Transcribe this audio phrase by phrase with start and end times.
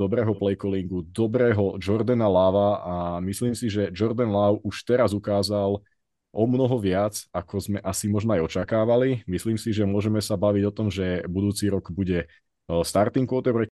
[0.00, 5.84] dobrého playcallingu, dobrého Jordana Lava a myslím si, že Jordan Love už teraz ukázal
[6.32, 9.20] o mnoho viac, ako sme asi možno aj očakávali.
[9.28, 12.24] Myslím si, že môžeme sa baviť o tom, že budúci rok bude
[12.64, 13.68] starting quarterback.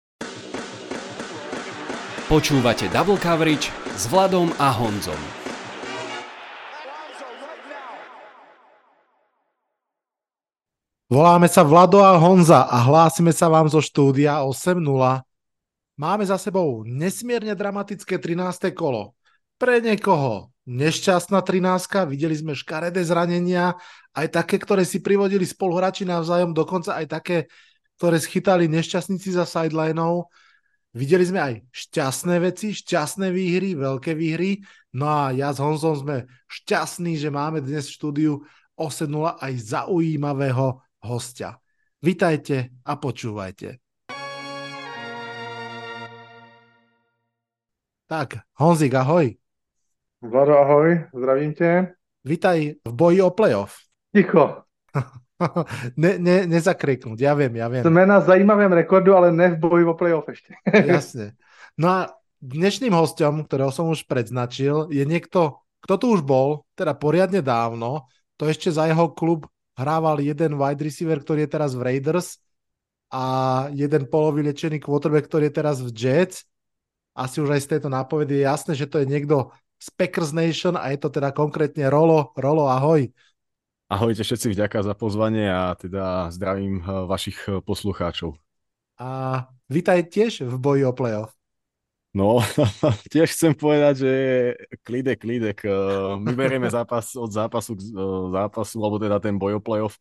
[2.26, 5.20] Počúvate Double Coverage s Vladom a Honzom.
[11.06, 15.22] Voláme sa Vlado a Honza a hlásime sa vám zo štúdia 8.0.
[15.96, 18.68] Máme za sebou nesmierne dramatické 13.
[18.76, 19.16] kolo.
[19.56, 22.04] Pre niekoho nešťastná 13.
[22.04, 23.72] Videli sme škaredé zranenia,
[24.12, 27.38] aj také, ktoré si privodili spoluhráči navzájom, dokonca aj také,
[27.96, 30.28] ktoré schytali nešťastníci za sidelineou.
[30.92, 34.60] Videli sme aj šťastné veci, šťastné výhry, veľké výhry.
[34.92, 38.32] No a ja s Honzom sme šťastní, že máme dnes v štúdiu
[38.76, 40.76] 8.0 aj zaujímavého
[41.08, 41.56] hostia.
[42.04, 43.85] Vitajte a počúvajte.
[48.06, 49.34] Tak, Honzik, ahoj.
[50.22, 51.94] Vlado, ahoj, zdravím tě.
[52.24, 53.74] Vítaj v boji o playoff.
[54.14, 54.62] Ticho.
[55.96, 57.82] ne, ne, nezakriknúť, ja viem, ja viem.
[57.82, 60.54] Sme na zajímavém rekordu, ale ne v boji o playoff ešte.
[60.70, 61.34] Jasne.
[61.74, 61.98] No a
[62.38, 68.06] dnešným hostom, ktorého som už predznačil, je niekto, kto tu už bol, teda poriadne dávno,
[68.38, 72.38] to ešte za jeho klub hrával jeden wide receiver, ktorý je teraz v Raiders
[73.10, 73.24] a
[73.74, 76.46] jeden polovylečený quarterback, ktorý je teraz v Jets.
[77.16, 79.48] Asi už aj z tejto nápovedy je jasné, že to je niekto
[79.80, 82.36] z Packers Nation a je to teda konkrétne Rolo.
[82.36, 83.08] Rolo, ahoj.
[83.88, 88.36] Ahojte všetci, vďaka za pozvanie a teda zdravím eh, vašich eh, poslucháčov.
[89.00, 89.08] A
[89.72, 91.32] vítaj tiež v boji o playoff.
[92.12, 92.40] No,
[93.12, 94.12] tiež chcem povedať, že
[94.84, 95.58] klidek, klidek.
[95.64, 95.72] Eh,
[96.20, 97.80] my berieme zápas od zápasu k
[98.28, 99.96] zápasu, alebo teda ten boj o playoff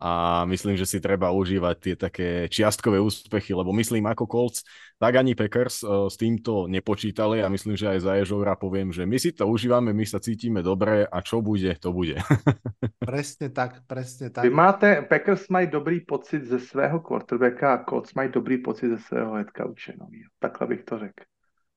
[0.00, 4.64] a myslím, že si treba užívať tie také čiastkové úspechy, lebo myslím ako Colts,
[4.96, 9.04] tak ani Packers uh, s týmto nepočítali a myslím, že aj za Ježovra poviem, že
[9.04, 12.16] my si to užívame, my sa cítime dobre a čo bude, to bude.
[13.12, 14.48] presne tak, presne tak.
[14.48, 18.98] Vy máte, Packers mají dobrý pocit ze svého quarterbacka a Colts mají dobrý pocit ze
[19.04, 19.92] svého head coache
[20.40, 21.22] Takhle bych to řekl.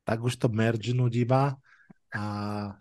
[0.03, 1.55] Tak už to mergenúť iba
[2.15, 2.23] a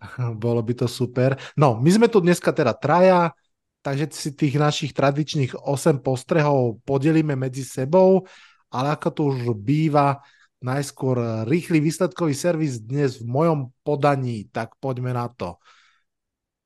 [0.43, 1.35] bolo by to super.
[1.59, 3.35] No, my sme tu dneska teda traja,
[3.83, 8.23] takže si tých našich tradičných 8 postrehov podelíme medzi sebou,
[8.71, 10.23] ale ako to už býva,
[10.63, 15.59] najskôr rýchly výsledkový servis dnes v mojom podaní, tak poďme na to.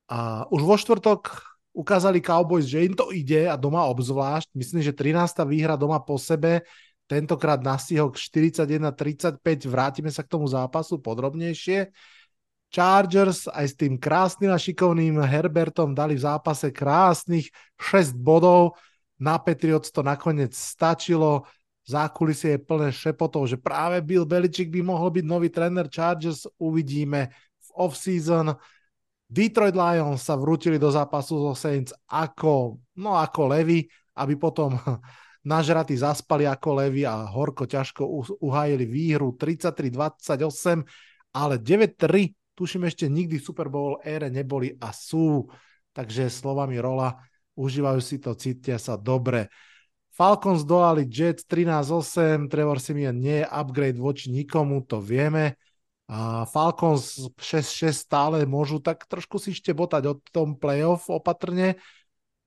[0.07, 1.33] A už vo štvrtok
[1.73, 4.53] ukázali Cowboys, že im to ide a doma obzvlášť.
[4.53, 5.41] Myslím, že 13.
[5.49, 6.61] výhra doma po sebe,
[7.09, 11.89] tentokrát na stihok 41-35, vrátime sa k tomu zápasu podrobnejšie.
[12.67, 17.47] Chargers aj s tým krásnym a šikovným Herbertom dali v zápase krásnych
[17.79, 18.75] 6 bodov.
[19.17, 21.47] Na Patriots to nakoniec stačilo.
[21.88, 26.44] Zákulisie je plné šepotov, že práve Bill Belichick by mohol byť nový tréner Chargers.
[26.59, 27.31] Uvidíme
[27.63, 28.51] v off-season.
[29.28, 33.88] Detroit Lions sa vrútili do zápasu so Saints ako, no ako levy,
[34.19, 34.75] aby potom
[35.51, 38.03] nažratí zaspali ako levy a horko ťažko
[38.44, 40.84] uhájili výhru 33-28,
[41.31, 45.45] ale 9-3 tuším ešte nikdy v Super Bowl ére neboli a sú.
[45.94, 47.13] Takže slovami Rola,
[47.53, 49.53] užívajú si to, cítia sa dobre.
[50.18, 55.53] Falcons dolali Jets 13-8, Trevor Simeon nie je upgrade voči nikomu, to vieme.
[56.09, 61.78] A Falcons 6-6 stále môžu tak trošku si ešte botať od tom playoff opatrne.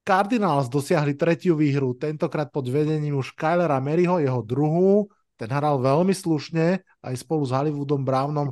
[0.03, 5.07] Cardinals dosiahli tretiu výhru, tentokrát pod vedením už Kylera Maryho, jeho druhú.
[5.39, 8.51] Ten hral veľmi slušne, aj spolu s Hollywoodom Brownom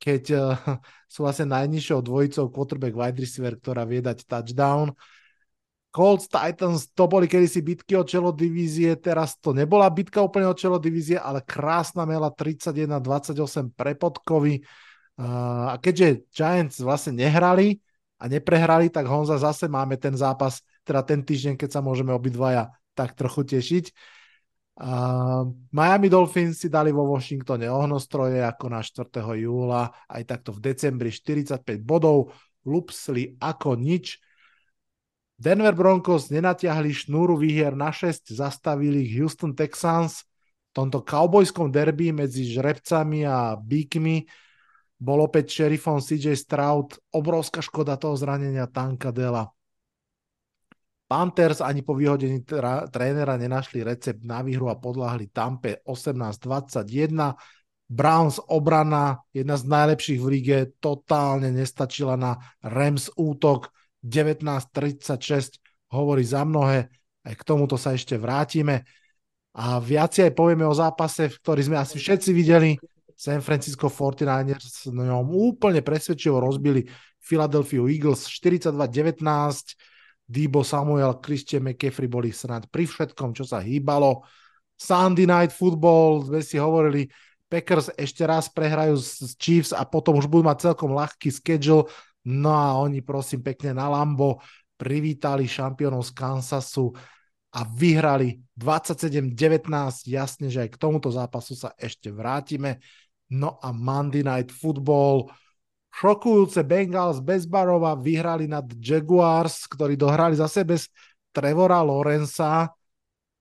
[0.00, 0.56] keď uh,
[1.12, 4.96] sú vlastne najnižšou dvojicou quarterback wide receiver, ktorá vie dať touchdown.
[5.90, 10.54] Colts, Titans, to boli kedysi bitky o čelo divízie, teraz to nebola bitka úplne o
[10.54, 14.62] čelo divízie, ale krásna mela 31-28 pre podkovy.
[15.20, 17.82] Uh, a keďže Giants vlastne nehrali
[18.22, 22.70] a neprehrali, tak Honza zase máme ten zápas, teda ten týždeň, keď sa môžeme obidvaja
[22.94, 23.84] tak trochu tešiť.
[24.80, 29.10] Uh, Miami Dolphins si dali vo Washingtone ohnostroje ako na 4.
[29.36, 32.32] júla, aj takto v decembri 45 bodov,
[32.64, 34.16] lupsli ako nič.
[35.40, 40.28] Denver Broncos nenatiahli šnúru výhier na 6, zastavili Houston Texans.
[40.70, 44.28] V tomto kaubojskom derby medzi žrebcami a bíkmi
[45.00, 47.00] bol opäť šerifom CJ Stroud.
[47.16, 49.48] Obrovská škoda toho zranenia Tanka Dela.
[51.10, 57.34] Panthers ani po vyhodení tra- trénera nenašli recept na výhru a podláhli Tampe 18-21.
[57.90, 63.74] Browns obrana, jedna z najlepších v lige, totálne nestačila na Rams útok
[64.06, 65.58] 19-36,
[65.90, 66.86] hovorí za mnohé,
[67.26, 68.86] aj k tomuto sa ešte vrátime.
[69.58, 72.78] A viac aj povieme o zápase, v ktorý sme asi všetci videli.
[73.18, 76.86] San Francisco 49ers ňom úplne presvedčivo rozbili
[77.18, 79.89] Philadelphia Eagles 42-19.
[80.30, 84.22] Debo Samuel, Christian McCaffrey boli snad pri všetkom, čo sa hýbalo.
[84.78, 87.10] Sunday Night Football, sme si hovorili,
[87.50, 91.90] Packers ešte raz prehrajú s Chiefs a potom už budú mať celkom ľahký schedule.
[92.22, 94.38] No a oni prosím pekne na Lambo
[94.78, 96.94] privítali šampiónov z Kansasu
[97.50, 99.34] a vyhrali 27-19.
[100.06, 102.78] Jasne, že aj k tomuto zápasu sa ešte vrátime.
[103.34, 105.26] No a Monday Night Football,
[105.90, 110.88] šokujúce Bengals bez Barova vyhrali nad Jaguars, ktorí dohrali zase bez
[111.34, 112.70] Trevora Lorenza.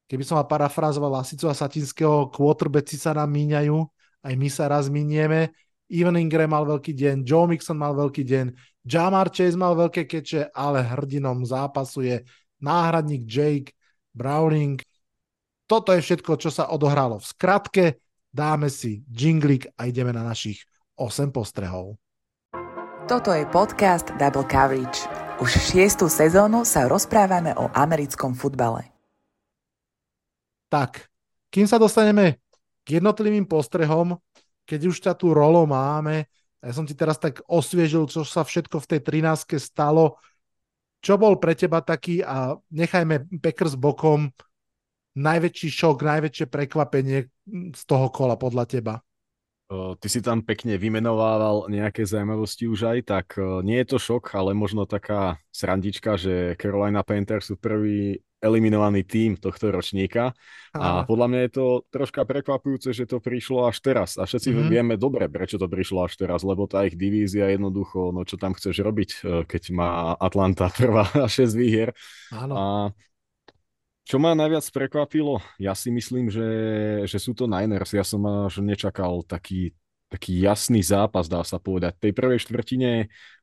[0.10, 3.78] Keby som ma parafrázoval Lasicu a Satinského, quarterbacki sa nám míňajú,
[4.26, 5.54] aj my sa raz minieme.
[5.90, 8.46] Evan Ingram mal veľký deň, Joe Mixon mal veľký deň,
[8.86, 12.18] Jamar Chase mal veľké keče, ale hrdinom zápasu je
[12.62, 13.74] náhradník Jake
[14.14, 14.82] Browning.
[15.70, 17.86] Toto je všetko, čo sa odohralo v skratke.
[18.30, 20.66] Dáme si jinglik a ideme na našich
[20.98, 21.98] 8 postrehov.
[23.10, 25.10] Toto je podcast Double Coverage.
[25.42, 28.86] Už šiestu sezónu sa rozprávame o americkom futbale.
[30.70, 31.10] Tak,
[31.50, 32.38] kým sa dostaneme
[32.86, 34.14] k jednotlivým postrehom,
[34.62, 36.30] keď už ťa tu rolo máme,
[36.62, 40.22] ja som ti teraz tak osviežil, čo sa všetko v tej 13 stalo.
[41.02, 44.30] Čo bol pre teba taký, a nechajme Packers bokom,
[45.18, 47.26] najväčší šok, najväčšie prekvapenie
[47.74, 49.02] z toho kola podľa teba?
[49.70, 54.58] Ty si tam pekne vymenovával nejaké zaujímavosti už aj, tak nie je to šok, ale
[54.58, 60.32] možno taká srandička, že Carolina Panthers sú prvý eliminovaný tým tohto ročníka.
[60.72, 64.16] A podľa mňa je to troška prekvapujúce, že to prišlo až teraz.
[64.16, 64.70] A všetci mm-hmm.
[64.72, 68.56] vieme dobre, prečo to prišlo až teraz, lebo tá ich divízia jednoducho, no čo tam
[68.56, 69.10] chceš robiť,
[69.46, 71.92] keď má Atlanta prvá 6 výhier.
[72.32, 72.54] Áno.
[72.56, 72.66] A
[74.10, 76.50] čo ma najviac prekvapilo, ja si myslím, že,
[77.06, 77.94] že sú to Niners.
[77.94, 79.78] Ja som až nečakal taký,
[80.10, 81.94] taký jasný zápas, dá sa povedať.
[82.02, 82.92] V tej prvej štvrtine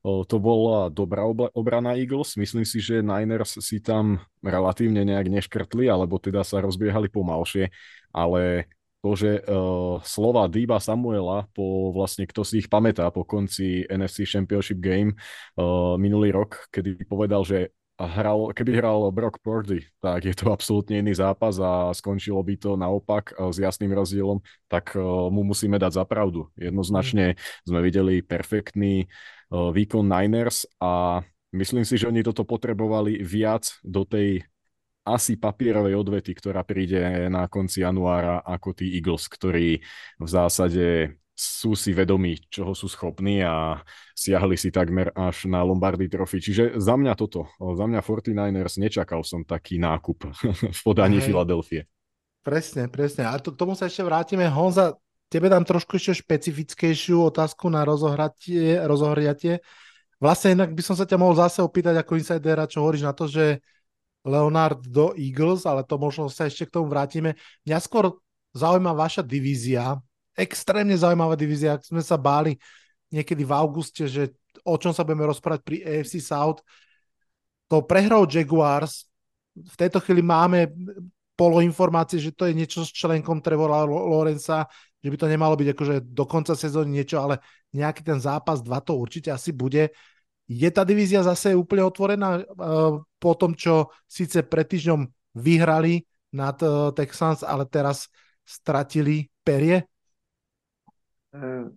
[0.03, 1.23] to bola dobrá
[1.55, 2.35] obrana Eagles.
[2.35, 7.71] Myslím si, že Niners si tam relatívne nejak neškrtli, alebo teda sa rozbiehali pomalšie,
[8.11, 8.67] ale
[8.99, 14.27] to, že uh, slova Dýba Samuela po vlastne, kto si ich pamätá po konci NFC
[14.27, 15.15] Championship Game
[15.55, 20.53] uh, minulý rok, kedy povedal, že a hral, keby hral Brock Purdy, tak je to
[20.53, 24.37] absolútne iný zápas a skončilo by to naopak s jasným rozdielom,
[24.69, 24.93] tak
[25.33, 26.45] mu musíme dať za pravdu.
[26.61, 29.09] Jednoznačne sme videli perfektný
[29.49, 31.25] výkon Niners a
[31.57, 34.45] myslím si, že oni toto potrebovali viac do tej
[35.07, 39.79] asi papierovej odvety, ktorá príde na konci januára ako tí Eagles, ktorí
[40.19, 43.85] v zásade sú si vedomí, čoho sú schopní a
[44.17, 46.41] siahli si takmer až na Lombardy Trophy.
[46.41, 50.33] Čiže za mňa toto, za mňa 49ers nečakal som taký nákup
[50.77, 51.85] v podaní Filadelfie.
[52.41, 53.29] Presne, presne.
[53.29, 54.49] A to, k tomu sa ešte vrátime.
[54.49, 54.97] Honza,
[55.29, 59.61] tebe dám trošku ešte špecifickejšiu otázku na rozohratie, rozohriatie.
[60.17, 63.29] Vlastne inak by som sa ťa mohol zase opýtať ako insidera, čo hovoríš na to,
[63.29, 63.61] že
[64.25, 67.37] Leonard do Eagles, ale to možno sa ešte k tomu vrátime.
[67.69, 68.17] Mňa skôr
[68.57, 70.01] zaujíma vaša divízia,
[70.37, 72.55] extrémne zaujímavá divízia, ak sme sa báli
[73.09, 76.61] niekedy v auguste, že o čom sa budeme rozprávať pri AFC South.
[77.67, 79.09] To prehrou Jaguars,
[79.57, 80.69] v tejto chvíli máme
[81.33, 84.69] polo informácie, že to je niečo s členkom Trevora Lorenza,
[85.01, 87.41] že by to nemalo byť akože do konca sezóny niečo, ale
[87.73, 89.93] nejaký ten zápas, dva to určite asi bude.
[90.47, 95.05] Je tá divízia zase úplne otvorená uh, po tom, čo síce pred týždňom
[95.37, 98.09] vyhrali nad uh, Texans, ale teraz
[98.47, 99.85] stratili perie?
[101.33, 101.69] Eh,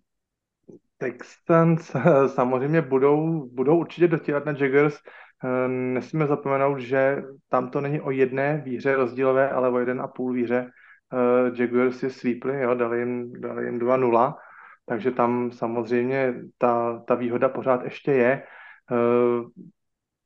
[0.99, 1.93] Texans
[2.35, 4.99] samozřejmě budou, budou určitě dotírat na Jaggers.
[5.45, 10.09] Eh, nesmíme zapomenout, že tam to není o jedné výhře rozdílové, ale o jeden a
[10.09, 10.71] půl výhře.
[11.13, 14.37] Eh, Jaguars je sweepli, jo, dali jim, dali jim 2-0,
[14.87, 18.43] takže tam samozřejmě ta, ta výhoda pořád ještě je.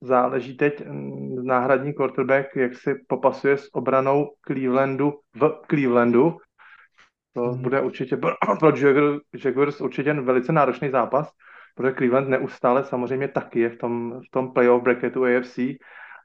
[0.00, 0.83] Záleží teď
[1.43, 6.37] náhradní quarterback, jak si popasuje s obranou Clevelandu v Clevelandu,
[7.34, 7.62] to hmm.
[7.62, 8.72] bude určitě pro, pro
[9.44, 11.30] Jaguars určitě velice náročný zápas,
[11.74, 15.58] protože Cleveland neustále samozřejmě taky je v tom, v tom playoff bracketu AFC,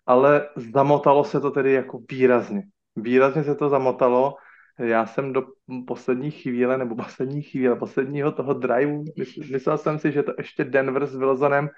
[0.05, 2.63] ale zamotalo se to tedy jako výrazně.
[2.95, 4.35] Výrazně se to zamotalo.
[4.79, 5.43] Já jsem do
[5.87, 9.03] poslední chvíle, nebo poslední chvíle, posledního toho driveu,
[9.51, 11.69] myslel jsem si, že to ještě Denver s Wilsonem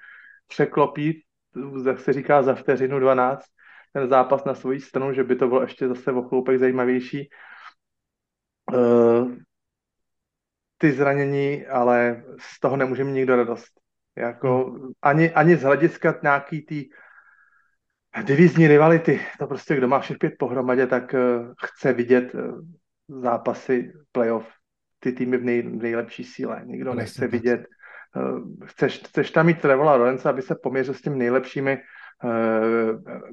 [0.47, 1.23] překlopí,
[1.85, 3.45] jak se říká, za vteřinu 12,
[3.93, 7.29] ten zápas na svoji stranu, že by to bylo ještě zase o chloupek zajímavější
[8.73, 9.31] uh,
[10.77, 13.71] ty zranění, ale z toho nemůže mít nikdo radost.
[14.15, 14.91] Jako hmm.
[15.01, 16.85] ani, ani z hlediska nějaký tý
[18.23, 22.61] divizní rivality, to prostě kdo má všech pět pohromadě, tak uh, chce vidět uh,
[23.21, 24.47] zápasy playoff.
[24.99, 26.61] ty týmy v, nej, nejlepší síle.
[26.65, 27.65] Nikdo nechce vidět.
[28.15, 31.81] Uh, chceš, chceš tam mít Trevola Lorenza, aby se poměřil s těmi nejlepšími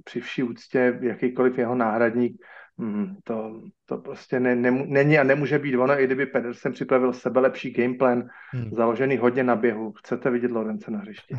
[0.05, 2.45] při vší úctě jakýkoliv jeho náhradník.
[2.79, 7.13] Mm, to, to prostě ne, ne, není a nemůže být ono, i kdyby Pedersen připravil
[7.13, 8.71] sebe lepší gameplan, Hmm.
[8.71, 9.93] založený hodně na běhu.
[9.93, 11.35] Chcete vidět Lorence na hřišti.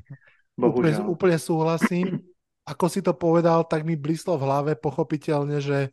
[0.60, 1.10] Úplne, Bohužel.
[1.10, 2.06] úplne súhlasím.
[2.70, 5.90] Ako si to povedal, tak mi blíslo v hlave pochopiteľne, že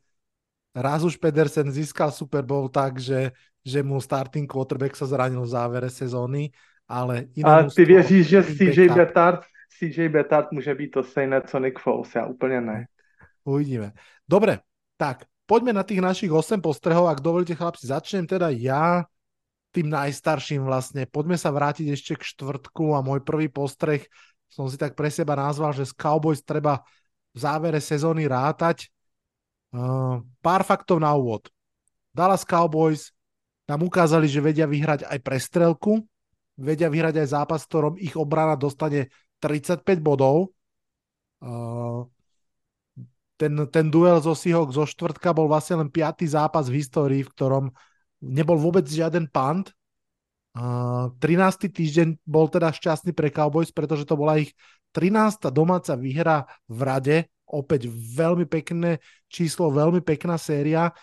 [0.76, 3.32] raz už Pedersen získal Super Bowl tak, že,
[3.64, 6.52] že mu starting quarterback sa zranil v závere sezóny,
[6.84, 9.40] ale A ty věříš, že CJ Betard,
[9.78, 12.14] CJ Betard může být to stejné, co Nick Foles?
[12.14, 12.86] Já úplně ne.
[13.44, 13.92] Uvidíme.
[14.28, 14.58] Dobre,
[14.96, 17.08] tak poďme na tých našich 8 postrehov.
[17.08, 19.06] Ak dovolíte, chlapci, začnem teda ja
[19.70, 21.06] tým najstarším vlastne.
[21.06, 24.04] Poďme sa vrátiť ešte k štvrtku a môj prvý postreh
[24.48, 26.82] som si tak pre seba nazval, že z Cowboys treba
[27.34, 28.88] v závere sezóny rátať.
[29.74, 31.50] Uh, pár faktov na úvod.
[32.14, 33.12] Dallas Cowboys
[33.68, 36.00] nám ukázali, že vedia vyhrať aj prestrelku,
[36.56, 39.12] vedia vyhrať aj zápas, v ktorom ich obrana dostane
[39.42, 40.56] 35 bodov.
[41.42, 42.08] Uh,
[43.36, 47.32] ten, ten duel zo Seahawks zo štvrtka bol vlastne len piatý zápas v histórii, v
[47.32, 47.64] ktorom
[48.24, 49.72] nebol vôbec žiaden punt.
[50.56, 51.68] Uh, 13.
[51.68, 54.56] týždeň bol teda šťastný pre Cowboys, pretože to bola ich
[54.96, 55.52] 13.
[55.52, 57.16] domáca výhra v rade.
[57.46, 60.96] Opäť veľmi pekné číslo, veľmi pekná séria.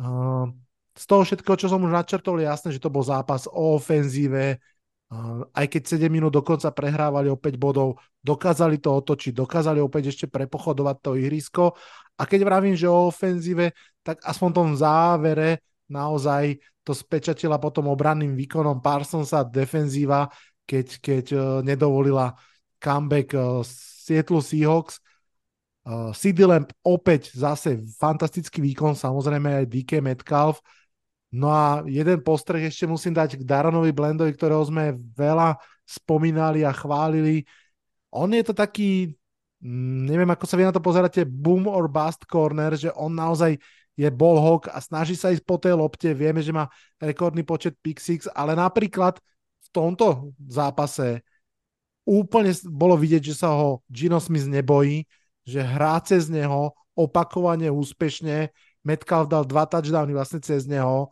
[0.00, 0.48] Uh,
[0.96, 4.56] z toho všetko, čo som už načrtol, je jasné, že to bol zápas o ofenzíve,
[5.54, 10.26] aj keď 7 minút dokonca prehrávali o 5 bodov, dokázali to otočiť, dokázali opäť ešte
[10.26, 11.64] prepochodovať to ihrisko.
[12.18, 13.70] A keď vravím, že o ofenzíve,
[14.02, 20.26] tak aspoň tom závere naozaj to spečatila potom obranným výkonom Parsonsa defenzíva,
[20.66, 22.34] keď, keď uh, nedovolila
[22.82, 23.62] comeback uh,
[24.06, 25.02] Seattle Seahawks.
[26.18, 30.58] CD Lamp opäť zase fantastický výkon, samozrejme aj DK Metcalf.
[31.34, 36.70] No a jeden postreh ešte musím dať k Daronovi Blendovi, ktorého sme veľa spomínali a
[36.70, 37.42] chválili.
[38.14, 39.10] On je to taký,
[39.60, 43.58] mm, neviem ako sa vy na to pozeráte, boom or bust corner, že on naozaj
[43.96, 46.12] je ball hawk a snaží sa ísť po tej lopte.
[46.12, 46.68] Vieme, že má
[47.00, 49.16] rekordný počet pick six, ale napríklad
[49.64, 51.24] v tomto zápase
[52.06, 55.08] úplne bolo vidieť, že sa ho Gino Smith nebojí,
[55.42, 58.52] že hrá cez neho opakovane úspešne.
[58.86, 61.10] Metcalf dal dva touchdowny vlastne cez neho.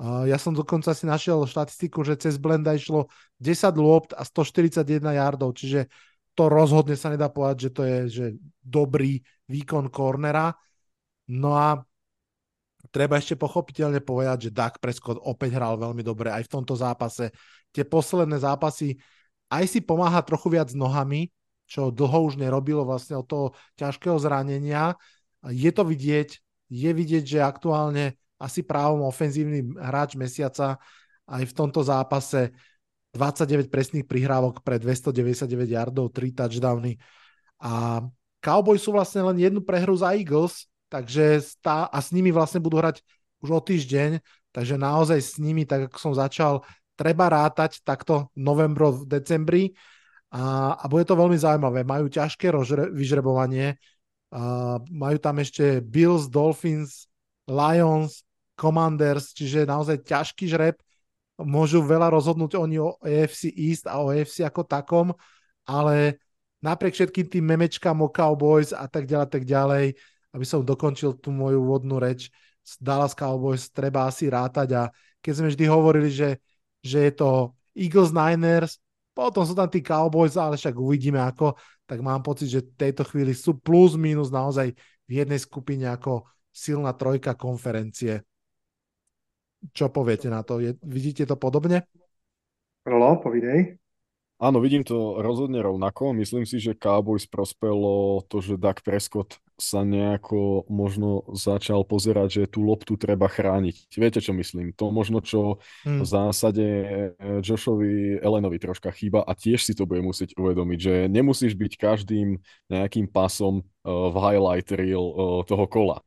[0.00, 5.52] Ja som dokonca si našiel štatistiku, že cez Blenda išlo 10 lopt a 141 yardov,
[5.52, 5.92] čiže
[6.32, 8.26] to rozhodne sa nedá povedať, že to je že
[8.64, 10.56] dobrý výkon cornera.
[11.28, 11.84] No a
[12.88, 17.28] treba ešte pochopiteľne povedať, že Dak Prescott opäť hral veľmi dobre aj v tomto zápase.
[17.68, 18.96] Tie posledné zápasy
[19.52, 21.28] aj si pomáha trochu viac nohami,
[21.68, 23.46] čo dlho už nerobilo vlastne od toho
[23.76, 24.96] ťažkého zranenia.
[25.44, 30.80] Je to vidieť, je vidieť, že aktuálne asi právom ofenzívny hráč mesiaca
[31.28, 32.54] aj v tomto zápase
[33.12, 36.96] 29 presných prihrávok pre 299 yardov, 3 touchdowny.
[37.60, 38.00] A
[38.40, 42.80] Cowboys sú vlastne len jednu prehru za Eagles, takže stá, a s nimi vlastne budú
[42.80, 43.02] hrať
[43.44, 44.22] už o týždeň,
[44.54, 49.64] takže naozaj s nimi, tak ako som začal, treba rátať takto novembro, v decembri
[50.30, 51.82] a, a bude to veľmi zaujímavé.
[51.82, 53.76] Majú ťažké rožre, vyžrebovanie,
[54.90, 57.10] majú tam ešte Bills, Dolphins,
[57.50, 58.22] Lions,
[58.54, 60.78] Commanders, čiže naozaj ťažký žreb.
[61.40, 65.08] Môžu veľa rozhodnúť oni o AFC East a o AFC ako takom,
[65.64, 66.20] ale
[66.60, 69.96] napriek všetkým tým memečkám o Cowboys a tak ďalej, tak ďalej,
[70.36, 72.28] aby som dokončil tú moju úvodnú reč,
[72.60, 74.82] z Dallas Cowboys treba asi rátať a
[75.24, 76.38] keď sme vždy hovorili, že,
[76.84, 78.76] že je to Eagles Niners,
[79.10, 83.02] potom sú tam tí Cowboys, ale však uvidíme ako, tak mám pocit, že v tejto
[83.02, 84.72] chvíli sú plus minus naozaj
[85.06, 86.24] v jednej skupine ako
[86.54, 88.22] silná trojka konferencie.
[89.74, 90.62] Čo poviete na to?
[90.62, 91.84] Je, vidíte to podobne?
[92.86, 93.76] Rolo, povídej.
[94.40, 96.16] Áno, vidím to rozhodne rovnako.
[96.16, 102.42] Myslím si, že Cowboys prospelo to, že Dak Prescott sa nejako možno začal pozerať, že
[102.48, 103.92] tú loptu treba chrániť.
[103.92, 104.72] Viete, čo myslím?
[104.80, 106.00] To možno, čo Hmm.
[106.00, 106.88] v zásade eh,
[107.44, 112.40] Joshovi Elenovi troška chýba a tiež si to bude musieť uvedomiť, že nemusíš byť každým
[112.72, 116.00] nejakým pasom eh, v highlight reel eh, toho kola.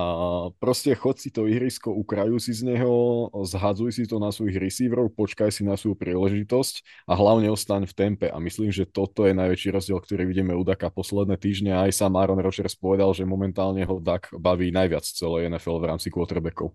[0.00, 4.56] A proste chod si to ihrisko, ukrajú si z neho, zhadzuj si to na svojich
[4.56, 8.26] receiverov, počkaj si na svoju príležitosť a hlavne ostaň v tempe.
[8.32, 11.76] A myslím, že toto je najväčší rozdiel, ktorý vidíme u Daka posledné týždne.
[11.76, 15.88] Aj sám Aaron Rodgers povedal, že momentálne ho Dak baví najviac z celej NFL v
[15.92, 16.72] rámci quarterbackov.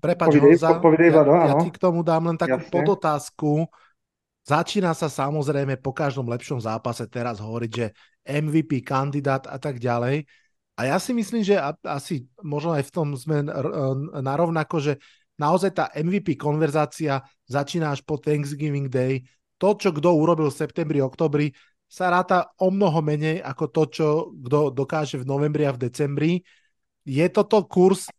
[0.00, 2.72] Prepač, Honza, ja, ja ti k tomu dám len takú Jasne.
[2.72, 3.68] podotázku.
[4.44, 7.86] Začína sa samozrejme po každom lepšom zápase teraz hovoriť, že
[8.24, 10.24] MVP kandidát a tak ďalej.
[10.74, 11.54] A ja si myslím, že
[11.86, 13.74] asi možno aj v tom sme r-
[14.18, 14.92] narovnako, že
[15.38, 19.22] naozaj tá MVP konverzácia začína až po Thanksgiving Day.
[19.62, 21.54] To, čo kto urobil v septembri, oktobri,
[21.86, 26.32] sa ráta o mnoho menej ako to, čo kto dokáže v novembri a v decembri.
[27.06, 28.10] Je toto kurz,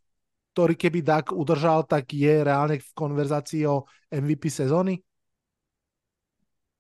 [0.56, 3.84] ktorý keby Dak udržal, tak je reálne v konverzácii o
[4.16, 5.04] MVP sezóny?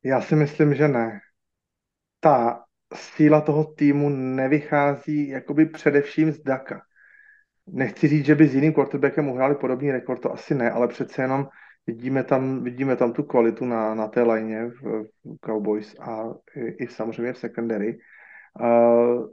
[0.03, 1.19] Já si myslím, že ne.
[2.19, 6.81] Ta síla toho týmu nevychází jakoby především z Daka.
[7.67, 11.21] Nechci říct, že by s jiným quarterbackem uhráli podobný rekord, to asi ne, ale přece
[11.21, 11.47] jenom
[11.87, 16.23] vidíme tam, vidíme tam tu kvalitu na, na té lajně v, v Cowboys a
[16.55, 17.97] i, i samozřejmě v secondary.
[18.61, 19.27] Uh,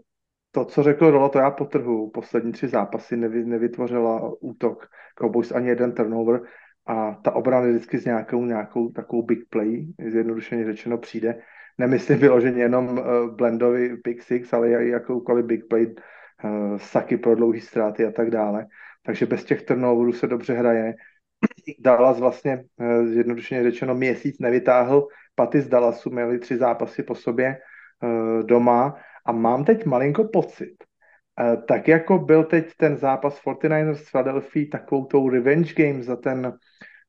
[0.51, 2.11] to, co řekl Rolo, to já potrhu.
[2.11, 6.41] Poslední tři zápasy nevy, nevytvořila útok Cowboys ani jeden turnover
[6.87, 11.39] a ta obrana vždycky s nějakou, nějakou takovou big play, zjednodušeně řečeno, přijde.
[11.79, 17.35] Nemyslím vyloženě jenom uh, Blendovi Big Six, ale i jakoukoliv big play, uh, saky pro
[17.35, 18.67] dlouhý ztráty a tak dále.
[19.07, 20.95] Takže bez těch turnoverů se dobře hraje.
[21.81, 22.65] Dallas vlastně,
[23.05, 25.09] zjednodušeně řečeno, měsíc nevytáhl.
[25.35, 27.59] Paty z Dallasu měli tři zápasy po sobě
[28.43, 30.75] doma a mám teď malinko pocit,
[31.69, 36.53] tak jako byl teď ten zápas 49ers s Philadelphia takovou tou revenge game za ten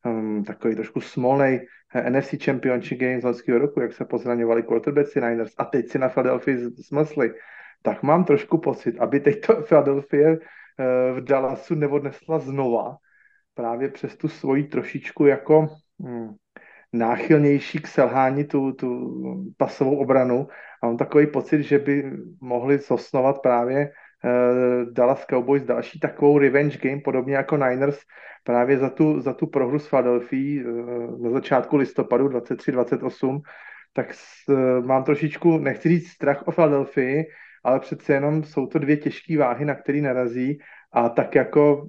[0.05, 5.21] um, takový trošku smolnej eh, NFC Championship Game z loňského roku, jak se pozraňovali quarterbacki
[5.21, 6.57] Niners a teď si na Philadelphia
[6.89, 7.33] zmysli,
[7.81, 10.37] tak mám trošku pocit, aby teď to Philadelphia uh,
[11.17, 12.97] v Dallasu neodnesla znova,
[13.53, 15.67] právě přes tu svoji trošičku jako
[15.99, 16.33] hmm,
[16.93, 18.89] náchylnější k selhání tu, tu
[19.57, 20.47] pasovou obranu.
[20.83, 23.91] A mám takový pocit, že by mohli zosnovat právě
[24.91, 27.99] Dallas Cowboys další takovou revenge game, podobně jako Niners,
[28.43, 33.41] právě za tu, za tu prohru s Philadelphia uh, na začátku listopadu 23-28,
[33.93, 34.13] tak
[34.49, 37.23] uh, mám trošičku, nechci říct strach o Philadelphia,
[37.63, 40.59] ale přece jenom jsou to dvě těžké váhy, na který narazí
[40.93, 41.87] a tak jako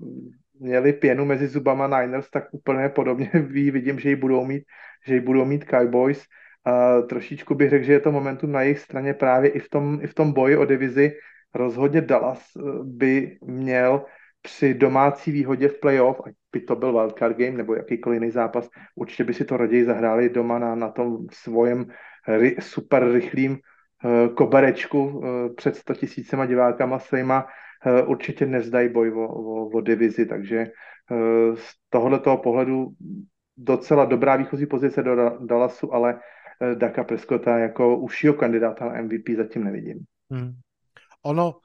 [0.60, 3.30] měli pěnu mezi zubama Niners, tak úplně podobně
[3.70, 4.62] vidím, že ji budou mít,
[5.06, 6.24] že ji budou mít Cowboys.
[6.66, 9.98] A trošičku bych řekl, že je to momentum na jejich straně právě i v tom,
[10.02, 11.12] i v tom boji o divizi,
[11.54, 14.04] rozhodně Dallas eh, by měl
[14.42, 18.68] při domácí výhodě v playoff, ať by to byl wildcard game nebo jakýkoliv jiný zápas,
[18.94, 21.86] určitě by si to raději zahráli doma na, na tom svojem
[22.28, 25.24] ry, super rychlým uh, koberečku uh,
[25.56, 30.66] před 100 tisícema divákama svýma uh, určitě nevzdají boj o, o, o divizi, takže
[31.10, 32.88] uh, z tohoto pohledu
[33.56, 36.20] docela dobrá výchozí pozice do Dallasu, ale
[36.74, 39.98] Daka Prescotta jako užšího kandidáta na MVP zatím nevidím.
[40.30, 40.52] Hmm
[41.24, 41.64] ono,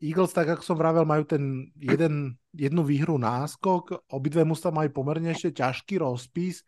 [0.00, 5.36] Eagles, tak ako som vravel, majú ten jeden, jednu výhru náskok, obidve musia majú pomerne
[5.36, 6.64] ešte ťažký rozpis.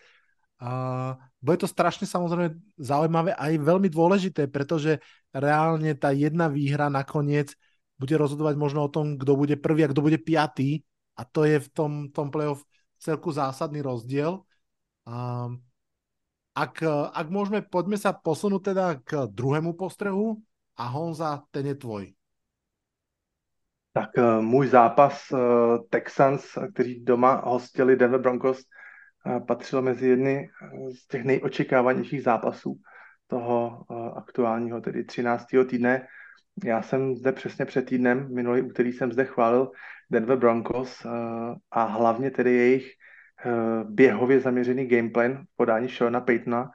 [0.63, 5.01] A bude to strašne samozrejme zaujímavé a aj veľmi dôležité, pretože
[5.33, 7.57] reálne tá jedna výhra nakoniec
[7.97, 10.85] bude rozhodovať možno o tom, kto bude prvý a kto bude piatý
[11.17, 12.63] a to je v tom, tom playoff
[13.01, 14.45] celku zásadný rozdiel.
[15.09, 15.49] A
[16.53, 20.39] ak, ak môžeme, poďme sa posunúť teda k druhému postrehu
[20.77, 22.15] a Honza, ten je tvoj.
[23.93, 25.39] Tak uh, můj zápas uh,
[25.91, 28.63] Texans, kteří doma hostili Denver Broncos,
[29.27, 30.51] uh, patřil mezi jedny
[30.99, 32.81] z těch nejočekávanějších zápasů
[33.27, 33.85] toho
[34.17, 35.45] aktuálního, tedy 13.
[35.69, 36.07] týdne.
[36.65, 39.71] Já jsem zde přesně před týdnem, minulý úterý jsem zde chválil
[40.11, 41.07] Denver Broncos
[41.71, 42.93] a hlavně tedy jejich
[43.85, 46.71] běhově zaměřený gameplan podání Shona Paytona,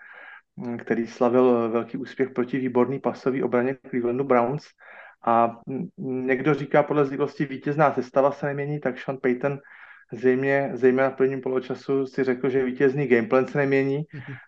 [0.77, 4.63] který slavil velký úspěch proti výborný pasový obraně Clevelandu Browns.
[5.25, 5.59] A
[5.97, 9.59] někdo říká, podle zvyklosti vítězná sestava se nemění, tak Sean Payton
[10.13, 14.03] zřejmě, zejména v prvním poločasu si řekl, že vítězný gameplan se nemění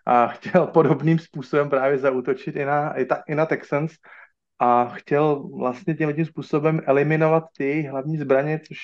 [0.06, 3.92] a chtěl podobným způsobem právě zautočit i na, i, ta, i na Texans.
[4.58, 8.78] A chtěl vlastně tím tím způsobem eliminovat ty hlavní zbraně, což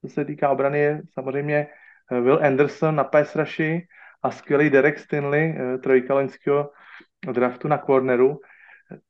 [0.00, 1.66] co se týká obrany je samozřejmě
[2.10, 3.86] Will Anderson na pass rushy,
[4.22, 6.70] a skvělý Derek Stinley, eh, trojka loňského
[7.32, 8.40] draftu na corneru.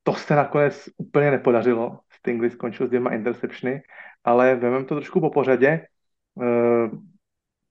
[0.02, 1.98] To se nakonec úplně nepodařilo.
[2.12, 3.82] Stingley skončil s dvěma interceptiony,
[4.24, 5.86] ale vezmeme to trošku po pořadě.
[6.42, 6.90] Eh,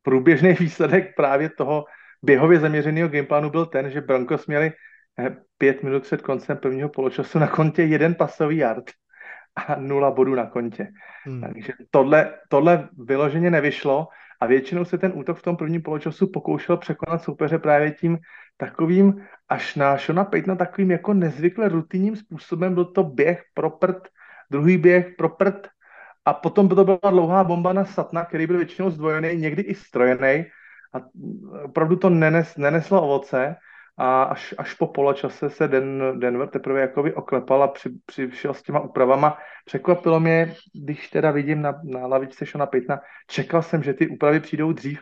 [0.02, 1.86] průběžný výsledek právě toho
[2.24, 4.72] běhově zaměřeného gameplanu byl ten, že Broncos měli
[5.20, 8.92] eh, pět minut před koncem prvního poločasu na kontě jeden pasový yard
[9.56, 10.88] a nula bodů na kontě.
[11.26, 11.42] Hmm.
[11.42, 14.08] Takže tohle, tohle vyloženě nevyšlo
[14.40, 18.18] a většinou se ten útok v tom prvním poločasu pokoušel překonat soupeře právě tím
[18.58, 24.08] takovým, až na Shona Paytona takovým jako nezvykle rutinním způsobem, byl to běh pro prd,
[24.52, 25.68] druhý běh pro prd.
[26.26, 30.46] A potom to byla dlouhá bomba na Satna, který byl většinou zdvojený, někdy i strojený.
[30.94, 30.98] A
[31.64, 33.56] opravdu to nenes, neneslo ovoce
[33.98, 38.64] a až, až po poločase se Den, Denver teprve jakoby oklepal a při, přišel s
[38.64, 39.38] těma úpravama.
[39.66, 40.54] Překvapilo mě,
[40.86, 45.00] když teda vidím na, na lavičce Šona Pitna, čekal jsem, že ty úpravy přijdou dřív,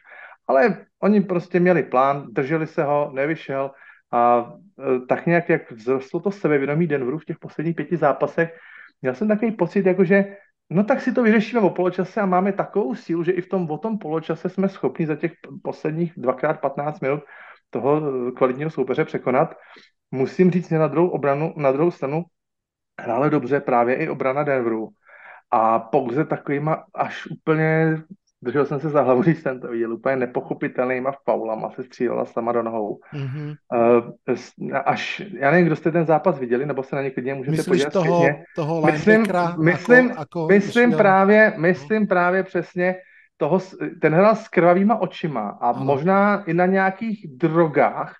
[0.47, 3.71] ale oni prostě měli plán, drželi se ho, nevyšel
[4.11, 8.57] a e, tak nějak, jak vzrostlo to sebevědomí Denveru v těch posledních pěti zápasech,
[9.01, 10.37] měl jsem takový pocit, jakože
[10.69, 13.71] no tak si to vyřešíme o poločase a máme takovou sílu, že i v tom
[13.71, 15.31] o tom poločase jsme schopni za těch
[15.63, 17.23] posledních dvakrát 15 minut
[17.75, 19.55] toho e, kvalitního soupeře překonat.
[20.11, 22.23] Musím říct, že na druhou, obranu, na druhou stranu
[23.01, 24.89] hrále dobře právě i obrana Denveru.
[25.51, 27.97] A pouze takovýma až úplně
[28.41, 32.51] držel jsem se za hlavu, když jsem to viděl, úplně nepochopitelnýma faulama se střílela sama
[32.51, 32.99] do nohou.
[33.13, 33.55] Mm-hmm.
[33.75, 37.51] Uh, až, já nevím, kdo jste ten zápas viděli, nebo se na ně klidně můžete
[37.51, 38.23] Myslíš podívat toho,
[38.55, 39.25] toho myslím,
[39.57, 42.07] myslím, ako, ako myslím, právě, myslím no.
[42.07, 42.95] právě přesně
[43.37, 43.59] toho,
[44.01, 45.85] ten hrál s krvavýma očima a ano.
[45.85, 48.15] možná i na nějakých drogách,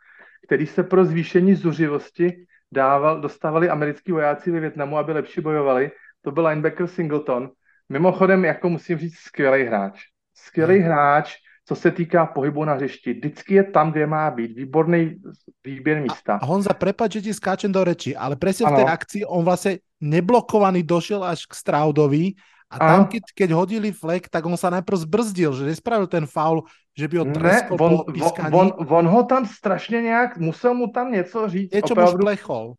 [0.48, 5.92] který se pro zvýšení zuřivosti dával, dostávali americký vojáci ve Větnamu, aby lepší bojovali.
[6.22, 7.50] To byl linebacker Singleton.
[7.90, 10.86] Mimochodem, jako musím říct, skvělý hráč skvělý hmm.
[10.86, 13.14] hráč, co se týká pohybu na hřišti.
[13.14, 14.52] Vždycky je tam, kde má být.
[14.56, 15.18] Výborný
[15.66, 16.38] výběr místa.
[16.42, 19.82] A Honza, prepáč, že ti skáčem do reči, ale presne v tej akcii on vlastne
[19.98, 22.38] neblokovaný došiel až k Straudovi
[22.76, 26.68] a tam, keď, keď hodili flek, tak on sa najprv zbrzdil, že nespravil ten faul,
[26.92, 30.88] že by ho treskol ne, on, po on, on, ho tam strašně nějak, musel mu
[30.92, 31.74] tam něco říct.
[31.74, 32.74] Něco opravdu, mu šplechol.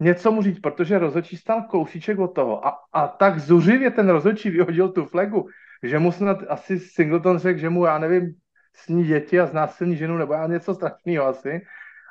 [0.00, 2.66] Něco mu říct, protože rozhodčí stal kousíček od toho.
[2.66, 5.48] A, a tak zuřivě ten rozhodčí vyhodil tu flegu,
[5.82, 8.34] že mu snad asi Singleton řekl, že mu, já nevím,
[8.76, 11.60] sní děti a znásilní ženu, nebo já něco strašného asi,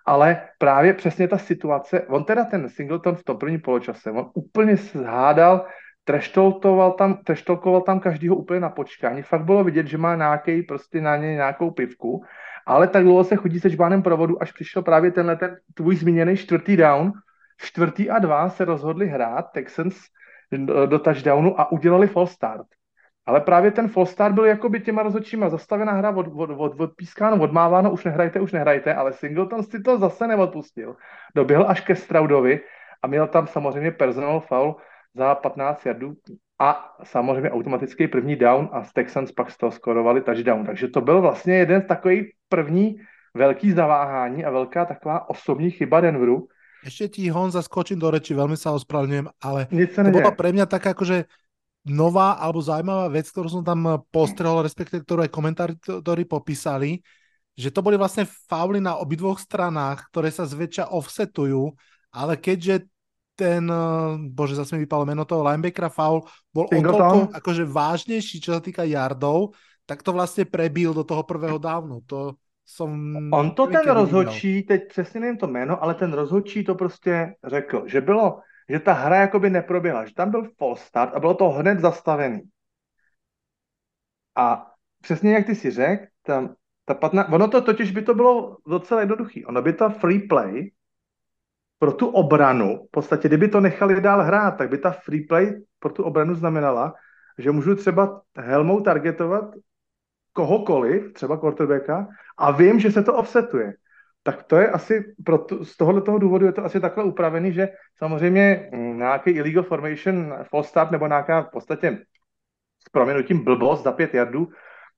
[0.06, 4.78] ale právě přesně ta situace, on teda ten Singleton v tom prvním poločase, on úplně
[4.78, 5.66] zhádal,
[6.06, 9.22] treštolkoval tam, treštolkoval tam každýho úplně na počkání.
[9.22, 12.24] Fakt bylo vidět, že má nějaký, prostě na něj nějakou pivku,
[12.66, 16.38] ale tak dlouho se chodí se žbánem provodu, až přišel právě tenhle ten tvůj zmíněný
[16.38, 17.12] čtvrtý down.
[17.58, 19.96] Čtvrtý a dva se rozhodli hrát Texans
[20.86, 22.68] do touchdownu a udělali false start.
[23.26, 27.44] Ale právě ten false start byl jakoby těma rozhodčíma zastavená hra, od, od, od, odpískáno,
[27.44, 30.96] odmáváno, už nehrajte, už nehrajte, ale Singleton si to zase neodpustil.
[31.36, 32.60] Doběhl až ke Straudovi
[33.02, 34.76] a měl tam samozřejmě personal foul
[35.16, 36.14] za 15 jardů
[36.60, 40.66] a samozřejmě automatický první down a Texans pak z toho skorovali touchdown.
[40.66, 42.96] Takže to byl vlastně jeden z takových první
[43.34, 46.48] velký zaváhání a velká taková osobní chyba Denveru.
[46.86, 50.94] Ešte ti Hon zaskočím do reči, veľmi sa ospravedlňujem, ale to bolo pre mňa tak
[50.94, 51.26] akože
[51.90, 57.02] nová alebo zaujímavá vec, ktorú som tam postrehol, respektíve ktorú aj komentátori popísali,
[57.58, 61.74] že to boli vlastne fauly na obidvoch stranách, ktoré sa zväčša offsetujú,
[62.14, 62.86] ale keďže
[63.36, 63.68] ten,
[64.32, 66.24] bože, zase mi vypalo meno toho linebackera foul,
[66.56, 69.54] bol toľko akože vážnejší, čo sa týka yardov,
[69.86, 72.02] tak to vlastne prebil do toho prvého dávnu.
[72.08, 72.90] To som...
[73.30, 77.84] On to ten rozhodčí, teď přesně nevím to jméno, ale ten rozhodčí to prostě řekl,
[77.86, 81.50] že bylo že ta hra jakoby neproběhla, že tam byl false start a bylo to
[81.50, 82.42] hned zastavený.
[84.36, 84.72] A
[85.02, 89.00] přesně jak ty si řekl, tam, ta patna, ono to totiž by to bylo docela
[89.00, 89.46] jednoduchý.
[89.46, 90.72] Ono by ta free play
[91.80, 95.62] pro tu obranu, v podstatě, kdyby to nechali dál hrát, tak by ta free play
[95.80, 96.94] pro tu obranu znamenala,
[97.38, 99.44] že můžu třeba helmou targetovat
[100.34, 102.08] kohokoliv, třeba quarterbacka,
[102.38, 103.74] a vím, že se to offsetuje
[104.26, 107.70] tak to je asi, proto, z tohohle toho důvodu je to asi takhle upravený, že
[107.98, 111.98] samozřejmě mm, nějaký illegal formation, false start nebo nějaká v podstatě
[112.88, 114.50] s proměnutím blbost za pět jardů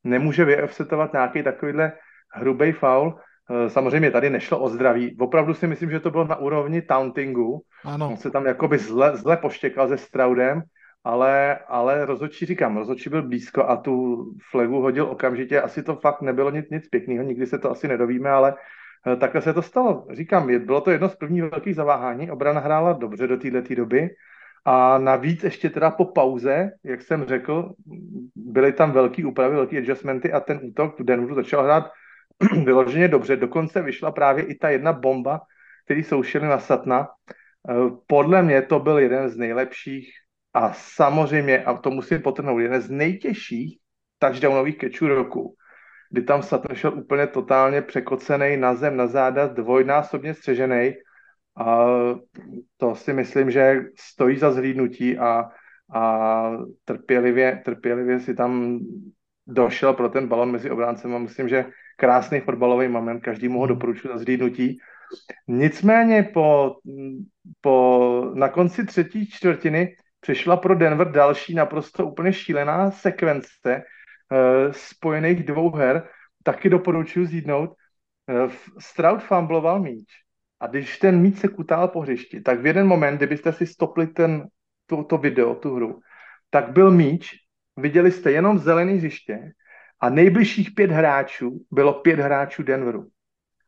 [0.04, 1.92] nemůže vyoffsetovat nějaký takovýhle
[2.32, 3.20] hrubý foul.
[3.50, 5.18] Eh, samozřejmě tady nešlo o zdraví.
[5.20, 7.62] Opravdu si myslím, že to bylo na úrovni tauntingu.
[7.86, 8.10] Ano.
[8.10, 10.62] On se tam jakoby zle, zle poštěkal se Straudem,
[11.04, 15.62] ale, ale rozhodčí říkám, rozhodčí byl blízko a tu flegu hodil okamžitě.
[15.62, 18.56] Asi to fakt nebylo nic, nic pěkného, nikdy se to asi nedovíme, ale
[19.08, 20.08] Eh, takhle se to stalo.
[20.12, 22.32] Říkám, bylo to jedno z prvních velkých zaváhání.
[22.32, 24.10] Obrana hrála dobře do této doby.
[24.66, 27.74] A navíc ještě teda po pauze, jak jsem řekl,
[28.36, 31.92] byly tam velký úpravy, velký adjustmenty a ten útok v Denveru začal hrát
[32.66, 33.36] vyloženě dobře.
[33.36, 35.42] Dokonce vyšla právě i ta jedna bomba,
[35.86, 37.08] který soušili na Satna.
[37.70, 37.74] Eh,
[38.08, 40.10] podle mě to byl jeden z nejlepších
[40.54, 43.80] a samozřejmě, a to musím potrhnout, jeden z nejtěžších
[44.20, 45.56] touchdownových kečů roku
[46.10, 50.94] kdy tam Sutton šel úplně totálně překocený na zem, na záda, dvojnásobně střežený.
[51.58, 51.86] A
[52.78, 55.50] to si myslím, že stojí za zhlídnutí a,
[55.94, 56.52] a
[56.86, 58.80] trpělivě, trpělivě si tam
[59.48, 61.66] došel pro ten balon mezi obráncem a myslím, že
[61.98, 63.76] krásný fotbalový moment, každý mu ho hmm.
[63.76, 64.80] doporučuji za zhlídnutí.
[65.48, 66.76] Nicméně po,
[67.62, 73.84] po, na konci třetí čtvrtiny přišla pro Denver další naprosto úplně šílená sekvence,
[74.32, 76.08] uh, spojených dvou her,
[76.44, 77.70] taky doporučuji zjídnout.
[78.30, 80.08] Eh, Stroud fumbloval míč
[80.60, 84.08] a když ten míč se kutal po hřišti, tak v jeden moment, kdybyste si stopli
[84.08, 84.48] ten,
[84.86, 86.00] to, to video, tu hru,
[86.50, 87.32] tak byl míč,
[87.78, 89.52] viděli jste jenom zelený hřiště
[90.00, 93.08] a nejbližších pět hráčů bylo pět hráčů Denveru.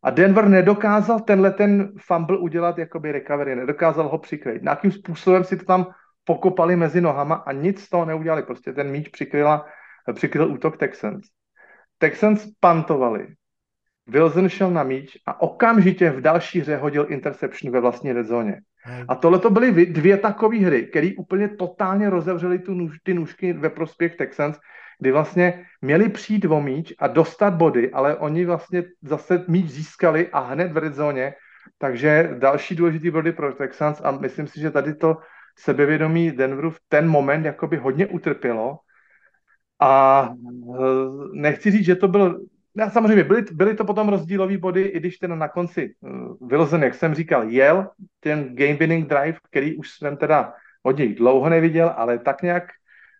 [0.03, 4.61] A Denver nedokázal tenhle ten fumble udělat jakoby recovery, nedokázal ho přikryt.
[4.61, 5.87] Nějakým způsobem si to tam
[6.23, 8.43] pokopali mezi nohama a nic z toho neudělali.
[8.43, 9.65] Prostě ten míč přikryla,
[10.13, 11.25] přikryl útok Texans.
[11.97, 13.27] Texans pantovali.
[14.09, 18.61] Wilson šel na míč a okamžitě v další hře hodil interception ve vlastní redzóně.
[19.07, 23.53] A tohle to byly dvě takové hry, které úplně totálně rozevřely tu nůž, ty nůžky
[23.53, 24.57] ve prospěch Texans,
[24.99, 30.29] kdy vlastně měli přijít o míč a dostat body, ale oni vlastně zase míč získali
[30.31, 31.33] a hned v redzóně,
[31.77, 35.17] takže další důležitý body pro Texans a myslím si, že tady to
[35.59, 38.79] sebevědomí Denveru v ten moment jakoby hodně utrpělo.
[39.79, 40.79] A eh,
[41.33, 42.39] nechci říct, že to byl
[42.79, 46.83] No, samozřejmě byly, byly to potom rozdílové body, i když ten na konci uh, Wilson,
[46.83, 47.87] jak jsem říkal, jel
[48.19, 52.63] ten game winning drive, který už jsem teda od něj dlouho neviděl, ale tak nějak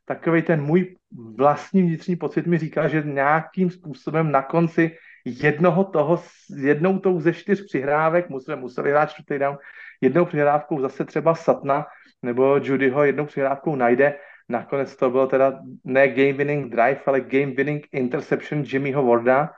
[0.06, 0.95] takový ten můj
[1.38, 4.95] vlastní vnitřní pocit mi říká, že nějakým způsobem na konci
[5.26, 6.24] jednoho toho,
[6.58, 9.58] jednou tou ze čtyř přihrávek, museli, museli hrát čtvrtý down,
[10.02, 11.86] jednou přihrávkou zase třeba Satna
[12.24, 14.15] nebo Judyho jednou přihrávkou najde
[14.49, 19.49] Nakonec to bylo teda ne game winning drive, ale game winning interception Jimmyho Warda,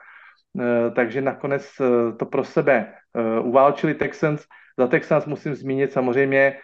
[0.60, 4.44] eh, takže nakonec eh, to pro sebe eh, uválčili Texans.
[4.78, 6.58] Za Texans musím zmínit samozřejmě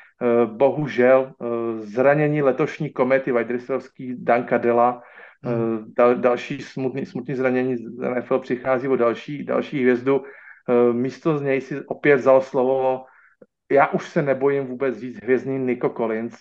[0.45, 1.33] bohužel
[1.79, 5.03] zranění letošní komety Vajdrisovský Danka Dela,
[5.45, 5.85] hmm.
[5.97, 10.25] Dal, další smutný, smutný zranění z NFL přichází o další, další hvězdu.
[10.93, 13.05] Místo z něj si opět vzal slovo,
[13.71, 16.35] já už se nebojím vůbec říct hvězdný Nico Collins,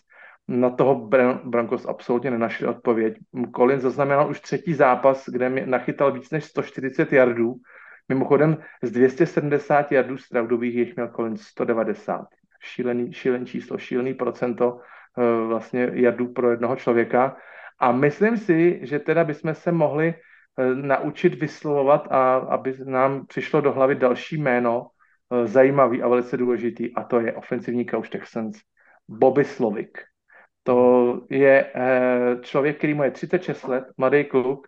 [0.48, 1.10] na toho
[1.44, 3.18] Broncos absolutně nenašli odpověď.
[3.56, 7.56] Collins zaznamenal už třetí zápas, kde nachytal víc než 140 yardů.
[8.10, 12.28] Mimochodem z 270 yardů Straudových jich měl Collins 190.
[12.60, 17.38] Šílený, šílený číslo, šílený procento uh, vlastně yardů pro jednoho člověka.
[17.80, 23.62] A myslím si, že teda bychom se mohli uh, naučit vyslovovat a aby nám přišlo
[23.62, 24.88] do hlavy další jméno,
[25.30, 28.58] uh, zajímavý a velice důležitý, a to je ofensivní coach Texans,
[29.08, 29.98] Bobby Slovik.
[30.68, 34.68] To je eh, člověk, který mu je 36 let, mladý kluk,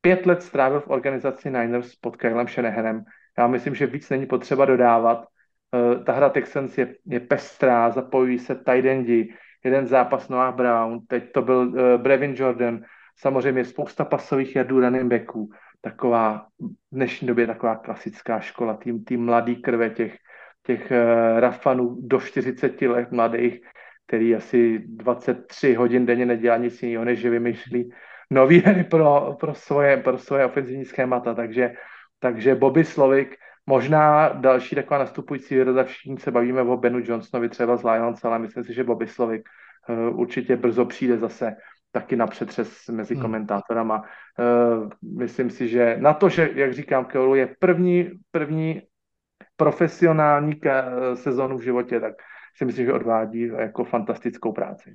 [0.00, 3.04] pět let strávil v organizaci Niners pod Kylem Shanahanem.
[3.38, 5.26] Já myslím, že víc není potřeba dodávat.
[5.74, 9.30] Eh, ta hra Texans je, je pestrá, zapojují se tight
[9.64, 12.80] jeden zápas Noah Brown, teď to byl uh, Brevin Jordan,
[13.16, 15.50] samozřejmě spousta pasových jadů running backů,
[15.80, 20.16] taková v dnešní době taková klasická škola, tým, tým mladý krve těch,
[20.62, 23.60] těch uh, rafanů do 40 let mladých,
[24.10, 27.92] který asi 23 hodin denně nedělá nic jiného, než že vymýšlí
[28.30, 31.34] nový hry pro, pro, svoje, pro svoje ofenzivní schémata.
[31.34, 31.74] Takže,
[32.18, 37.76] takže Bobby Slovik, možná další taková nastupující hvězda, všichni se bavíme o Benu Johnsonovi třeba
[37.76, 39.48] z Lions, ale myslím si, že Bobby Slovik
[39.88, 41.56] uh, určitě brzo přijde zase
[41.92, 43.22] taky na přetřes mezi hmm.
[43.22, 44.02] komentátorama.
[44.02, 48.82] Uh, myslím si, že na to, že, jak říkám, Keolu je první, první
[49.56, 50.60] profesionální
[51.14, 52.14] sezónu v životě, tak
[52.60, 54.92] si myslím, že odvádí jako fantastickou práci.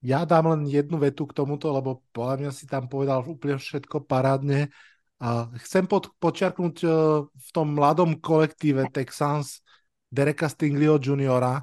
[0.00, 4.08] Ja dám len jednu vetu k tomuto, lebo podľa mňa si tam povedal úplne všetko
[4.08, 4.72] parádne.
[5.20, 9.60] A chcem pod, počiarknúť uh, v tom mladom kolektíve Texans
[10.08, 11.60] Dereka Stingleyho juniora.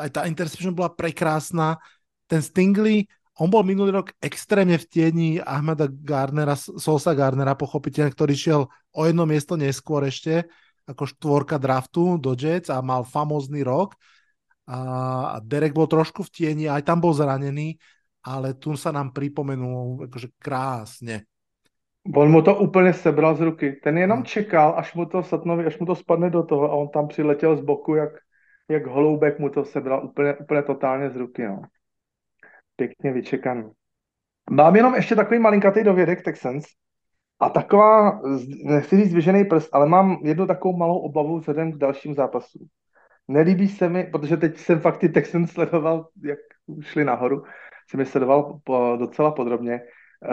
[0.00, 1.76] Aj tá interception bola prekrásna.
[2.24, 3.04] Ten Stingley,
[3.36, 9.00] on bol minulý rok extrémne v tieni Ahmeda Garnera, Solsa Garnera, pochopiteľne, ktorý šiel o
[9.04, 10.48] jedno miesto neskôr ešte
[10.86, 13.94] ako štvorka draftu do Jets a mal famózny rok.
[14.66, 17.76] A Derek bol trošku v tieni, aj tam bol zranený,
[18.22, 21.26] ale tu sa nám pripomenul akože krásne.
[22.16, 23.72] On mu to úplně sebral z ruky.
[23.72, 24.24] Ten jenom hmm.
[24.24, 27.56] čekal, až mu to Satnovi, až mu to spadne do toho a on tam přiletěl
[27.56, 28.10] z boku, jak,
[28.68, 31.46] jak holoubek mu to sebral úplně, úplně totálně z ruky.
[31.46, 31.62] No.
[32.76, 33.70] Pěkně vyčekaný.
[34.50, 36.64] Mám jenom ještě takový malinkatý dovědek Texans.
[37.42, 38.20] A taková,
[38.64, 42.66] nechci říct vyžený prst, ale mám jednu takovou malou obavu vzhledem k dalším zápasům.
[43.28, 46.38] Nelíbí se mi, protože teď jsem fakt ty Texans sledoval, jak
[46.80, 47.42] šli nahoru,
[47.90, 49.80] jsem je sledoval po, docela podrobně.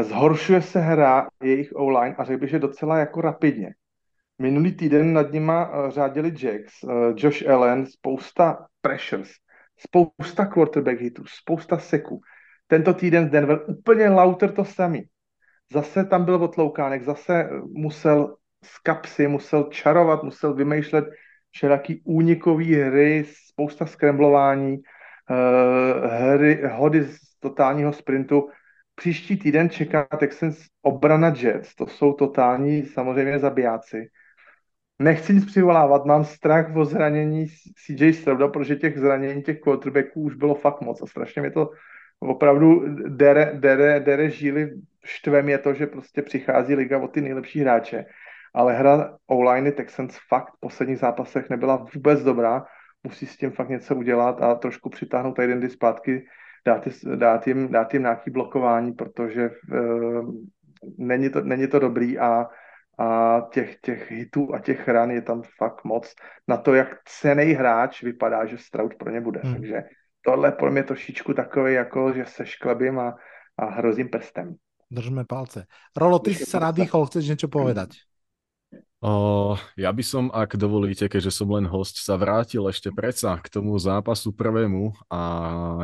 [0.01, 3.73] Zhoršuje se hra jejich online a řekl bych, že docela jako rapidně.
[4.39, 9.29] Minulý týden nad nima eh, řádili Jacks, eh, Josh Allen, spousta pressures,
[9.77, 12.21] spousta quarterback hitů, spousta seků.
[12.67, 15.09] Tento týden Denver úplně lauter to samý
[15.73, 21.05] zase tam byl otloukánek, zase musel z kapsy, musel čarovat, musel vymýšlet
[21.51, 28.49] všelaký únikový hry, spousta skremblování, uh, hry, hody z totálního sprintu.
[28.95, 34.09] Příští týden čeká Texans obrana Jets, to jsou totální samozřejmě zabijáci.
[34.99, 37.47] nechci nic přivolávat, mám strach o zranění
[37.85, 41.69] CJ Strouda, protože těch zranění těch quarterbacků už bylo fakt moc a strašně mi to
[42.19, 44.71] opravdu dere, dere, dere žíly
[45.03, 48.05] štvem je to, že prostě přichází liga o ty nejlepší hráče.
[48.53, 52.65] Ale hra online Texans fakt v posledních zápasech nebyla vůbec dobrá.
[53.03, 56.25] Musí s tím fakt něco udělat a trošku přitáhnout tady zpátky,
[56.65, 60.33] dát, dát, jim, dát jim nějaký blokování, protože uh,
[60.97, 62.47] není, to, není to dobrý a
[62.99, 66.15] a těch, těch hitů a těch ran je tam fakt moc
[66.47, 69.39] na to, jak cený hráč vypadá, že Stroud pro ně bude.
[69.43, 69.53] Hmm.
[69.53, 69.83] Takže
[70.25, 73.15] tohle pro mě trošičku takové, jako že se šklebím a,
[73.59, 74.55] a hrozím prstem.
[74.91, 75.69] Držme palce.
[75.93, 78.01] Rolo, ty si sa nadýchol, chceš niečo povedať?
[79.05, 83.53] O, ja by som, ak dovolíte, keďže som len host, sa vrátil ešte predsa k
[83.53, 85.21] tomu zápasu prvému a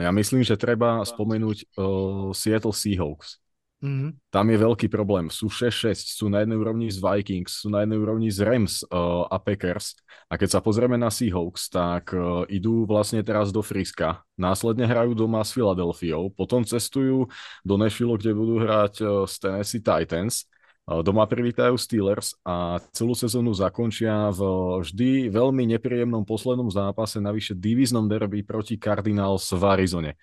[0.02, 3.45] ja myslím, že treba spomenúť o, Seattle Seahawks.
[3.86, 4.34] Mm-hmm.
[4.34, 5.30] Tam je veľký problém.
[5.30, 9.30] Sú 6-6, sú na jednej úrovni z Vikings, sú na jednej úrovni z Rams uh,
[9.30, 9.94] a Packers.
[10.26, 14.26] A keď sa pozrieme na Seahawks, tak uh, idú vlastne teraz do Friska.
[14.34, 17.30] Následne hrajú doma s Filadelfiou, potom cestujú
[17.62, 20.50] do Nashville, kde budú hrať uh, s Tennessee Titans.
[20.86, 24.46] Doma privítajú Steelers a celú sezónu zakončia v
[24.86, 30.14] vždy veľmi nepríjemnom poslednom zápase, navyše divíznom derby proti Cardinals v Arizone.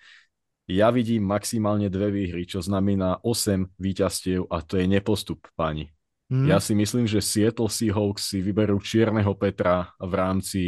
[0.63, 5.91] Ja vidím maximálne dve výhry, čo znamená 8 výťastiev a to je nepostup, páni.
[6.31, 6.47] Mm.
[6.47, 10.63] Ja si myslím, že Seattle Seahawks si vyberú Čierneho Petra v rámci,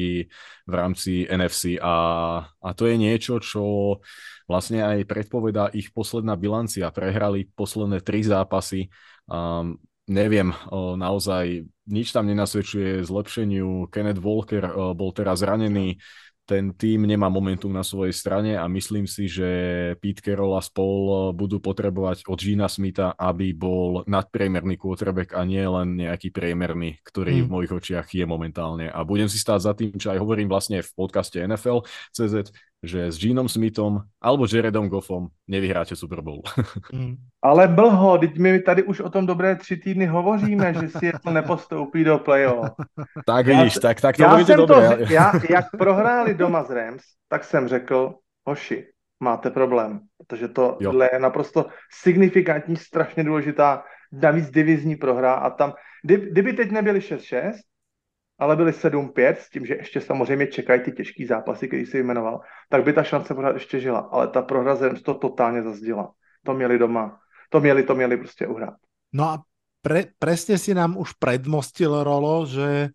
[0.68, 1.96] v rámci NFC a,
[2.44, 3.64] a to je niečo, čo
[4.46, 6.92] vlastne aj predpovedá ich posledná bilancia.
[6.92, 8.92] Prehrali posledné tri zápasy.
[9.26, 13.90] Um, neviem, naozaj nič tam nenasvedčuje zlepšeniu.
[13.90, 15.98] Kenneth Walker bol teraz zranený
[16.46, 19.50] ten tým nemá momentum na svojej strane a myslím si, že
[19.98, 25.66] Pete Carroll a spol budú potrebovať od Gina Smitha, aby bol nadpriemerný quarterback a nie
[25.66, 27.46] len nejaký priemerný, ktorý mm.
[27.50, 28.88] v mojich očiach je momentálne.
[28.94, 31.82] A budem si stáť za tým, čo aj hovorím vlastne v podcaste NFL
[32.14, 32.54] CZ,
[32.88, 36.42] že s Genom Smithom alebo Jaredom Goffom nevyhráte Super Bowl.
[36.94, 37.16] Mm.
[37.42, 41.32] Ale blho, teď my tady už o tom dobré tři týdny hovoříme, že si to
[41.32, 42.70] nepostoupí do playoff.
[43.26, 44.98] Tak vidíš, tak, tak to já jsem dobré.
[44.98, 48.14] To, já, jak prohráli doma z Rams, tak jsem řekl,
[48.46, 48.86] hoši,
[49.20, 50.78] máte problém, protože to
[51.14, 51.66] je naprosto
[52.04, 57.52] signifikantní, strašně důležitá, navíc divizní prohra a tam, kdyby teď nebyli 6-6,
[58.40, 62.42] ale byli 7-5, s tím, že ještě samozřejmě čekají ty těžký zápasy, který si jmenoval,
[62.70, 64.00] tak by ta šance pořád ještě žila.
[64.00, 66.12] Ale ta prohra z to totálně zazdila.
[66.44, 67.20] To měli doma.
[67.50, 68.76] To měli, to měli prostě uhrát.
[69.14, 69.44] No a
[69.82, 72.90] pre, presne si nám už predmostil Rolo, že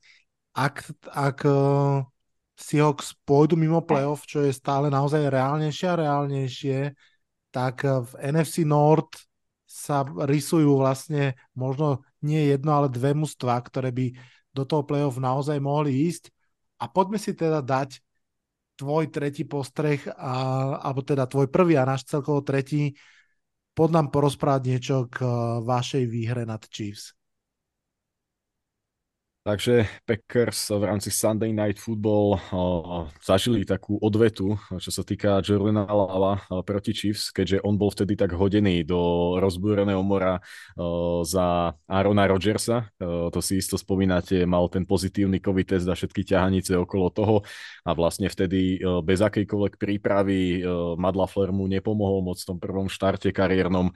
[0.53, 2.03] ak, ak uh,
[2.59, 6.79] Seahawks pôjdu mimo playoff, čo je stále naozaj reálnejšie a reálnejšie,
[7.55, 9.23] tak uh, v NFC North
[9.71, 14.11] sa rysujú vlastne možno nie jedno, ale dve mužstva, ktoré by
[14.51, 16.31] do toho playoff naozaj mohli ísť.
[16.81, 18.01] A poďme si teda dať
[18.81, 20.33] tvoj tretí postreh, a,
[20.81, 22.97] alebo teda tvoj prvý a náš celkovo tretí.
[23.77, 25.23] Pod nám porozprávať niečo k
[25.63, 27.13] vašej výhre nad Chiefs.
[29.41, 35.89] Takže Packers v rámci Sunday Night Football uh, zažili takú odvetu, čo sa týka Jordana
[35.89, 39.01] Lava uh, proti Chiefs, keďže on bol vtedy tak hodený do
[39.41, 42.93] rozbúreného mora uh, za Arona Rodgersa.
[43.01, 47.37] To si isto spomínate, mal ten pozitívny COVID test a všetky ťahanice okolo toho
[47.89, 50.61] a vlastne vtedy bez akejkoľvek prípravy
[51.01, 53.89] Matt LaFleur mu nepomohol moc v tom prvom štarte kariérnom.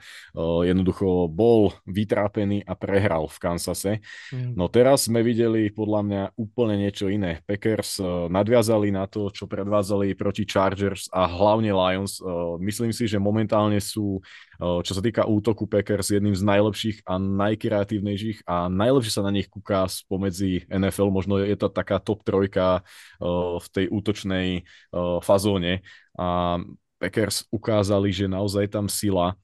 [0.65, 3.91] Jednoducho bol vytrápený a prehral v Kansase.
[4.33, 4.57] Mm.
[4.57, 7.43] No teraz sme videli videli podľa mňa úplne niečo iné.
[7.43, 12.23] Packers uh, nadviazali na to, čo predvádzali proti Chargers a hlavne Lions.
[12.23, 14.23] Uh, myslím si, že momentálne sú,
[14.63, 19.35] uh, čo sa týka útoku Packers, jedným z najlepších a najkreatívnejších a najlepšie sa na
[19.35, 21.11] nich kúka spomedzi NFL.
[21.11, 22.87] Možno je to taká top trojka
[23.59, 24.63] v tej útočnej
[25.19, 25.83] fazóne.
[26.15, 26.59] A
[27.01, 29.35] Packers ukázali, že naozaj tam sila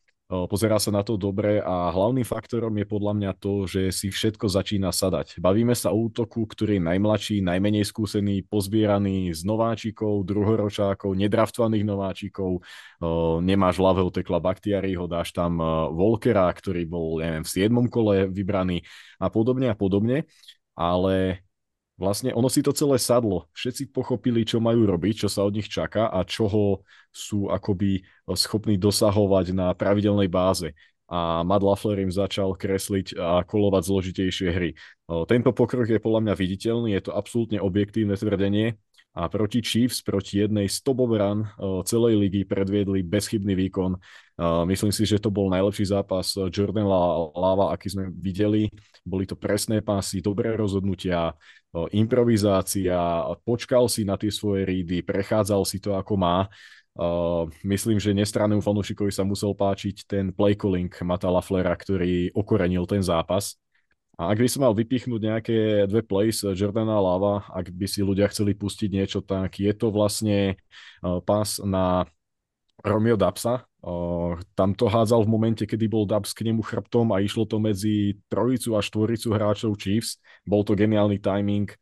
[0.47, 4.47] pozerá sa na to dobre a hlavným faktorom je podľa mňa to, že si všetko
[4.47, 5.43] začína sadať.
[5.43, 12.63] Bavíme sa o útoku, ktorý je najmladší, najmenej skúsený, pozbieraný z nováčikov, druhoročákov, nedraftovaných nováčikov,
[13.43, 14.39] nemáš ľavého tekla
[14.95, 15.59] ho dáš tam
[15.91, 17.91] Volkera, ktorý bol, neviem, v 7.
[17.91, 18.87] kole vybraný
[19.19, 20.23] a podobne a podobne,
[20.71, 21.43] ale
[22.01, 23.45] vlastne ono si to celé sadlo.
[23.53, 26.81] Všetci pochopili, čo majú robiť, čo sa od nich čaká a čoho
[27.13, 28.01] sú akoby
[28.33, 30.73] schopní dosahovať na pravidelnej báze.
[31.11, 34.71] A Matt LaFleur im začal kresliť a kolovať zložitejšie hry.
[35.27, 38.79] Tento pokrok je podľa mňa viditeľný, je to absolútne objektívne tvrdenie
[39.11, 41.43] a proti Chiefs, proti jednej z top run
[41.83, 43.99] celej ligy predviedli bezchybný výkon.
[44.65, 46.87] Myslím si, že to bol najlepší zápas Jordan
[47.35, 48.71] Lava, aký sme videli.
[49.03, 51.35] Boli to presné pásy, dobré rozhodnutia,
[51.91, 56.47] improvizácia, počkal si na tie svoje rídy, prechádzal si to ako má.
[57.63, 63.03] Myslím, že nestrannému fanúšikovi sa musel páčiť ten play calling Mata Laflera, ktorý okorenil ten
[63.03, 63.55] zápas.
[64.19, 65.57] A ak by som mal vypichnúť nejaké
[65.87, 70.59] dve plays Jordana Lava, ak by si ľudia chceli pustiť niečo, tak je to vlastne
[71.01, 72.05] uh, pás na
[72.83, 73.65] Romeo Dubsa.
[73.81, 77.57] Uh, tam to hádzal v momente, kedy bol Dubs k nemu chrbtom a išlo to
[77.57, 80.21] medzi trojicu a štvoricu hráčov Chiefs.
[80.45, 81.73] Bol to geniálny timing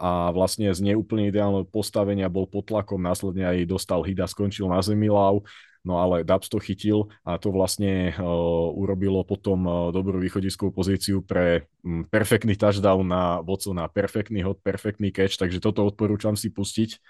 [0.00, 4.64] a vlastne z neúplne ideálneho postavenia bol pod tlakom, následne aj dostal hit a skončil
[4.70, 5.44] na zemi Lau,
[5.84, 11.24] no ale Dubs to chytil a to vlastne uh, urobilo potom uh, dobrú východiskovú pozíciu
[11.24, 13.40] pre um, perfektný touchdown na
[13.72, 17.00] na perfektný hod, perfektný catch, takže toto odporúčam si pustiť.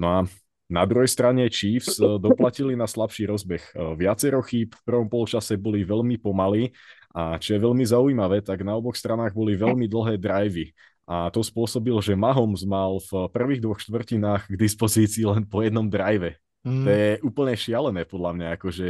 [0.00, 0.18] No a
[0.66, 3.76] na druhej strane Chiefs uh, doplatili na slabší rozbeh.
[3.96, 6.72] Viacero chýb v prvom polčase boli veľmi pomalí
[7.16, 11.38] a čo je veľmi zaujímavé, tak na oboch stranách boli veľmi dlhé drivey a to
[11.38, 16.34] spôsobilo, že Mahomes mal v prvých dvoch štvrtinách k dispozícii len po jednom drive.
[16.66, 16.82] Mm.
[16.82, 18.88] To je úplne šialené podľa mňa, akože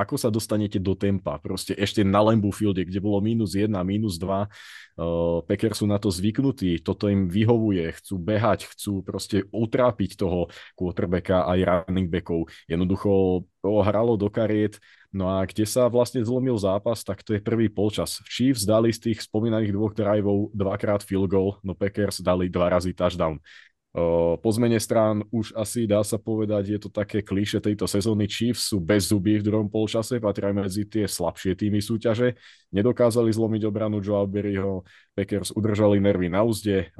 [0.00, 4.16] ako sa dostanete do tempa, proste ešte na Lambu Fielde, kde bolo minus 1, minus
[4.16, 10.16] 2, uh, Packers sú na to zvyknutí, toto im vyhovuje, chcú behať, chcú proste utrápiť
[10.16, 12.48] toho quarterbacka aj running backov.
[12.64, 17.42] Jednoducho to hralo do kariet No a kde sa vlastne zlomil zápas, tak to je
[17.42, 18.22] prvý polčas.
[18.30, 22.94] Chiefs dali z tých spomínaných dvoch driveov dvakrát field goal, no Packers dali dva razy
[22.94, 23.42] touchdown.
[23.90, 28.30] Po zmene strán už asi dá sa povedať, je to také klíše tejto sezóny.
[28.30, 32.38] Chiefs sú bez zuby v druhom polčase, patria medzi tie slabšie týmy súťaže.
[32.70, 34.86] Nedokázali zlomiť obranu Joe Berryho,
[35.18, 36.94] Packers udržali nervy na úzde,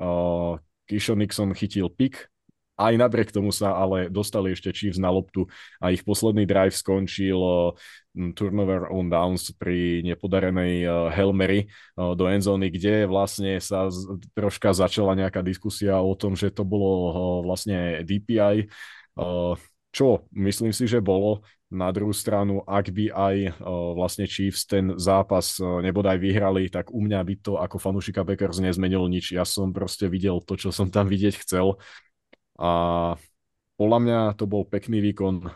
[0.91, 2.27] Kishon Nixon chytil pik
[2.81, 5.45] aj napriek tomu sa ale dostali ešte Chiefs na loptu
[5.77, 7.77] a ich posledný drive skončil uh,
[8.33, 13.93] turnover on downs pri nepodarenej uh, Hail uh, do endzóny, kde vlastne sa
[14.33, 17.13] troška začala nejaká diskusia o tom, že to bolo
[17.45, 18.73] vlastne DPI,
[19.91, 21.43] čo myslím si, že bolo.
[21.71, 26.91] Na druhú stranu, ak by aj uh, vlastne Chiefs ten zápas uh, nebodaj vyhrali, tak
[26.91, 29.31] u mňa by to ako fanúšika Packers nezmenilo nič.
[29.31, 31.79] Ja som proste videl to, čo som tam vidieť chcel
[32.61, 32.71] a
[33.81, 35.49] podľa mňa to bol pekný výkon,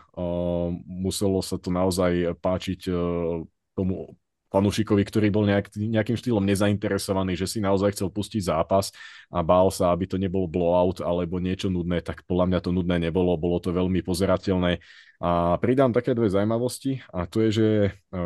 [0.89, 3.45] muselo sa to naozaj páčiť uh,
[3.77, 4.17] tomu
[4.49, 8.95] fanúšikovi, ktorý bol nejak, nejakým štýlom nezainteresovaný, že si naozaj chcel pustiť zápas
[9.27, 12.97] a bál sa, aby to nebol blowout alebo niečo nudné, tak podľa mňa to nudné
[13.03, 14.79] nebolo, bolo to veľmi pozerateľné.
[15.19, 17.67] A pridám také dve zaujímavosti a to je, že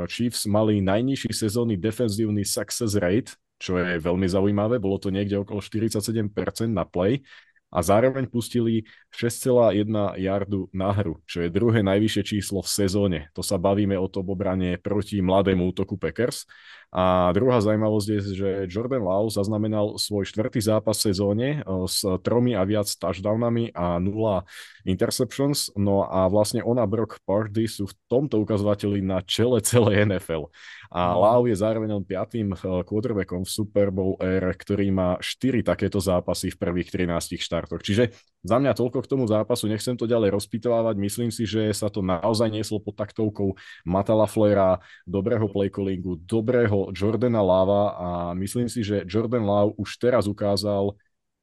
[0.06, 5.60] Chiefs mali najnižší sezónny defenzívny success rate, čo je veľmi zaujímavé, bolo to niekde okolo
[5.60, 6.32] 47%
[6.72, 7.26] na play
[7.70, 13.20] a zároveň pustili 6,1 yardu na hru, čo je druhé najvyššie číslo v sezóne.
[13.38, 16.50] To sa bavíme o tom obrane proti mladému útoku Packers.
[16.90, 22.02] A druhá zaujímavosť je, že Jordan Lau zaznamenal svoj štvrtý zápas v sezóne e, s
[22.26, 24.50] tromi a viac touchdownami a nula
[24.90, 25.70] interceptions.
[25.78, 30.50] No a vlastne ona Brock Party sú v tomto ukazovateli na čele celej NFL.
[30.90, 31.22] A no.
[31.22, 36.02] Lau je zároveň len piatým e, quarterbackom v Super Bowl R, ktorý má 4 takéto
[36.02, 37.86] zápasy v prvých 13 štartoch.
[37.86, 40.96] Čiže za mňa toľko k tomu zápasu, nechcem to ďalej rozpitovať.
[40.96, 47.44] Myslím si, že sa to naozaj nieslo pod taktovkou Matala Flera, dobrého playcallingu, dobrého Jordana
[47.44, 48.08] Lava a
[48.40, 50.96] myslím si, že Jordan Love už teraz ukázal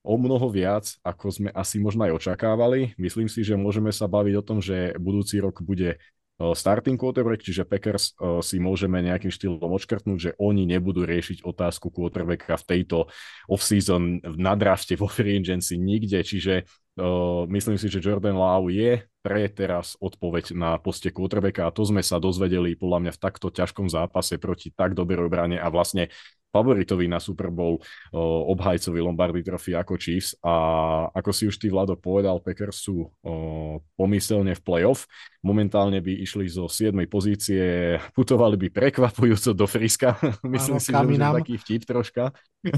[0.06, 2.94] o mnoho viac, ako sme asi možno aj očakávali.
[2.94, 5.98] Myslím si, že môžeme sa baviť o tom, že budúci rok bude
[6.36, 8.12] starting quarterback, čiže Packers
[8.44, 13.08] si môžeme nejakým štýlom odškrtnúť, že oni nebudú riešiť otázku quarterbacka v tejto
[13.48, 16.68] off-season, na drafte, vo free agency, nikde, čiže
[17.48, 22.04] myslím si, že Jordan Lau je pre teraz odpoveď na poste quarterbacka a to sme
[22.04, 26.12] sa dozvedeli podľa mňa v takto ťažkom zápase proti tak dobrej obrane a vlastne
[26.54, 27.82] favoritovi na Super Bowl,
[28.50, 30.54] obhajcovi Lombardy Trophy ako Chiefs a
[31.12, 33.12] ako si už ty Vlado povedal, Packers sú
[33.94, 35.04] pomyselne v playoff.
[35.44, 36.96] Momentálne by išli zo 7.
[37.06, 40.16] pozície, putovali by prekvapujúco do Friska.
[40.42, 42.24] Myslím Áno, si, že je taký vtip troška.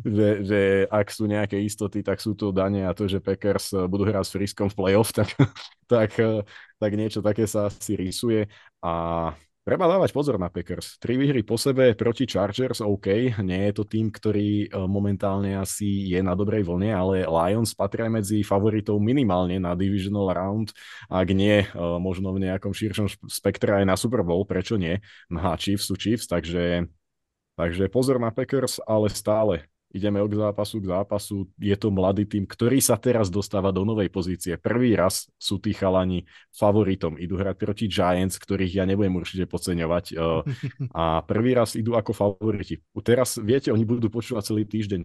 [0.00, 4.06] že, že ak sú nejaké istoty, tak sú to dane a to, že Packers budú
[4.06, 5.34] hrať s Friskom v playoff, tak,
[5.92, 6.14] tak,
[6.78, 8.46] tak niečo také sa asi rysuje
[8.80, 8.92] a
[9.60, 10.96] Treba dávať pozor na Packers.
[10.96, 16.08] Tri výhry po sebe proti Chargers, OK, nie je to tým, ktorý e, momentálne asi
[16.08, 20.72] je na dobrej vlne, ale Lions patria medzi favoritov minimálne na divisional round,
[21.12, 24.96] ak nie, e, možno v nejakom širšom spektre aj na Super Bowl, prečo nie?
[25.28, 26.88] No a Chiefs sú Chiefs, takže,
[27.60, 31.36] takže pozor na Packers, ale stále ideme od zápasu k zápasu.
[31.58, 34.54] Je to mladý tým, ktorý sa teraz dostáva do novej pozície.
[34.54, 36.22] Prvý raz sú tí chalani
[36.54, 37.18] favoritom.
[37.18, 40.04] Idú hrať proti Giants, ktorých ja nebudem určite podceňovať.
[40.14, 40.46] Uh,
[40.94, 42.78] a prvý raz idú ako favoriti.
[43.02, 45.02] Teraz, viete, oni budú počúvať celý týždeň.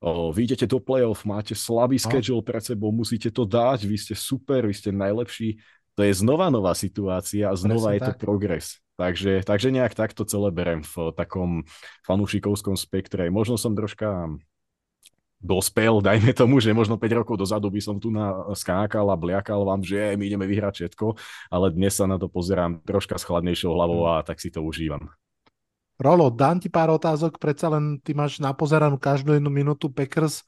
[0.00, 4.16] Uh, vy idete do playoff, máte slabý schedule pred sebou, musíte to dať, vy ste
[4.16, 5.60] super, vy ste najlepší.
[5.98, 8.08] To je znova nová situácia a znova Presne je tak.
[8.16, 8.80] to progres.
[9.00, 11.64] Takže, takže nejak takto celé berem v takom
[12.04, 13.32] fanúšikovskom spektre.
[13.32, 14.28] Možno som troška
[15.40, 19.64] dospel, dajme tomu, že možno 5 rokov dozadu by som tu na skákal a bliakal
[19.64, 21.16] vám, že my ideme vyhrať všetko,
[21.48, 25.08] ale dnes sa na to pozerám troška s chladnejšou hlavou a tak si to užívam.
[25.96, 30.44] Rolo, dám ti pár otázok, predsa len ty máš napozeranú každú jednu minútu Packers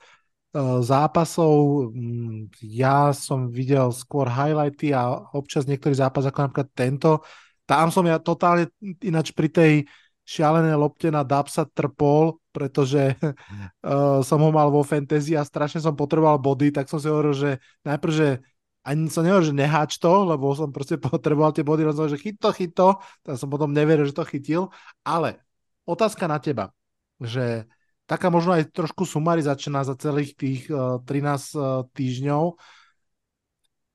[0.53, 1.89] uh, zápasov.
[1.93, 7.21] Mm, ja som videl skôr highlighty a občas niektorý zápas, ako napríklad tento,
[7.73, 8.69] tam som ja totálne
[9.01, 9.73] ináč pri tej
[10.29, 15.97] šialené lopte na Dapsa trpol, pretože uh, som ho mal vo fantasy a strašne som
[15.97, 17.51] potreboval body, tak som si hovoril, že
[17.89, 18.29] najprv, že
[18.85, 22.37] ani som nehovoril, že neháč to, lebo som proste potreboval tie body, som že chyť
[22.37, 22.89] to, chyť to,
[23.25, 24.69] tak som potom neveril, že to chytil,
[25.01, 25.41] ale
[25.89, 26.77] otázka na teba,
[27.17, 27.65] že
[28.05, 32.61] taká možno aj trošku sumarizačná za celých tých uh, 13 uh, týždňov,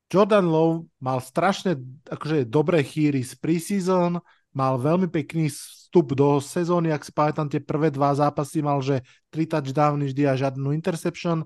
[0.08, 1.76] Jordan Lowe mal strašne
[2.08, 4.24] akože dobré chýry z preseason,
[4.56, 9.44] mal veľmi pekný vstup do sezóny, ak pamätám tie prvé dva zápasy, mal že tri
[9.44, 11.44] touchdowny vždy a žiadnu interception.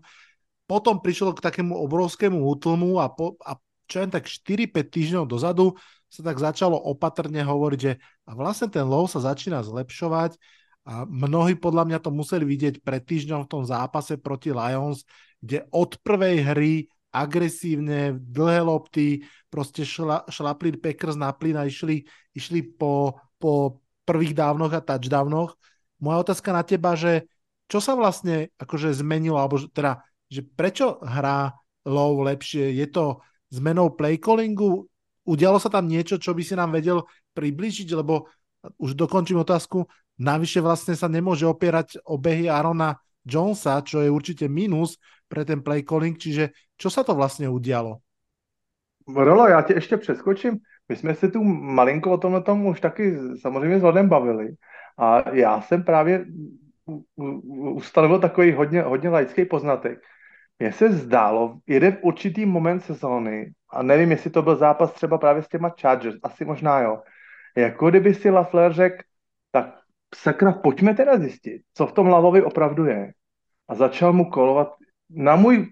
[0.69, 3.57] Potom prišlo k takému obrovskému útlmu a, po, a
[3.89, 5.75] čo len tak 4-5 týždňov dozadu
[6.07, 10.37] sa tak začalo opatrne hovoriť, že a vlastne ten low sa začína zlepšovať
[10.87, 15.03] a mnohí podľa mňa to museli vidieť pred týždňom v tom zápase proti Lions,
[15.43, 16.73] kde od prvej hry
[17.11, 24.33] agresívne, dlhé lopty, proste šla, šlapli Packers na plyn a išli, išli po, po prvých
[24.33, 25.59] dávnoch a touchdownoch.
[25.99, 27.27] Moja otázka na teba, že
[27.67, 31.55] čo sa vlastne akože zmenilo, alebo teda, že prečo hrá
[31.87, 32.77] Low lepšie?
[32.77, 34.87] Je to zmenou play callingu?
[35.25, 38.27] Udialo sa tam niečo, čo by si nám vedel približiť, lebo
[38.77, 39.89] už dokončím otázku,
[40.21, 44.97] navyše vlastne sa nemôže opierať o behy Arona Jonesa, čo je určite minus
[45.27, 47.97] pre ten play calling, čiže čo sa to vlastně udialo?
[49.15, 50.57] Rolo, já tě ještě přeskočím.
[50.89, 54.49] My jsme si tu malinko o tomhle tom už taky samozřejmě s Vladem bavili.
[54.97, 56.25] A já jsem právě
[57.75, 59.99] ustanovil takový hodně, hodně laický poznatek.
[60.59, 65.43] Mně se zdálo, jeden určitý moment sezóny, a nevím, jestli to byl zápas třeba právě
[65.43, 67.01] s těma Chargers, asi možná jo,
[67.57, 69.03] jako kdyby si Lafleur řekl,
[70.15, 73.13] sakra, pojďme teda zjistit, co v tom Lavovi opravdu je.
[73.67, 74.73] A začal mu kolovat
[75.09, 75.67] na můj,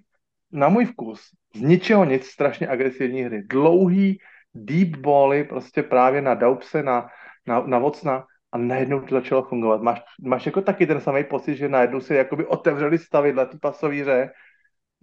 [0.52, 1.22] na můj vkus
[1.56, 3.44] z ničeho nic strašně agresivní hry.
[3.44, 4.20] Dlouhý
[4.54, 7.10] deep bally prostě právě na Daupse, na,
[7.48, 9.82] na, na Vocna a najednou to začalo fungovat.
[9.82, 14.32] Máš, máš jako taky ten samý pocit, že najednou si otevřeli stavidla ty pasový hře,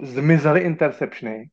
[0.00, 1.50] zmizely interceptiony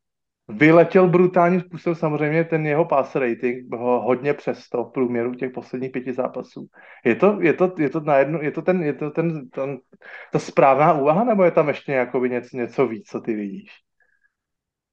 [0.50, 5.52] Vyletěl brutálním způsobem samozřejmě ten jeho pass rating, ho hodně přes to v průměru těch
[5.52, 6.68] posledních pěti zápasů.
[7.06, 9.78] Je to, je to, je to, najednou, je to, ten, je to ten, ten,
[10.32, 13.72] ta správná úvaha, nebo je tam ještě něco, něco víc, co ty vidíš?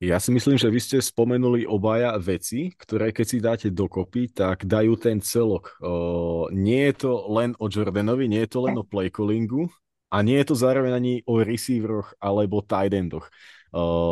[0.00, 4.64] Ja si myslím, že vy ste spomenuli obaja veci, ktoré keď si dáte dokopy, tak
[4.64, 5.76] dajú ten celok.
[5.84, 9.68] O, nie je to len o Jordanovi, nie je to len o playcallingu
[10.08, 13.28] a nie je to zároveň ani o receiveroch alebo tight endoch.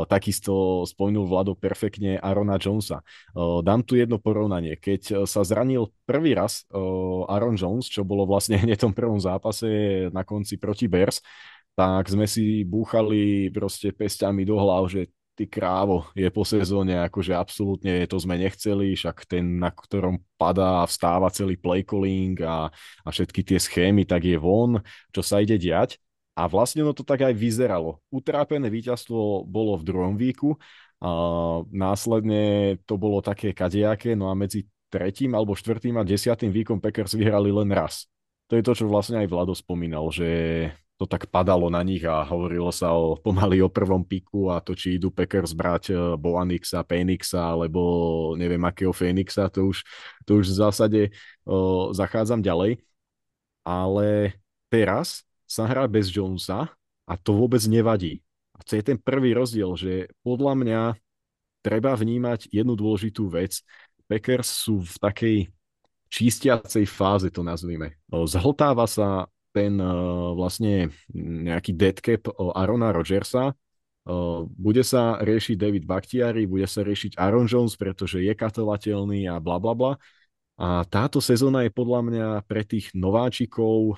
[0.06, 3.02] Takisto spomenul Vlado perfektne Arona Jonesa.
[3.36, 4.78] Dám tu jedno porovnanie.
[4.78, 6.62] Keď sa zranil prvý raz
[7.26, 9.66] Aaron Jones, čo bolo vlastne hneď tom prvom zápase
[10.14, 11.18] na konci proti Bears,
[11.78, 15.06] tak sme si búchali proste pestiami do hlav, že
[15.38, 20.82] ty krávo, je po sezóne, akože absolútne to sme nechceli, však ten, na ktorom padá
[20.82, 22.66] a vstáva celý play calling a,
[23.06, 24.82] a všetky tie schémy, tak je von,
[25.14, 26.02] čo sa ide diať.
[26.38, 27.98] A vlastne ono to tak aj vyzeralo.
[28.14, 30.54] Utrápené víťazstvo bolo v druhom výku,
[31.02, 31.10] a
[31.70, 37.14] následne to bolo také kadejaké, no a medzi tretím alebo štvrtým a desiatým výkom Packers
[37.14, 38.06] vyhrali len raz.
[38.48, 40.26] To je to, čo vlastne aj Vlado spomínal, že
[40.98, 44.74] to tak padalo na nich a hovorilo sa o, pomaly o prvom piku a to,
[44.74, 47.80] či idú Packers brať e, Boanixa, Phoenixa alebo
[48.34, 49.86] neviem akého Phoenixa, to už,
[50.26, 51.00] to už v zásade
[51.46, 52.82] o, zachádzam ďalej.
[53.62, 54.34] Ale
[54.72, 56.68] teraz sa hrá bez Jonesa
[57.08, 58.20] a to vôbec nevadí.
[58.52, 60.80] A to je ten prvý rozdiel, že podľa mňa
[61.64, 63.64] treba vnímať jednu dôležitú vec.
[64.04, 65.36] Packers sú v takej
[66.12, 67.96] čistiacej fáze, to nazvime.
[68.08, 69.26] Zhltáva sa
[69.56, 69.80] ten
[70.36, 73.56] vlastne nejaký deadcap Arona Rodgersa,
[74.56, 79.60] bude sa riešiť David Bakhtiari, bude sa riešiť Aaron Jones, pretože je katovateľný a bla
[79.60, 79.92] bla bla.
[80.58, 83.94] A táto sezóna je podľa mňa pre tých nováčikov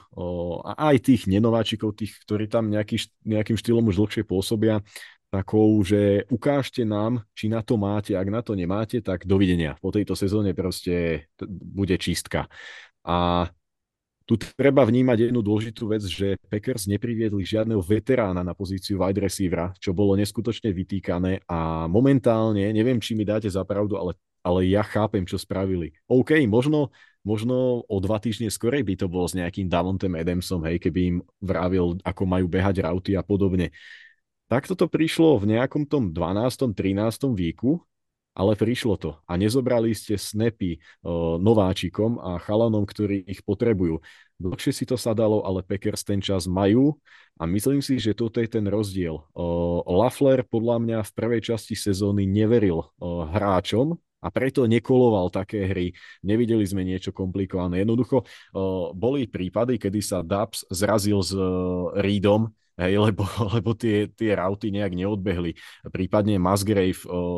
[0.61, 4.85] a aj tých nenováčikov, tých, ktorí tam nejaký, nejakým štýlom už dlhšie pôsobia,
[5.33, 8.13] takou, že ukážte nám, či na to máte.
[8.13, 9.81] Ak na to nemáte, tak dovidenia.
[9.81, 12.51] Po tejto sezóne proste bude čistka.
[13.09, 13.49] A
[14.29, 19.75] tu treba vnímať jednu dôležitú vec, že Packers nepriviedli žiadneho veterána na pozíciu wide receivera,
[19.81, 24.81] čo bolo neskutočne vytýkané a momentálne, neviem, či mi dáte za pravdu, ale, ale ja
[24.85, 25.93] chápem, čo spravili.
[26.09, 30.81] OK, možno, možno o dva týždne skorej by to bolo s nejakým Davontem Adamsom, hej,
[30.81, 33.73] keby im vravil, ako majú behať rauty a podobne.
[34.51, 36.75] Takto to prišlo v nejakom tom 12.
[36.75, 37.31] 13.
[37.37, 37.79] výku
[38.31, 43.99] ale prišlo to a nezobrali ste snapy uh, nováčikom a chalanom, ktorí ich potrebujú.
[44.41, 46.97] Dlhšie si to sadalo, ale Packers ten čas majú
[47.37, 49.21] a myslím si, že toto je ten rozdiel.
[49.35, 55.65] Uh, Lafler podľa mňa v prvej časti sezóny neveril uh, hráčom, a preto nekoloval také
[55.65, 55.97] hry.
[56.25, 57.83] Nevideli sme niečo komplikované.
[57.83, 58.25] Jednoducho
[58.93, 64.73] boli prípady, kedy sa Dubs zrazil s uh, Reedom hej, lebo, lebo tie, tie rauty
[64.73, 65.53] nejak neodbehli.
[65.93, 66.97] Prípadne Musgrave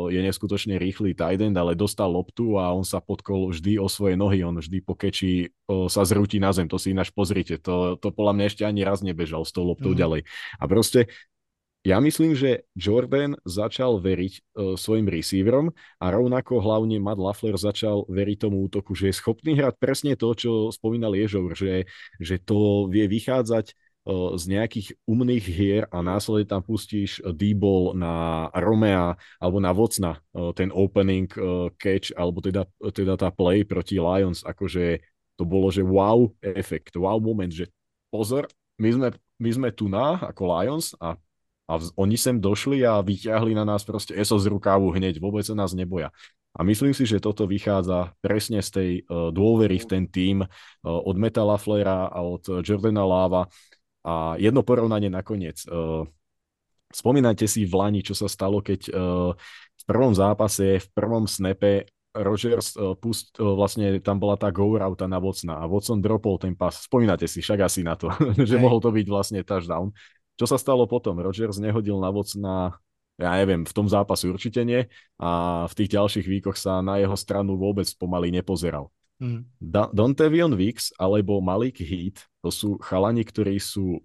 [0.08, 4.14] je neskutočne rýchly tight end, ale dostal loptu a on sa podkol vždy o svoje
[4.14, 5.50] nohy, on vždy po keči
[5.90, 9.02] sa zrúti na zem, to si ináč pozrite, to, to podľa mňa ešte ani raz
[9.02, 9.98] nebežal s tou loptou mm.
[9.98, 10.20] ďalej.
[10.60, 11.10] A proste
[11.82, 14.42] ja myslím, že Jordan začal veriť uh,
[14.78, 19.74] svojim receiverom a rovnako hlavne Matt Lafler začal veriť tomu útoku, že je schopný hrať
[19.82, 21.90] presne to, čo spomínal Ježov, že,
[22.22, 23.74] že to vie vychádzať
[24.10, 30.18] z nejakých umných hier a následne tam pustíš D-ball na Romea alebo na Vocna,
[30.58, 31.30] ten opening
[31.78, 34.98] catch alebo teda, teda tá play proti Lions, akože
[35.38, 37.70] to bolo, že wow efekt, wow moment, že
[38.10, 38.50] pozor,
[38.82, 39.08] my sme,
[39.38, 41.14] my sme tu na ako Lions a,
[41.70, 45.54] a oni sem došli a vyťahli na nás proste ESO z rukávu hneď, vôbec sa
[45.54, 46.10] nás neboja.
[46.52, 50.48] A myslím si, že toto vychádza presne z tej uh, dôvery v ten tým uh,
[50.84, 53.48] od Metala Flera a od Jordana Lava,
[54.02, 55.62] a jedno porovnanie nakoniec.
[55.70, 56.06] Uh,
[56.90, 59.30] spomínajte si v Lani, čo sa stalo, keď uh,
[59.78, 64.68] v prvom zápase, v prvom snape Rogers uh, pust, uh, vlastne tam bola tá go
[64.74, 66.74] route na Vocna a Watson dropol ten pas.
[66.74, 68.10] Spomínate si však asi na to,
[68.48, 69.94] že mohol to byť vlastne touchdown.
[70.36, 71.20] Čo sa stalo potom?
[71.20, 72.76] Rogers nehodil na Vocna
[73.20, 74.88] ja neviem, v tom zápase určite nie
[75.20, 78.88] a v tých ďalších výkoch sa na jeho stranu vôbec pomaly nepozeral.
[79.22, 79.46] Mm.
[79.92, 84.02] Dontevion Wix alebo Malik Heat, to sú chalani, ktorí sú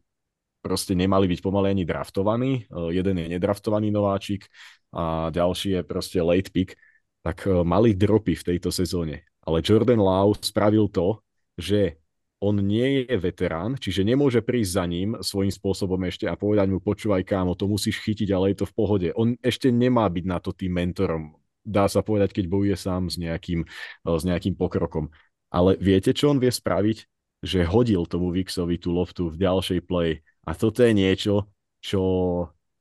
[0.62, 2.52] proste nemali byť pomaly ani draftovaní.
[2.68, 4.46] E, jeden je nedraftovaný nováčik
[4.94, 6.76] a ďalší je proste late pick.
[7.24, 9.26] Tak e, mali dropy v tejto sezóne.
[9.42, 11.24] Ale Jordan Lau spravil to,
[11.56, 11.98] že
[12.38, 16.78] on nie je veterán, čiže nemôže prísť za ním svojím spôsobom ešte a povedať mu,
[16.78, 19.08] počúvaj kámo, to musíš chytiť, ale je to v pohode.
[19.18, 21.34] On ešte nemá byť na to tým mentorom
[21.68, 25.12] dá sa povedať, keď bojuje sám s nejakým, eh, s nejakým pokrokom.
[25.52, 27.04] Ale viete, čo on vie spraviť?
[27.44, 30.24] Že hodil tomu Vixovi tú loftu v ďalšej play.
[30.48, 31.46] A toto je niečo,
[31.84, 32.02] čo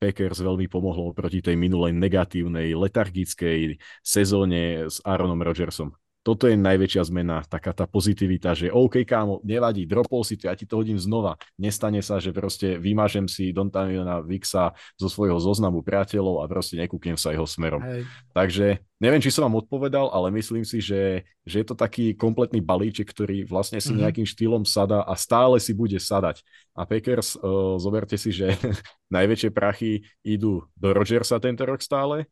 [0.00, 5.92] Packers veľmi pomohlo proti tej minulej negatívnej, letargickej sezóne s Aaronom Rodgersom
[6.26, 10.58] toto je najväčšia zmena, taká tá pozitivita, že OK, kámo, nevadí, dropol si to, ja
[10.58, 11.38] ti to hodím znova.
[11.54, 17.14] Nestane sa, že proste vymažem si Dontaniona Vixa zo svojho zoznamu priateľov a proste nekúknem
[17.14, 17.78] sa jeho smerom.
[17.78, 18.10] Hej.
[18.34, 18.66] Takže
[18.98, 23.06] neviem, či som vám odpovedal, ale myslím si, že, že je to taký kompletný balíček,
[23.06, 24.02] ktorý vlastne si mm-hmm.
[24.02, 26.42] nejakým štýlom sada a stále si bude sadať.
[26.74, 28.50] A Packers, uh, zoberte si, že
[29.14, 32.26] najväčšie prachy idú do Rodgersa tento rok stále,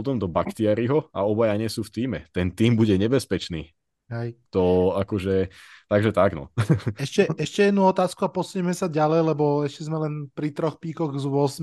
[0.00, 2.18] potom do Baktiariho a obaja nie sú v týme.
[2.32, 3.68] Ten tým bude nebezpečný.
[4.10, 4.34] Hej.
[4.50, 5.54] To akože,
[5.86, 6.50] takže tak no.
[7.04, 11.14] Ešte, ešte jednu otázku a posunieme sa ďalej, lebo ešte sme len pri troch píkoch
[11.14, 11.62] z 8.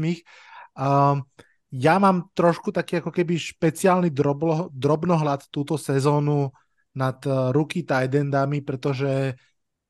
[0.80, 1.28] Um,
[1.76, 6.56] ja mám trošku taký ako keby špeciálny droblo, drobnohľad túto sezónu
[6.96, 9.36] nad uh, ruky Tidendami, pretože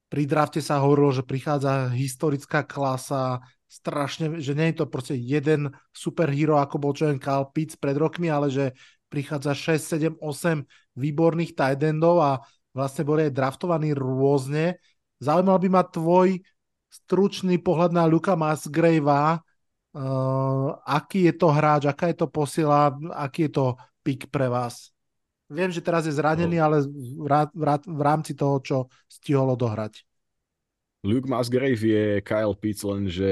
[0.10, 3.38] pri drafte sa hovorilo, že prichádza historická klasa
[3.68, 8.32] strašne, že nie je to proste jeden superhero, ako bol Joan Kyle Pitts pred rokmi,
[8.32, 8.72] ale že
[9.12, 10.64] prichádza 6, 7, 8
[10.96, 12.32] výborných tight endov a
[12.72, 14.80] vlastne boli aj draftovaní rôzne.
[15.20, 16.40] Zaujímal by ma tvoj
[16.88, 23.48] stručný pohľad na Luka Musgravea, uh, aký je to hráč, aká je to posila, aký
[23.48, 23.66] je to
[24.04, 24.96] pick pre vás?
[25.48, 26.64] Viem, že teraz je zranený, no.
[26.64, 27.24] ale v,
[27.56, 30.04] v, v rámci toho, čo stihol odohrať.
[31.08, 33.32] Luke Musgrave je Kyle Pitts, lenže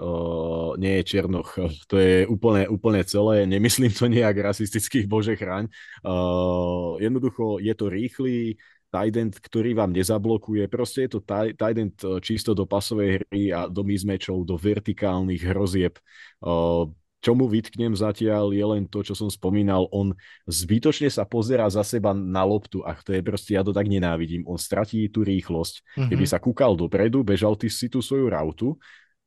[0.00, 1.52] uh, nie je Černoch.
[1.92, 3.44] To je úplne, úplne celé.
[3.44, 5.68] Nemyslím to nejak rasistických, bože chráň.
[6.00, 8.56] Uh, jednoducho je to rýchly
[8.90, 10.66] tight ktorý vám nezablokuje.
[10.66, 11.20] Proste je to
[11.54, 11.94] tight
[12.24, 16.00] čisto do pasovej hry a do mismatchov, do vertikálnych hrozieb.
[16.42, 16.90] Uh,
[17.20, 20.16] čo mu vytknem zatiaľ je len to, čo som spomínal, on
[20.48, 24.48] zbytočne sa pozerá za seba na loptu a to je proste, ja to tak nenávidím,
[24.48, 25.74] on stratí tú rýchlosť.
[25.80, 26.08] Mm-hmm.
[26.10, 28.80] Keby sa kúkal dopredu, bežal ty si tú svoju rautu,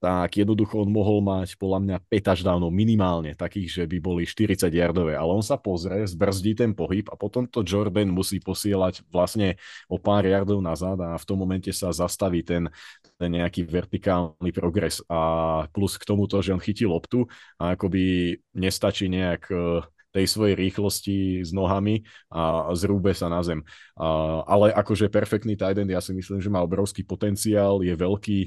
[0.04, 4.68] tak jednoducho on mohol mať podľa mňa 5 touchdownov minimálne, takých, že by boli 40
[4.68, 9.56] yardové, ale on sa pozrie, zbrzdí ten pohyb a potom to Jordan musí posielať vlastne
[9.88, 12.68] o pár yardov nazad a v tom momente sa zastaví ten,
[13.00, 17.30] ten nejaký vertikálny progres a plus k tomu to, že on chytí loptu
[17.62, 23.66] a akoby nestačí nejak e, tej svojej rýchlosti s nohami a zrúbe sa na zem.
[23.98, 28.40] A, ale akože perfektný tight end, ja si myslím, že má obrovský potenciál, je veľký,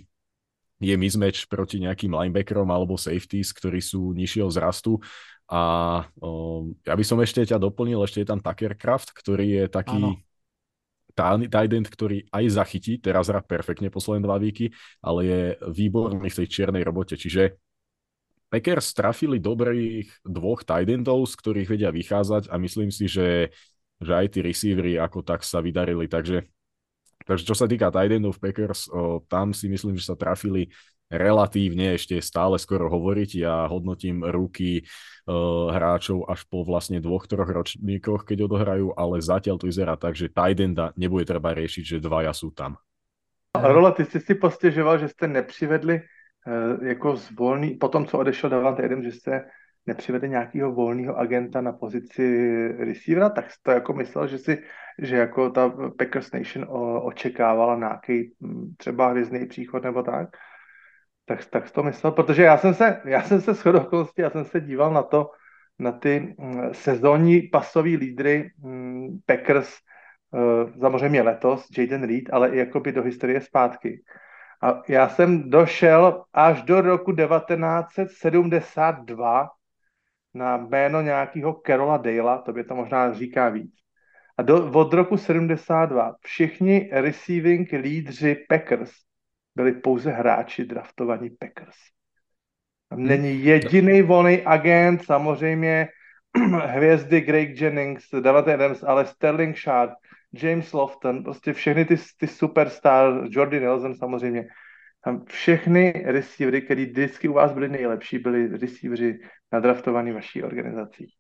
[0.83, 5.01] je mismatch proti nejakým linebackerom alebo safeties, ktorí sú nižšieho zrastu.
[5.47, 9.65] A um, ja by som ešte ťa doplnil, ešte je tam Tucker Craft, ktorý je
[9.71, 10.26] taký
[11.17, 16.49] tight ktorý aj zachytí, teraz hrá perfektne posledné dva víky, ale je výborný v tej
[16.53, 17.17] čiernej robote.
[17.17, 17.57] Čiže
[18.53, 23.51] Packers trafili dobrých dvoch tight z ktorých vedia vychádzať a myslím si, že,
[23.99, 26.07] že aj tí receivery ako tak sa vydarili.
[26.07, 26.47] Takže
[27.27, 30.71] Takže čo sa týka tight endov Packers, o, tam si myslím, že sa trafili
[31.11, 33.31] relatívne, ešte stále skoro hovoriť.
[33.39, 34.83] Ja hodnotím ruky
[35.27, 40.19] o, hráčov až po vlastne dvoch, troch ročníkoch, keď odohrajú, ale zatiaľ to vyzerá tak,
[40.19, 42.77] že tight enda nebude treba riešiť, že dvaja sú tam.
[43.57, 48.51] Rola, ty jsi si postěžoval, že jste nepřivedli uh, jako zvolný, po tom, co odešel
[48.51, 49.45] Davante Adams, že jste
[49.87, 52.27] nepřivede nějakého volného agenta na pozici
[52.79, 54.63] receivera, tak to jako myslel, že si,
[55.03, 56.67] že jako ta Packers Nation
[57.03, 60.29] očekávala nějaký hm, třeba hvězdný příchod nebo tak.
[61.29, 64.61] Tak, tak to myslel, protože já jsem se, já jsem se shodou já jsem se
[64.61, 65.31] díval na to,
[65.79, 69.77] na ty hm, sezónní pasový lídry hm, Packers,
[70.31, 74.03] uh, samozřejmě letos, Jaden Reed, ale i jakoby do historie zpátky.
[74.63, 79.49] A já jsem došel až do roku 1972,
[80.35, 83.75] na jméno nějakého Carola Dale'a, to by to možná říká víc.
[84.39, 89.06] A do, od roku 72 všichni receiving lídři Packers
[89.57, 91.77] byli pouze hráči draftovaní Packers.
[92.89, 93.09] Tam hmm.
[93.09, 95.89] není jediný volný agent, samozřejmě
[96.67, 99.93] hvězdy Greg Jennings, Davante Adams, ale Sterling Sharp,
[100.33, 104.47] James Lofton, prostě všechny ty, ty superstar, Jordy Nelson samozřejmě,
[105.05, 109.19] tam všechny receivery, který vždycky u vás byli nejlepší, byli receivery
[109.53, 111.13] nadraftovaní vaší organizací.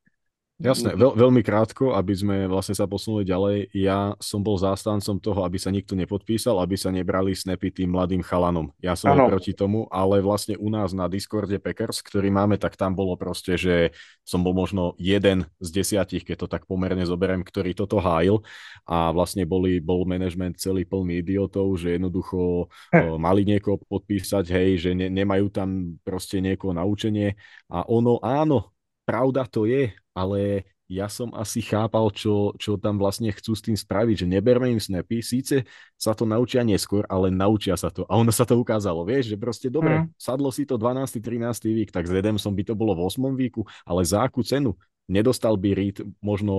[0.56, 3.76] Jasné, veľ, veľmi krátko, aby sme vlastne sa posunuli ďalej.
[3.76, 8.24] Ja som bol zástancom toho, aby sa nikto nepodpísal, aby sa nebrali snapy tým mladým
[8.24, 8.72] chalanom.
[8.80, 9.28] Ja som ano.
[9.28, 13.60] proti tomu, ale vlastne u nás na Discorde Packers, ktorý máme, tak tam bolo proste,
[13.60, 13.92] že
[14.24, 18.40] som bol možno jeden z desiatich, keď to tak pomerne zoberiem, ktorý toto hájil
[18.88, 23.20] a vlastne boli, bol management celý plný idiotov, že jednoducho hm.
[23.20, 27.36] mali niekoho podpísať, hej, že ne, nemajú tam proste niekoho naučenie
[27.68, 28.72] a ono áno,
[29.06, 33.74] pravda to je, ale ja som asi chápal, čo, čo tam vlastne chcú s tým
[33.74, 35.66] spraviť, že neberme im snapy, síce
[35.98, 38.06] sa to naučia neskôr, ale naučia sa to.
[38.06, 40.14] A ono sa to ukázalo, vieš, že proste dobre, mm.
[40.14, 41.18] sadlo si to 12.
[41.18, 41.42] 13.
[41.74, 43.34] vík, tak s som by to bolo v 8.
[43.34, 44.78] víku, ale za akú cenu?
[45.10, 46.54] Nedostal by Reed možno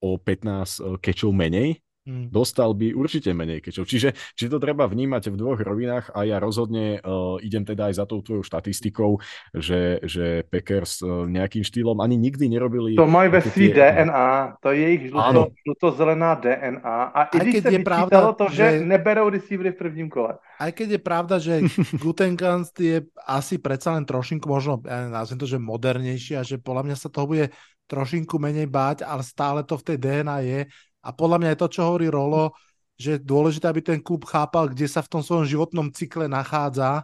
[0.00, 2.26] o 15 kečov menej, Hmm.
[2.34, 3.86] Dostal by určite menej kečov.
[3.86, 8.02] Čiže, čiže to treba vnímať v dvoch rovinách a ja rozhodne uh, idem teda aj
[8.02, 9.22] za tou tvojou štatistikou,
[9.54, 12.98] že, že Packers uh, nejakým štýlom ani nikdy nerobili...
[12.98, 14.02] To majú ve svý tie...
[14.02, 18.68] DNA, to je jejich žluto, žluto-zelená DNA a i když se pravda, to, že, že
[18.82, 20.42] neberou receivery v prvním kole.
[20.58, 21.62] Aj keď je pravda, že
[22.02, 26.82] Gutenkans je asi predsa len trošinku možno, ja nazviem to, že modernejší a že podľa
[26.82, 27.54] mňa sa toho bude
[27.86, 30.60] trošinku menej báť, ale stále to v tej DNA je
[31.02, 32.54] a podľa mňa je to, čo hovorí Rolo,
[32.94, 37.02] že je dôležité, aby ten klub chápal, kde sa v tom svojom životnom cykle nachádza.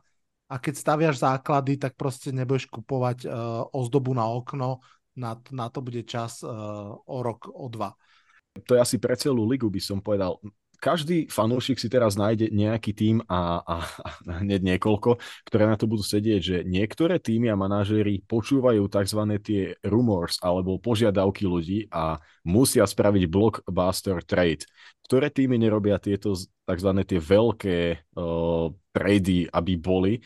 [0.48, 4.80] A keď staviaš základy, tak proste nebudeš kupovať uh, ozdobu na okno,
[5.18, 7.92] na, na to bude čas uh, o rok, o dva.
[8.64, 10.40] To je asi pre celú ligu, by som povedal
[10.78, 14.08] každý fanúšik si teraz nájde nejaký tým a, a, a
[14.40, 19.20] hneď niekoľko, ktoré na to budú sedieť, že niektoré týmy a manažéri počúvajú tzv.
[19.42, 24.64] tie rumors alebo požiadavky ľudí a musia spraviť blockbuster trade.
[25.04, 26.90] Ktoré týmy nerobia tieto tzv.
[27.02, 27.78] tie veľké
[28.14, 30.22] uh, trady, aby boli,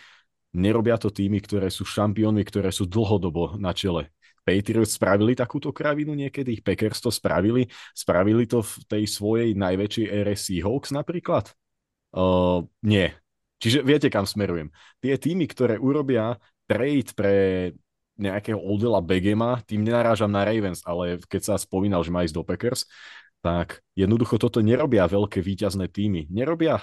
[0.52, 4.12] nerobia to týmy, ktoré sú šampiónmi, ktoré sú dlhodobo na čele.
[4.42, 10.34] Patriots spravili takúto kravinu niekedy, Packers to spravili, spravili to v tej svojej najväčšej ére
[10.34, 11.54] Seahawks napríklad?
[12.12, 13.08] Uh, nie.
[13.62, 14.74] Čiže viete, kam smerujem.
[14.98, 16.36] Tie týmy, ktoré urobia
[16.66, 17.34] trade pre
[18.18, 22.44] nejakého Odela Begema, tým nenarážam na Ravens, ale keď sa spomínal, že má ísť do
[22.44, 22.90] Packers,
[23.42, 26.30] tak jednoducho toto nerobia veľké výťazné týmy.
[26.30, 26.82] Nerobia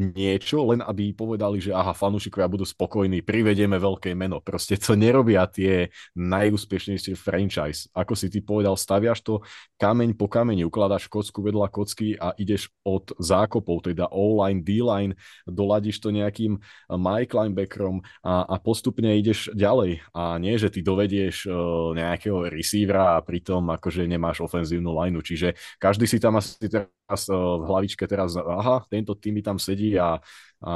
[0.00, 4.40] niečo, len aby povedali, že aha, fanúšikovia budú spokojní, privedieme veľké meno.
[4.40, 7.92] Proste to nerobia tie najúspešnejšie franchise.
[7.92, 9.34] Ako si ty povedal, staviaš to
[9.76, 15.12] kameň po kameni, ukladáš kocku vedľa kocky a ideš od zákopov, teda O-line, D-line,
[15.44, 16.56] doladíš to nejakým
[16.88, 20.00] Mike linebackerom a, a postupne ideš ďalej.
[20.16, 25.20] A nie, že ty dovedieš uh, nejakého receivera a pritom akože nemáš ofenzívnu lineu.
[25.20, 29.60] Čiže každý si tam asi teraz uh, v hlavičke teraz, aha, tento tým mi tam
[29.60, 30.20] sedí a,
[30.62, 30.72] a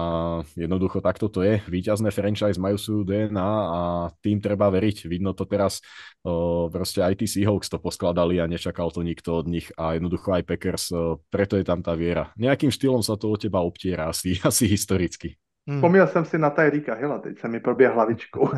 [0.56, 1.62] jednoducho takto to je.
[1.68, 3.80] Výťazné franchise majú svoju DNA a
[4.20, 5.06] tým treba veriť.
[5.06, 5.84] Vidno to teraz,
[6.26, 10.32] uh, proste aj tí Seahawks to poskladali a nečakal to nikto od nich a jednoducho
[10.32, 12.32] aj Packers, uh, preto je tam tá viera.
[12.40, 15.36] Nejakým štýlom sa to od teba obtiera asi, asi historicky.
[15.68, 15.80] Hmm.
[15.80, 18.50] Pomíl jsem si na Tyrika Hilla, teď se mi proběh hlavičkou.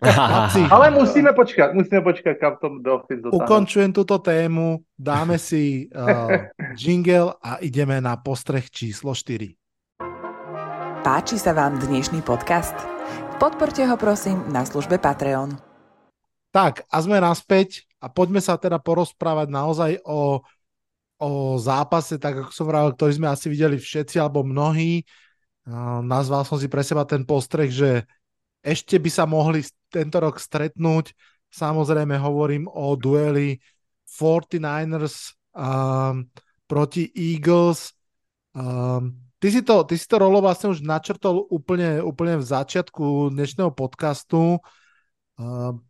[0.70, 3.44] Ale musíme počkat, musíme počkat, kam to Dolphins dotáhne.
[3.44, 6.30] Ukončujem túto tému, dáme si uh,
[6.78, 9.61] jingle a ideme na postreh číslo 4.
[11.02, 12.78] Páči sa vám dnešný podcast?
[13.42, 15.50] Podporte ho prosím na službe Patreon.
[16.54, 20.46] Tak, a sme naspäť a poďme sa teda porozprávať naozaj o,
[21.18, 25.02] o zápase, tak ako som vravil, ktorý sme asi videli všetci alebo mnohí.
[26.06, 28.06] Nazval som si pre seba ten postreh, že
[28.62, 31.18] ešte by sa mohli tento rok stretnúť.
[31.50, 33.58] Samozrejme hovorím o dueli
[34.06, 36.30] 49ers um,
[36.70, 37.90] proti Eagles.
[38.54, 43.34] Um, ty, si to, ty si to rolo vlastne už načrtol úplne, úplne v začiatku
[43.34, 44.62] dnešného podcastu.
[45.34, 45.82] Um,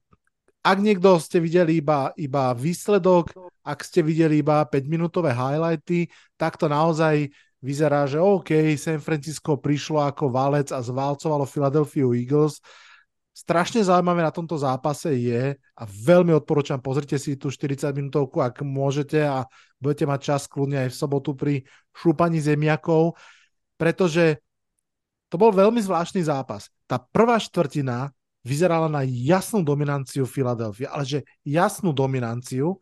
[0.64, 6.08] ak niekto ste videli iba, iba výsledok, ak ste videli iba 5-minútové highlighty,
[6.40, 7.28] tak to naozaj
[7.60, 12.56] vyzerá, že OK, San Francisco prišlo ako valec a zvalcovalo Philadelphia Eagles.
[13.36, 18.64] Strašne zaujímavé na tomto zápase je, a veľmi odporúčam, pozrite si tú 40 minútovku, ak
[18.64, 19.44] môžete a
[19.76, 21.54] budete mať čas kľudne aj v sobotu pri
[21.92, 23.18] šúpaní zemiakov,
[23.82, 24.38] pretože
[25.26, 26.70] to bol veľmi zvláštny zápas.
[26.86, 28.14] Tá prvá štvrtina
[28.46, 32.78] vyzerala na jasnú dominanciu Philadelphia, ale že jasnú dominanciu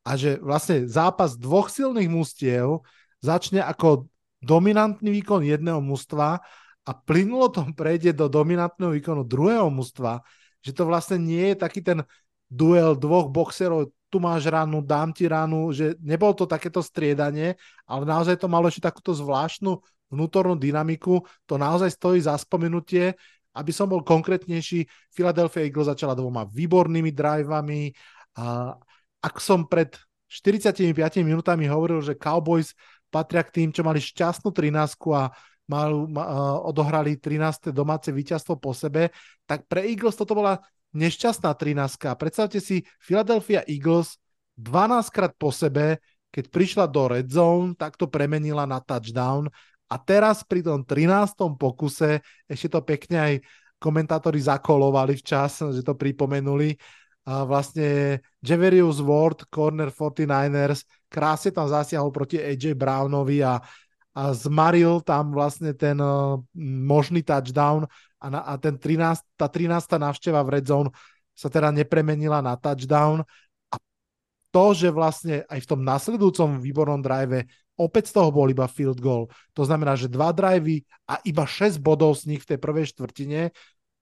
[0.00, 2.80] a že vlastne zápas dvoch silných mústiev
[3.20, 4.08] začne ako
[4.40, 6.40] dominantný výkon jedného mužstva
[6.88, 10.24] a plynulo to prejde do dominantného výkonu druhého mužstva,
[10.64, 12.00] že to vlastne nie je taký ten
[12.48, 18.08] duel dvoch boxerov, tu máš ránu, dám ti ránu, že nebolo to takéto striedanie, ale
[18.08, 23.12] naozaj to malo ešte takúto zvláštnu vnútornú dynamiku, to naozaj stojí za spomenutie,
[23.56, 27.90] aby som bol konkrétnejší, Philadelphia Eagles začala dvoma výbornými drivami
[28.38, 28.76] a
[29.18, 29.98] ak som pred
[30.30, 30.94] 45
[31.24, 32.76] minútami hovoril, že Cowboys
[33.08, 35.32] patria k tým, čo mali šťastnú 13 a
[35.68, 36.24] mal, ma,
[36.64, 37.72] odohrali 13.
[37.72, 39.10] domáce víťazstvo po sebe,
[39.48, 40.60] tak pre Eagles toto bola
[40.92, 42.16] nešťastná 13.
[42.16, 44.20] Predstavte si, Philadelphia Eagles
[44.60, 49.48] 12 krát po sebe, keď prišla do red zone, tak to premenila na touchdown
[49.88, 51.56] a teraz pri tom 13.
[51.56, 53.34] pokuse, ešte to pekne aj
[53.80, 56.76] komentátori zakolovali včas, že to pripomenuli,
[57.28, 63.60] a vlastne Javerius Ward, corner 49ers, krásne tam zasiahol proti AJ Brownovi a,
[64.16, 66.40] a zmaril tam vlastne ten uh,
[66.88, 67.84] možný touchdown
[68.16, 69.68] a, na, a ten 13, tá 13.
[70.00, 70.88] návšteva v red zone
[71.36, 73.20] sa teda nepremenila na touchdown
[73.68, 73.76] a
[74.48, 77.44] to, že vlastne aj v tom nasledujúcom výbornom drive
[77.78, 79.30] opäť z toho bol iba field goal.
[79.54, 83.54] To znamená, že dva drivey a iba 6 bodov z nich v tej prvej štvrtine,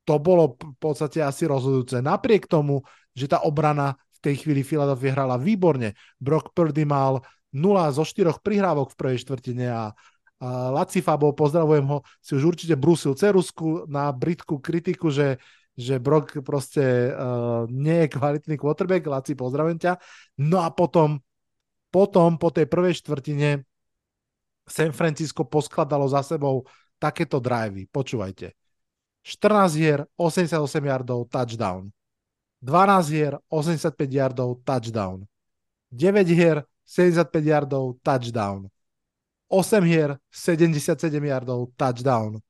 [0.06, 1.98] to bolo v podstate asi rozhodujúce.
[2.00, 5.92] Napriek tomu, že tá obrana v tej chvíli Philadelphia hrala výborne.
[6.16, 7.20] Brock Purdy mal
[7.52, 9.92] 0 zo 4 prihrávok v prvej štvrtine a,
[10.36, 15.40] Laci Fabo, pozdravujem ho, si už určite brúsil cerusku na britku kritiku, že,
[15.72, 19.96] že Brock proste uh, nie je kvalitný quarterback, Laci, pozdravujem ťa.
[20.44, 21.24] No a potom,
[21.90, 23.62] potom po tej prvej štvrtine
[24.66, 26.66] San Francisco poskladalo za sebou
[26.98, 27.86] takéto drivey.
[27.86, 28.52] Počúvajte.
[29.22, 31.90] 14 hier, 88 yardov, touchdown.
[32.62, 35.26] 12 hier, 85 yardov, touchdown.
[35.90, 38.70] 9 hier, 75 yardov, touchdown.
[39.48, 42.40] 8 hier, 77 yardov, touchdown.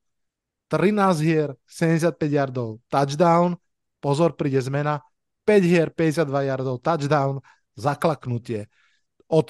[0.69, 3.57] 13 hier, 75 yardov, touchdown.
[4.01, 5.01] Pozor, príde zmena.
[5.45, 7.41] 5 hier, 52 yardov, touchdown.
[7.77, 8.69] Zaklaknutie.
[9.27, 9.47] Od,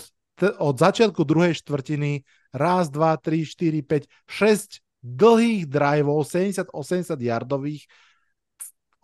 [0.58, 7.84] od začiatku druhej štvrtiny raz, dva, tri, štyri, 5, 6 dlhých driveov, 70-80 yardových,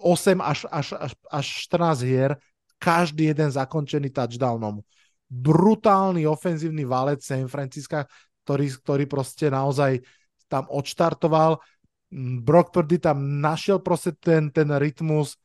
[0.03, 2.35] 8 až, až, až, až 14 hier,
[2.83, 4.83] každý jeden zakončený touchdownom.
[5.31, 8.11] Brutálny ofenzívny válec San Francisca,
[8.43, 10.03] ktorý, ktorý proste naozaj
[10.51, 11.63] tam odštartoval.
[12.11, 15.39] Mm, Brock Purdy tam našiel proste ten, ten rytmus.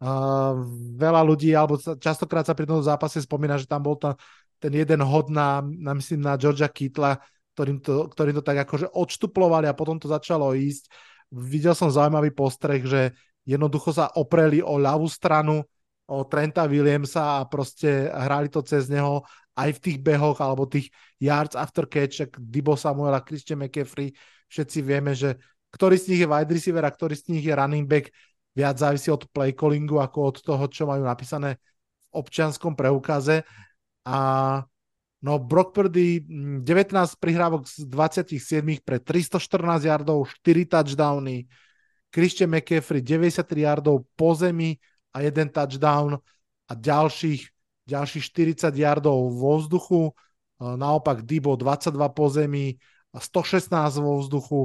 [0.00, 0.64] Uh,
[0.96, 4.16] veľa ľudí, alebo častokrát sa pri tom zápase spomína, že tam bol ta,
[4.60, 7.16] ten jeden hod na, na myslím, na Georgia Kittla,
[7.56, 10.92] ktorým to, ktorým to tak akože odštuplovali a potom to začalo ísť.
[11.32, 13.16] Videl som zaujímavý postreh, že
[13.48, 15.64] jednoducho sa opreli o ľavú stranu,
[16.10, 19.22] o Trenta Williamsa a proste hrali to cez neho
[19.54, 20.90] aj v tých behoch alebo tých
[21.22, 24.10] yards after catch, Dibo Samuel a Christian McCaffrey,
[24.50, 25.38] všetci vieme, že
[25.70, 28.10] ktorý z nich je wide receiver a ktorý z nich je running back,
[28.50, 31.62] viac závisí od play callingu ako od toho, čo majú napísané
[32.10, 33.46] v občianskom preukaze.
[34.04, 34.16] A
[35.20, 41.44] no Brock Purdy 19 mm, prihrávok z 27 pre 314 yardov, 4 touchdowny,
[42.10, 44.80] Christian McCaffrey 93 yardov po zemi
[45.14, 46.18] a jeden touchdown
[46.66, 47.42] a ďalších,
[47.86, 48.24] ďalších
[48.64, 50.02] 40 yardov vo vzduchu.
[50.60, 52.76] Naopak Dibo 22 po zemi
[53.14, 53.70] a 116
[54.02, 54.60] vo vzduchu.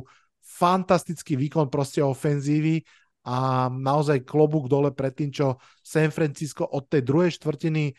[0.45, 2.85] Fantastický výkon proste ofenzívy
[3.25, 7.89] a naozaj klobúk dole pred tým, čo San Francisco od tej druhej štvrtiny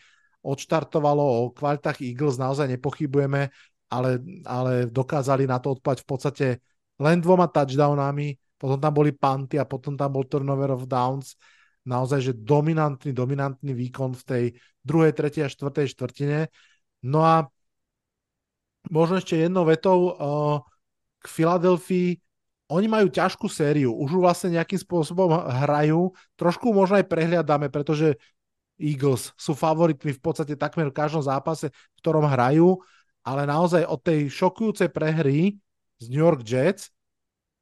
[0.47, 3.51] odštartovalo o kvalitách Eagles, naozaj nepochybujeme,
[3.91, 4.09] ale,
[4.47, 6.47] ale dokázali na to odpať v podstate
[7.03, 11.35] len dvoma touchdownami, potom tam boli panty a potom tam bol turnover of downs.
[11.87, 14.45] Naozaj, že dominantný, dominantný výkon v tej
[14.83, 16.39] druhej, tretej a štvrtej štvrtine.
[17.05, 17.47] No a
[18.91, 20.59] možno ešte jednou vetou uh,
[21.21, 22.19] k Filadelfii
[22.67, 25.31] oni majú ťažkú sériu, už vlastne nejakým spôsobom
[25.63, 28.19] hrajú, trošku možno aj prehliadáme, pretože
[28.77, 32.77] Eagles sú favoritmi v podstate takmer v každom zápase, v ktorom hrajú,
[33.25, 35.57] ale naozaj od tej šokujúcej prehry
[35.97, 36.93] z New York Jets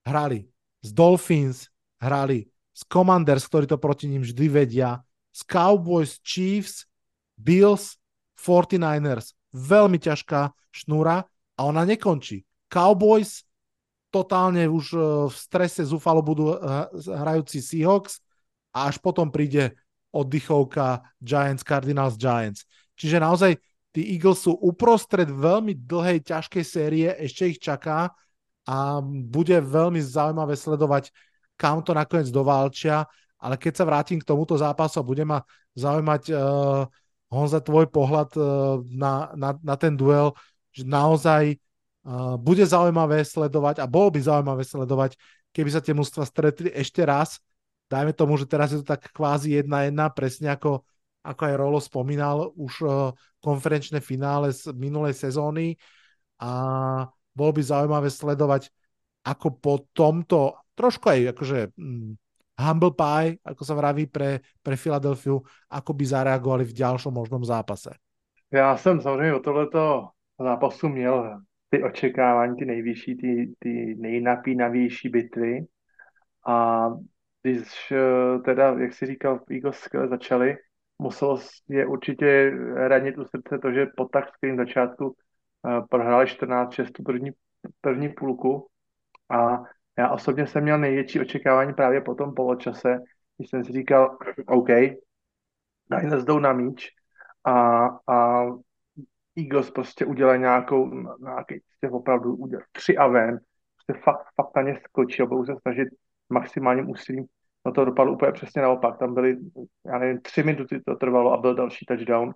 [0.06, 0.46] hrali
[0.86, 2.46] z Dolphins, hrali
[2.76, 5.02] z Commanders, ktorí to proti ním vždy vedia,
[5.34, 6.86] z Cowboys, Chiefs,
[7.34, 7.98] Bills,
[8.38, 9.34] 49ers.
[9.56, 12.44] Veľmi ťažká šnúra a ona nekončí.
[12.68, 13.48] Cowboys,
[14.12, 14.98] totálne už e,
[15.32, 16.58] v strese zúfalo budú e,
[17.08, 18.20] hrajúci Seahawks
[18.76, 19.76] a až potom príde
[20.16, 22.64] oddychovka Giants, Cardinals, Giants.
[22.96, 23.60] Čiže naozaj
[23.92, 28.16] tí Eagles sú uprostred veľmi dlhej, ťažkej série, ešte ich čaká
[28.64, 31.12] a bude veľmi zaujímavé sledovať,
[31.60, 33.04] kam to nakoniec dovalčia,
[33.36, 35.44] ale keď sa vrátim k tomuto zápasu, bude ma
[35.76, 36.88] zaujímať uh,
[37.30, 40.32] Honza, tvoj pohľad uh, na, na, na ten duel,
[40.72, 41.60] že naozaj
[42.06, 45.18] Uh, bude zaujímavé sledovať a bolo by zaujímavé sledovať,
[45.50, 47.42] keby sa tie mužstva stretli ešte raz.
[47.86, 50.82] Dajme tomu, že teraz je to tak kvázi jedna jedna, presne ako,
[51.22, 55.78] ako aj Rolo spomínal, už uh, konferenčné finále z minulej sezóny
[56.42, 56.52] a
[57.36, 58.74] bolo by zaujímavé sledovať,
[59.26, 62.14] ako po tomto trošku aj akože hm,
[62.60, 65.40] humble pie, ako sa vraví pre, pre Filadelfiu,
[65.72, 67.92] ako by zareagovali v ďalšom možnom zápase.
[68.52, 70.08] Já jsem samozřejmě o tohleto
[70.40, 75.66] zápasu měl ty očekávání, ty nejvyšší, ty, ty nejnapínavější bitvy.
[76.48, 76.88] A
[77.52, 80.58] když eh, teda, jak si říkal, Eagles skvěle začali,
[81.00, 86.92] muselo je určitě ranit u srdce to, že po tak skvělém začátku uh, prohráli 14-6
[86.92, 87.32] tu první,
[87.82, 88.68] první půlku
[89.30, 89.64] a
[89.98, 92.98] já osobně jsem měl největší očekávání právě po tom poločase,
[93.38, 94.18] když jsem si říkal,
[94.48, 94.70] OK,
[95.90, 96.90] Niners jdou na míč
[97.44, 98.46] a, a
[99.38, 100.90] Eagles prostě udělají nějakou,
[101.20, 103.40] nějaký, prostě opravdu udělat tři a ven,
[103.76, 105.88] prostě fakt, fakt na ně skočí a budou se snažit
[106.30, 107.26] maximálním úsilím.
[107.66, 108.98] No to dopadlo úplně přesně naopak.
[108.98, 109.38] Tam byly,
[109.86, 112.34] já nevím, tři minuty to trvalo a byl další touchdown.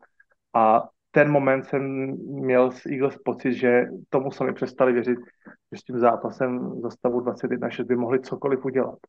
[0.54, 1.82] A ten moment jsem
[2.28, 5.18] měl s Eagles pocit, že tomu sami přestali věřit,
[5.72, 9.00] že s tím zápasem za stavu 21-6 by mohli cokoliv udělat.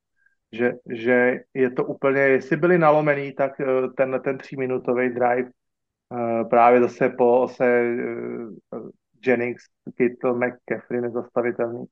[0.52, 3.64] Že, že je to úplně, jestli byli nalomený, tak eh,
[3.96, 5.50] ten, ten tříminutový drive
[6.12, 8.78] Eh, právě zase po ose eh,
[9.26, 9.62] Jennings,
[9.96, 11.84] Kittle, McCaffrey nezastavitelný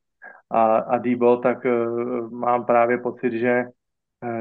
[0.51, 1.59] a, a Debo, tak
[2.31, 3.65] mám právě pocit, že,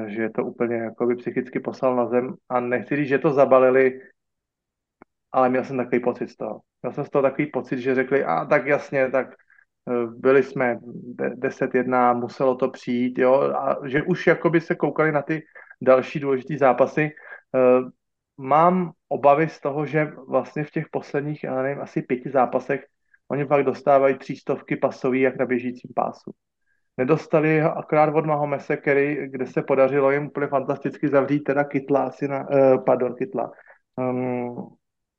[0.08, 4.02] že je to úplně jakoby psychicky poslal na zem a nechci říct, že to zabalili,
[5.32, 6.62] ale měl jsem takový pocit z toho.
[6.82, 9.28] Měl jsem z toho takový pocit, že řekli, a tak jasně, tak
[9.86, 10.76] uh, byli jsme
[11.16, 15.44] 10-1, muselo to přijít, jo, a že už jakoby se koukali na ty
[15.82, 17.12] další důležité zápasy.
[17.54, 17.90] Uh,
[18.38, 22.86] mám obavy z toho, že vlastně v těch posledních, já nevím, asi pěti zápasech
[23.28, 26.32] oni pak dostávají třístovky pasový jak na běžícím pásu.
[26.98, 32.28] Nedostali akorát od Mahomese, který, kde se podařilo jim úplně fantasticky zavřít teda Kytla asi
[32.28, 33.52] na, uh, pardon, Kytla,
[33.96, 34.76] um,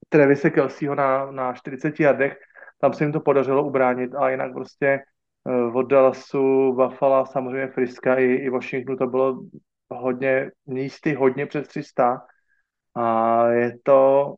[0.08, 2.38] Trevise Kelseyho na, na 40 jardech,
[2.80, 5.00] tam se jim to podařilo ubránit, ale jinak prostě
[5.44, 9.40] uh, od Dallasu, Buffalo, samozřejmě Friska i, i Washingtonu to bylo
[9.90, 12.22] hodně místy, hodně přes 300
[12.94, 14.34] a je to,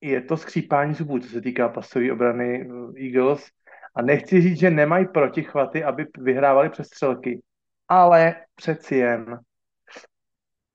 [0.00, 3.48] je to skřípání zubů, co se týká pasové obrany eh, Eagles.
[3.94, 7.42] A nechci říct, že nemají protichvaty, aby vyhrávali přestřelky,
[7.88, 9.38] ale přeci jen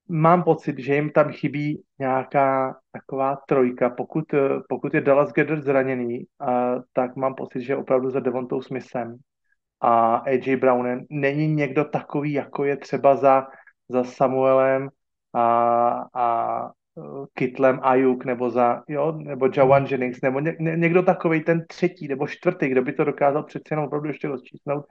[0.10, 3.90] mám pocit, že jim tam chybí nějaká taková trojka.
[3.90, 4.24] Pokud,
[4.70, 6.48] pokud je Dallas Gedder zraněný, uh,
[6.94, 9.18] tak mám pocit, že opravdu za Devontou Smithem
[9.82, 13.48] a AJ Brownem není někdo takový, jako je třeba za,
[13.90, 14.90] za Samuelem
[15.34, 16.70] a, a
[17.34, 22.08] Kitlem Ayuk nebo za, jo, nebo Jawan Jennings, nebo ně, ně, někdo takový ten třetí
[22.08, 24.86] nebo čtvrtý, kdo by to dokázal přece jenom opravdu ještě rozčísnout,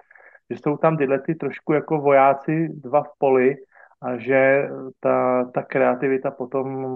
[0.51, 3.57] že jsou tam tyhle ty trošku jako vojáci dva v poli
[4.03, 4.69] a že
[5.01, 6.87] ta, ta kreativita potom,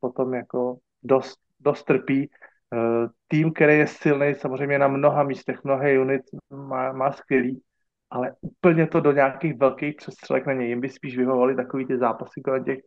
[0.00, 2.30] potom jako dost, dost trpí.
[2.74, 7.62] Eh, tým, který je silný samozřejmě na mnoha místech, mnohé unit má, má skvělý,
[8.10, 10.68] ale úplně to do nějakých velkých přestřelek na něj.
[10.68, 12.78] Jim by spíš vyhovovali takový ty zápasy kolem těch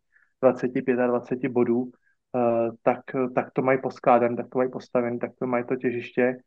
[0.43, 1.91] 25 a 20 bodů,
[2.35, 2.99] eh, tak,
[3.35, 6.37] tak to mají poskládané, tak to mají postavené, tak to mají to těžiště,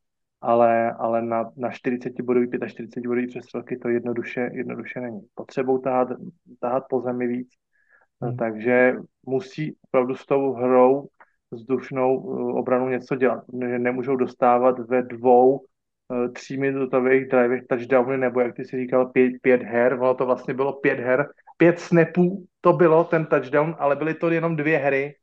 [0.41, 5.21] ale, ale na, na 40 bodový, 45 bodový přestřelky to jednoduše, jednoduše není.
[5.35, 6.09] Potřebou tahat,
[6.61, 7.49] tahat po zemi víc,
[8.23, 8.37] hmm.
[8.37, 8.95] takže
[9.27, 11.09] musí opravdu s tou hrou
[11.51, 13.45] vzdušnou eh, obranou něco dělat.
[13.69, 15.67] Že nemůžou dostávat ve dvou eh,
[16.33, 19.93] tříminutových drivech touchdowny, nebo jak ty si říkal, pět, pět her.
[19.93, 24.31] Ono to vlastně bylo pět her, pět snapů, to bylo ten touchdown, ale byly to
[24.31, 25.15] jenom dvě hry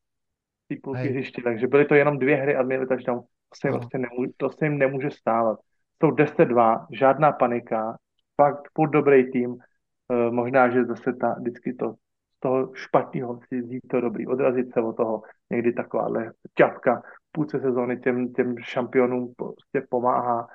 [0.68, 3.20] ty půlky hřiště, takže byly to jenom dvě hry a měli touchdown.
[3.20, 3.80] To se, jim, no.
[3.80, 5.60] vlastně nemůže, to se jim nemůže stávat.
[6.04, 7.98] Jsou 10-2, žádná panika,
[8.42, 9.50] fakt furt dobrý tým.
[9.50, 11.94] Uh, možná, že zase ta, vždycky to
[12.38, 15.22] z toho špatného si vzít to dobrý, odrazit se od toho.
[15.50, 20.48] Někdy takováhle ťapka půlce sezóny těm, těm šampionům prostě pomáhá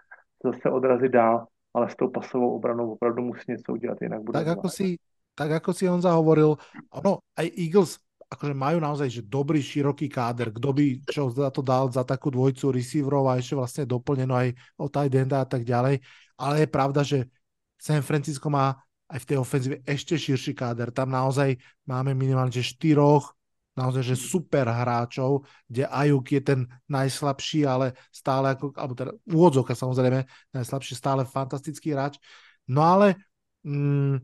[0.44, 4.38] zase odrazit dál, ale s tou pasovou obranou opravdu musí něco udělat, jinak bude.
[4.38, 4.96] Tak jako si,
[5.34, 6.56] tak ako si on zahovoril,
[6.90, 11.64] ono, aj Eagles akože majú naozaj že dobrý, široký káder, kto by čo za to
[11.64, 15.64] dal za takú dvojcu receiverov a ešte vlastne doplneno aj o tight enda a tak
[15.64, 16.04] ďalej,
[16.36, 17.24] ale je pravda, že
[17.80, 18.76] San Francisco má
[19.08, 20.92] aj v tej ofenzíve ešte širší káder.
[20.92, 21.56] Tam naozaj
[21.88, 23.37] máme minimálne že štyroch
[23.78, 26.60] naozaj že super hráčov, kde Ajuk je ten
[26.90, 32.18] najslabší, ale stále ako, alebo teda úvodzoka samozrejme, najslabší, stále fantastický hráč.
[32.66, 33.14] No ale
[33.62, 34.18] mm,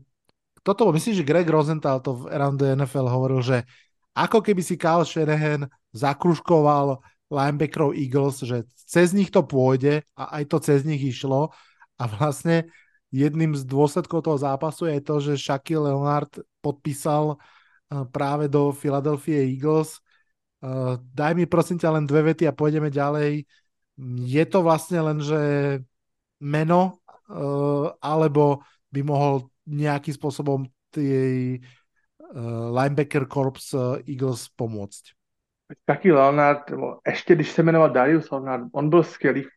[0.59, 3.63] toto, myslím, že Greg Rosenthal to v Around NFL hovoril, že
[4.11, 6.99] ako keby si Kyle Shanahan zakruškoval
[7.31, 11.55] linebackerov Eagles, že cez nich to pôjde a aj to cez nich išlo
[11.95, 12.67] a vlastne
[13.15, 17.54] jedným z dôsledkov toho zápasu je to, že Shaquille Leonard podpísal eh,
[17.89, 20.01] práve do Philadelphia Eagles.
[20.65, 23.45] Eh, daj mi prosím ťa len dve vety a pôjdeme ďalej.
[24.25, 25.41] Je to vlastne len, že
[26.41, 31.59] meno, eh, alebo by mohol nejakým spôsobom tej
[32.75, 33.71] linebacker corps
[34.03, 35.15] Eagles pomôcť.
[35.85, 36.71] Taky Leonard,
[37.07, 39.47] ještě když se jmenoval Darius Leonard, on byl skvělý v,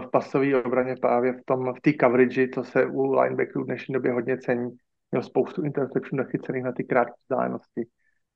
[0.00, 3.92] v pasové obraně právě v tom, v té coverage, to se u linebackerů v dnešní
[3.92, 4.70] době hodně cení.
[5.10, 7.86] Měl spoustu interception nachycených na ty krátké vzdálenosti.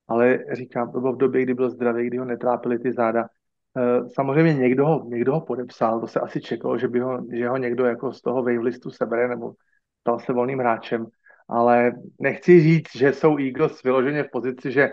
[0.09, 3.27] Ale říkám, to bylo v době, kdy byl zdravý, kdy ho netrápili ty záda.
[3.75, 7.49] Uh, samozřejmě někdo ho, někdo ho podepsal, to se asi čekalo, že, by ho, že
[7.49, 9.53] ho někdo jako z toho wavelistu sebere nebo
[10.01, 11.07] stal se volným hráčem
[11.53, 14.91] ale nechci říct, že jsou Eagles vyloženě v pozici, že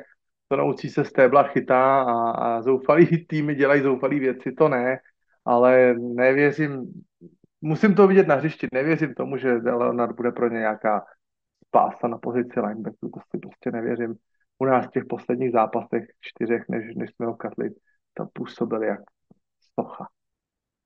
[0.48, 5.00] to naučí se stébla chytá a, a zoufalí týmy dělají zoufalý věci, to ne,
[5.46, 7.04] ale nevěřím,
[7.62, 11.06] musím to vidět na hřišti, nevěřím tomu, že Leonard bude pro ně nějaká
[11.70, 14.16] spása na pozici linebacku, to si prostě nevěřím.
[14.60, 17.70] U nás v těch posledních zápasech, čtyřech, než, než jsme ho katli,
[18.14, 19.00] tam působil jak
[19.80, 20.08] socha.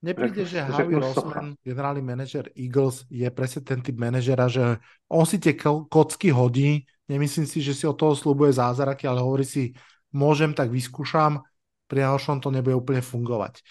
[0.04, 5.40] Nepríde, že Howie Roseman, generálny manažer Eagles, je presne ten typ manažera, že on si
[5.40, 5.56] tie
[5.88, 9.72] kocky hodí, nemyslím si, že si od toho slúbuje zázraky, ale hovorí si,
[10.12, 11.40] môžem, tak vyskúšam,
[11.88, 13.64] pri to nebude úplne fungovať.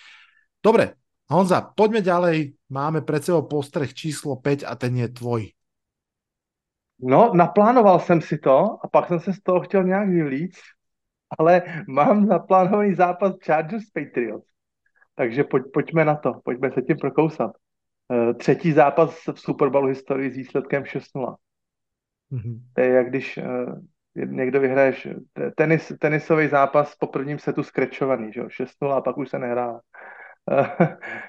[0.65, 0.97] Dobre,
[1.29, 5.53] Honza, poďme ďalej, máme pred sebou postreh číslo 5 a ten je tvoj.
[7.03, 10.63] No, naplánoval jsem si to a pak jsem se z toho chtěl nějak vylíct,
[11.39, 14.47] ale mám naplánovaný zápas Chargers Patriots.
[15.15, 17.51] Takže pojď, pojďme na to, pojďme se tím prokousat.
[18.09, 21.37] Uh, třetí zápas v Super Bowlu historii s výsledkem 6-0.
[22.33, 22.61] Mm-hmm.
[22.75, 23.79] To je jak když uh,
[24.15, 25.09] někdo vyhraješ
[25.57, 29.81] tenis, tenisový zápas po prvním setu skrečovaný, že 6-0 a pak už se nehrál.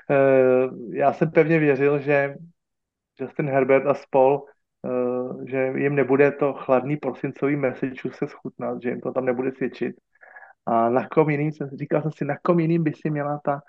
[0.09, 2.35] Uh, já jsem pevně věřil, že
[3.19, 4.45] Justin Herbert a spol,
[5.45, 7.61] že jim nebude to chladný prosincový
[8.11, 9.95] se schutnat, že jim to tam nebude svědčit.
[10.65, 13.61] A na kom jiným, říkal jsem si, na kom jiným by si měla ta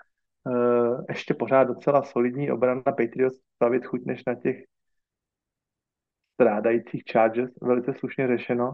[0.43, 4.63] uh, ještě pořád docela solidní obrana Patriots stavit chuť než na těch
[6.33, 8.73] strádajících Chargers, velice slušně řešeno.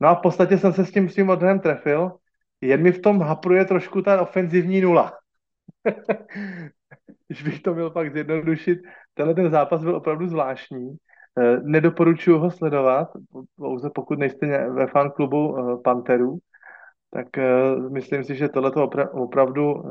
[0.00, 2.12] No a v podstatě jsem se s tím svým odhledem trefil,
[2.60, 5.12] jen mi v tom hapruje trošku ta ofenzivní nula.
[7.26, 8.78] Když bych to měl pak zjednodušit,
[9.14, 10.96] tenhle ten zápas byl opravdu zvláštní.
[11.38, 13.08] Eh, nedoporučuji ho sledovat,
[13.56, 16.38] pouze pokud nejste ve fanklubu eh, Panterů,
[17.10, 17.26] tak
[17.90, 18.72] myslím si, že tohle
[19.12, 19.82] opravdu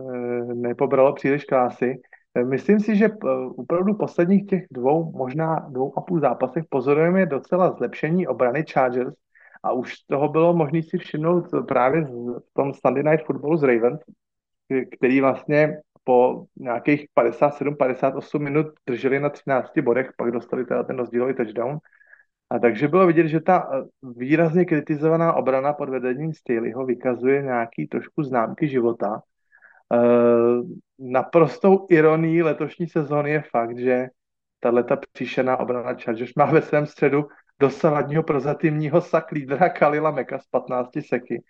[0.54, 2.02] nepobralo příliš krásy.
[2.44, 3.10] Myslím si, že
[3.58, 9.14] opravdu posledních těch dvou, možná dvou a půl zápasech pozorujeme docela zlepšení obrany Chargers
[9.64, 14.00] a už toho bylo možné si všimnout právě v tom Sunday Night Footballu z Ravens,
[14.98, 21.34] který vlastně po nějakých 57-58 minut drželi na 13 bodech, pak dostali teda ten rozdílový
[21.34, 21.78] touchdown.
[22.50, 23.84] A takže bylo vidět, že ta eh,
[24.16, 29.22] výrazně kritizovaná obrana pod vedením Staleyho vykazuje nějaký trošku známky života.
[29.94, 29.98] E,
[31.00, 34.08] naprostou ironií letošní sezóny je fakt, že
[34.60, 37.28] tato příšená obrana Chargers má ve svém středu
[37.60, 41.44] dosavadního prozatímního sak lídra Kalila Meka z 15 seky.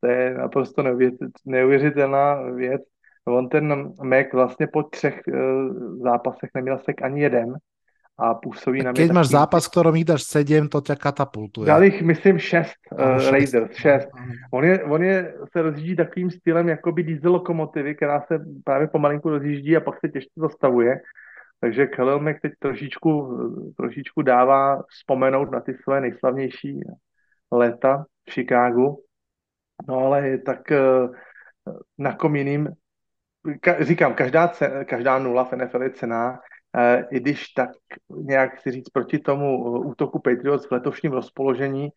[0.00, 0.82] To je naprosto
[1.44, 2.82] neuvěřitelná věc.
[3.28, 7.56] On ten Mac vlastně po třech uh, zápasech neměl sek ani jeden
[8.18, 11.66] a působí na mě Keď máš zápas, v ktorom dáš sedm, to tě katapultuje.
[11.66, 13.30] Dal jich, myslím, šest uh, šest.
[13.30, 14.08] Raiders, šest.
[14.52, 19.30] On je, on je, se rozjíždí takovým stylem jakoby diesel lokomotivy, která se právě pomalinku
[19.30, 21.00] rozjíždí a pak se těžce zastavuje.
[21.60, 23.38] Takže Khalil Mack teď trošičku,
[23.76, 26.80] trošičku dává vzpomenout na ty své nejslavnější
[27.52, 29.02] léta v Chicagu.
[29.88, 30.60] No ale tak
[31.98, 32.68] na kom jiným
[33.60, 36.40] ka, říkám, každá, cena, každá nula v NFL je cená,
[36.76, 37.70] e, i když tak
[38.10, 41.88] nějak si říct proti tomu eh, útoku Patriots v letošním rozpoložení,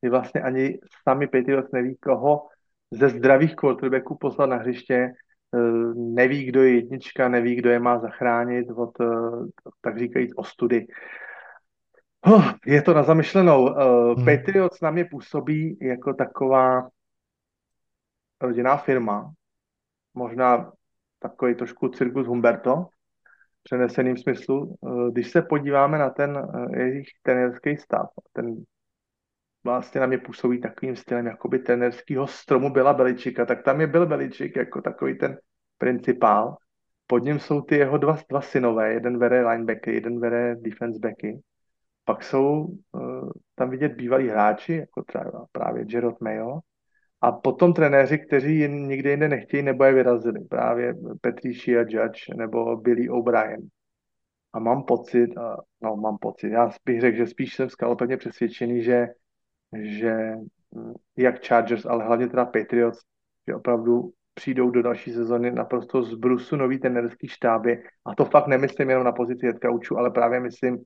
[0.00, 0.78] kdy vlastně ani
[1.08, 2.46] sami Patriots neví, koho
[2.90, 5.12] ze zdravých quarterbacků poslat na hřiště, e,
[5.94, 9.04] neví, kdo je jednička, neví, kdo je má zachránit od, e,
[9.80, 10.86] tak říkajíc, ostudy.
[12.26, 13.64] Oh, je to na zamyšlenou.
[13.64, 14.24] Hmm.
[14.24, 16.88] Patriots na mě působí jako taková
[18.40, 19.32] rodinná firma,
[20.14, 20.72] možná
[21.20, 22.86] takový trošku cirkus Humberto,
[23.62, 24.76] přeneseným smyslu.
[24.86, 28.64] Eh, když se podíváme na ten eh, jejich trenerský stav, ten
[29.64, 34.06] vlastně na mě působí takovým stylem jakoby trenerského stromu byla Beličika, tak tam je byl
[34.06, 35.38] Beličik jako takový ten
[35.78, 36.56] principál.
[37.06, 41.40] Pod ním jsou ty jeho dva, dva synové, jeden vere linebacky, jeden vere defense backy.
[42.04, 46.58] Pak jsou uh, tam vidět bývalí hráči, jako třeba právě Gerard Mayo,
[47.20, 50.44] a potom trenéři, kteří nikdy jinde nechtějí nebo je vyrazili.
[50.44, 53.60] Právě Patricia Judge nebo Billy O'Brien.
[54.52, 55.30] A mám pocit,
[55.82, 59.08] no mám pocit, já bych řekl, že spíš jsem skalopevně přesvědčený, že,
[59.82, 60.34] že
[60.74, 63.00] hm, jak Chargers, ale hlavně teda Patriots,
[63.48, 67.82] že opravdu přijdou do další sezóny naprosto z brusu nový trenerský štáby.
[68.04, 70.78] A to fakt nemyslím jenom na pozici head coachu, ale právě myslím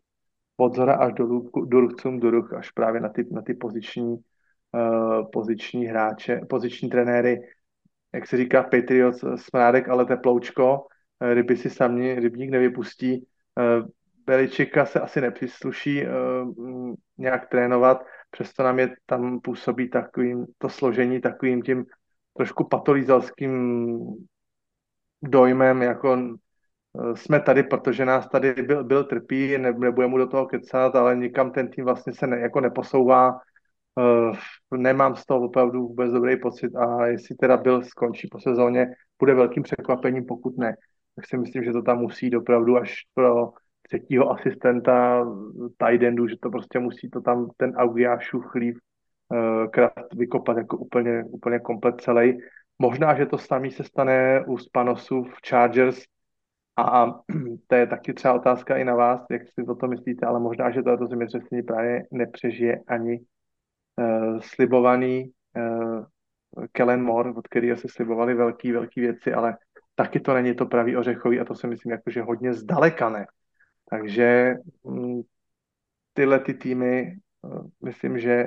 [0.56, 1.26] od zhora až do,
[1.66, 4.16] do ruchcům, do ruch, až právě na ty, na ty poziční
[4.74, 7.40] uh, poziční hráče, poziční trenéry,
[8.14, 13.26] jak se říká Patriots, smrádek, ale teploučko, uh, ryby si sami rybník nevypustí.
[14.26, 21.20] Beličika se asi nepřísluší uh, nějak trénovat, přesto nám je tam působí takovým, to složení
[21.20, 21.84] takovým tím
[22.36, 23.98] trošku patolízalským
[25.22, 26.18] dojmem, jako
[27.14, 31.16] jsme tady, protože nás tady byl, byl trpí, ne, nebudeme mu do toho kecat, ale
[31.16, 33.40] nikam ten tým vlastně se ne, jako neposouvá.
[33.96, 34.36] Uh,
[34.76, 38.86] nemám z toho opravdu vůbec dobrý pocit a jestli teda byl skončí po sezóně,
[39.18, 40.76] bude velkým překvapením, pokud ne.
[41.16, 43.52] Tak si myslím, že to tam musí jít opravdu až pro
[43.82, 45.26] třetího asistenta
[45.78, 48.78] tight endu, že to prostě musí to tam ten Augiášův chlív
[49.28, 52.38] uh, Kraft vykopat jako úplně, úplně komplet celý.
[52.78, 56.02] Možná, že to samý se stane u Spanosů v Chargers
[56.76, 57.06] a
[57.66, 60.70] to je taky třeba otázka i na vás, jak si o to myslíte, ale možná,
[60.70, 63.20] že toto zemětřesení právě nepřežije ani
[64.40, 66.04] slibovaný uh,
[66.72, 69.56] Kellen Moore, od kterého se slibovaly velký, velký věci, ale
[69.94, 73.26] taky to není to pravý ořechový a to si myslím jakože hodně zdaleka ne.
[73.90, 75.22] Takže um,
[76.12, 78.46] tyhle ty týmy uh, myslím, že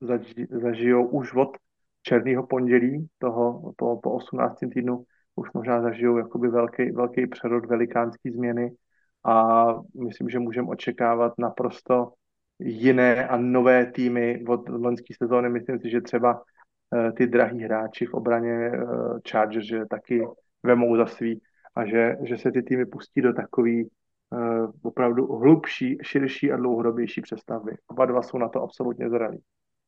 [0.00, 1.56] zaži, zažijou už od
[2.02, 4.58] černého pondělí, toho po, po 18.
[4.72, 5.04] týdnu,
[5.36, 8.76] už možná zažijou jakoby velký, velký přerod, velikánský změny
[9.24, 9.66] a
[10.04, 12.12] myslím, že můžeme očekávat naprosto
[12.58, 15.50] jiné a nové týmy od loňské sezóny.
[15.50, 20.22] Myslím si, že třeba uh, ty drahý hráči v obraně uh, Chargers, že taky
[20.62, 21.40] vemou za svý
[21.76, 27.20] a že, že se ty týmy pustí do takový uh, opravdu hlubší, širší a dlouhodobější
[27.20, 27.72] přestavby.
[27.86, 29.38] Oba dva jsou na to absolutně zralí.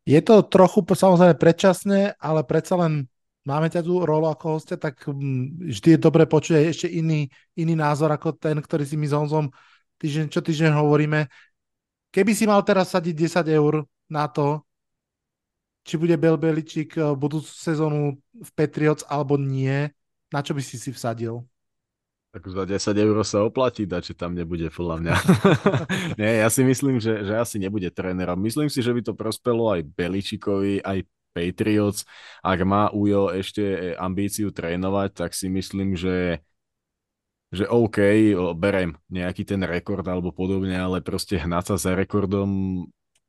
[0.07, 3.11] Je to trochu samozrejme predčasné, ale predsa len
[3.43, 7.27] máme ťa tu rolu ako hostia, tak mm, vždy je dobre počuť aj ešte iný,
[7.59, 9.51] iný názor ako ten, ktorý si my s Honzom
[9.99, 11.27] týždeň, čo týždeň hovoríme.
[12.17, 14.65] Keby si mal teraz sadiť 10 eur na to,
[15.85, 19.93] či bude Bel Beličík eh, budúcu sezónu v Patriots alebo nie,
[20.33, 21.45] na čo by si si vsadil?
[22.33, 25.15] Tak za 10 eur sa oplatí že tam nebude podľa mňa.
[26.21, 28.37] Nie, ja si myslím, že, že asi nebude trénerom.
[28.37, 32.05] Myslím si, že by to prospelo aj Beličikovi, aj Patriots.
[32.45, 36.45] Ak má Ujo ešte ambíciu trénovať, tak si myslím, že
[37.51, 42.83] že OK, berem nejaký ten rekord alebo podobne, ale proste hnať sa za rekordom,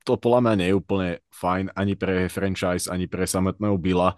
[0.07, 4.15] to podľa mňa nie je úplne fajn ani pre franchise, ani pre samotného Billa.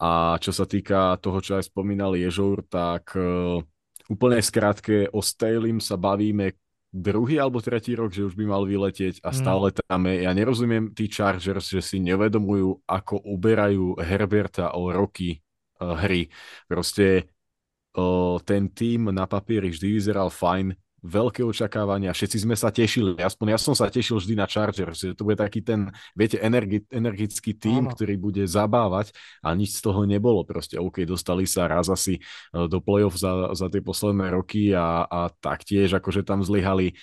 [0.00, 3.60] A čo sa týka toho, čo aj spomínal Ježour, tak uh,
[4.08, 6.56] úplne skrátke o Stalym sa bavíme
[6.88, 9.36] druhý alebo tretí rok, že už by mal vyletieť a mm.
[9.36, 10.24] stále tam je.
[10.24, 15.44] Ja nerozumiem tí Chargers, že si nevedomujú, ako uberajú Herberta o roky
[15.84, 16.32] uh, hry.
[16.64, 17.28] Proste
[18.44, 23.58] ten tým na papieri vždy vyzeral fajn, veľké očakávania, všetci sme sa tešili, aspoň ja
[23.58, 27.86] som sa tešil vždy na Chargers, že to bude taký ten, viete, energi- energický tým,
[27.86, 27.94] Áno.
[27.94, 32.20] ktorý bude zabávať a nič z toho nebolo, proste OK, dostali sa raz asi e,
[32.66, 36.98] do play-off za, za tie posledné roky a, a taktiež akože tam zlyhali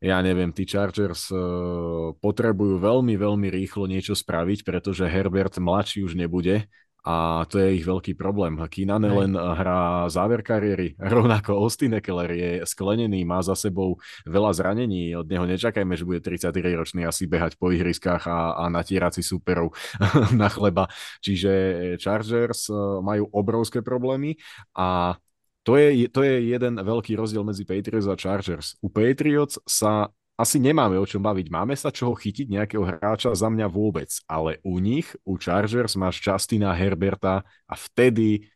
[0.00, 6.16] ja neviem, tí Chargers uh, potrebujú veľmi, veľmi rýchlo niečo spraviť, pretože Herbert mladší už
[6.16, 6.64] nebude
[7.04, 8.60] a to je ich veľký problém.
[8.68, 13.96] Keenan len hrá záver kariéry, rovnako Austin Eckler je sklenený, má za sebou
[14.28, 19.20] veľa zranení, od neho nečakajme, že bude 33-ročný asi behať po ihriskách a, a natierať
[19.20, 19.72] si superov
[20.40, 20.86] na chleba.
[21.24, 21.52] Čiže
[21.96, 24.36] Chargers eh, majú obrovské problémy
[24.76, 25.16] a
[25.60, 28.80] to je, to je jeden veľký rozdiel medzi Patriots a Chargers.
[28.80, 30.08] U Patriots sa
[30.40, 31.52] asi nemáme o čom baviť.
[31.52, 36.24] Máme sa čoho chytiť nejakého hráča za mňa vôbec, ale u nich, u Chargers máš
[36.24, 38.48] Justina Herberta a vtedy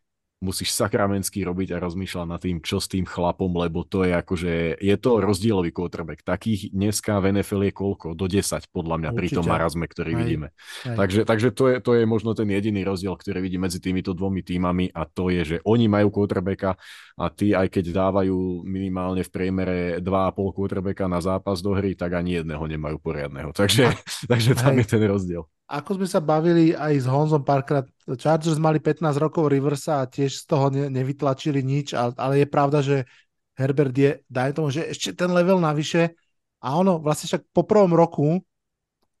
[0.43, 4.53] musíš sakramentsky robiť a rozmýšľať nad tým, čo s tým chlapom, lebo to je akože,
[4.83, 6.21] je to rozdielový quarterback.
[6.27, 8.07] Takých dneska v NFL je koľko?
[8.13, 9.19] Do 10 podľa mňa Určite.
[9.19, 10.47] pri tom marazme, ktorý aj, vidíme.
[10.83, 10.97] Aj.
[10.99, 14.43] Takže, takže to, je, to je možno ten jediný rozdiel, ktorý vidím medzi týmito dvomi
[14.43, 16.75] týmami a to je, že oni majú quarterbacka
[17.15, 22.11] a tí aj keď dávajú minimálne v priemere 2,5 quarterbacka na zápas do hry, tak
[22.11, 23.55] ani jedného nemajú poriadneho.
[23.55, 23.87] Takže,
[24.31, 24.79] takže tam aj.
[24.83, 29.49] je ten rozdiel ako sme sa bavili aj s Honzom párkrát, Chargers mali 15 rokov
[29.49, 33.09] Riversa a tiež z toho ne, nevytlačili nič, ale, ale je pravda, že
[33.57, 36.13] Herbert je, daj tomu, že ešte ten level navyše
[36.61, 38.45] a ono vlastne však po prvom roku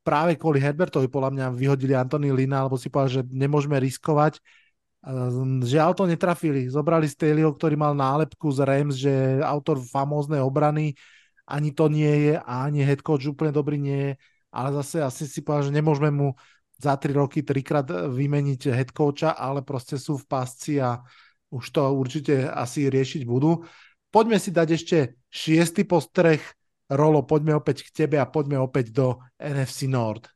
[0.05, 4.37] práve kvôli Herbertovi podľa mňa vyhodili Antony Lina, alebo si povedal, že nemôžeme riskovať.
[5.65, 6.69] Žiaľ to netrafili.
[6.69, 10.93] Zobrali Staleyho, ktorý mal nálepku z Rams, že autor famóznej obrany,
[11.49, 14.11] ani to nie je a ani head coach úplne dobrý nie je
[14.55, 16.31] ale zase asi si povedal, že nemôžeme mu
[16.79, 21.03] za tri roky trikrát vymeniť head coacha, ale proste sú v pásci a
[21.51, 23.67] už to určite asi riešiť budú.
[24.11, 26.39] Poďme si dať ešte šiestý postreh.
[26.87, 30.31] Rolo, poďme opäť k tebe a poďme opäť do NFC Nord.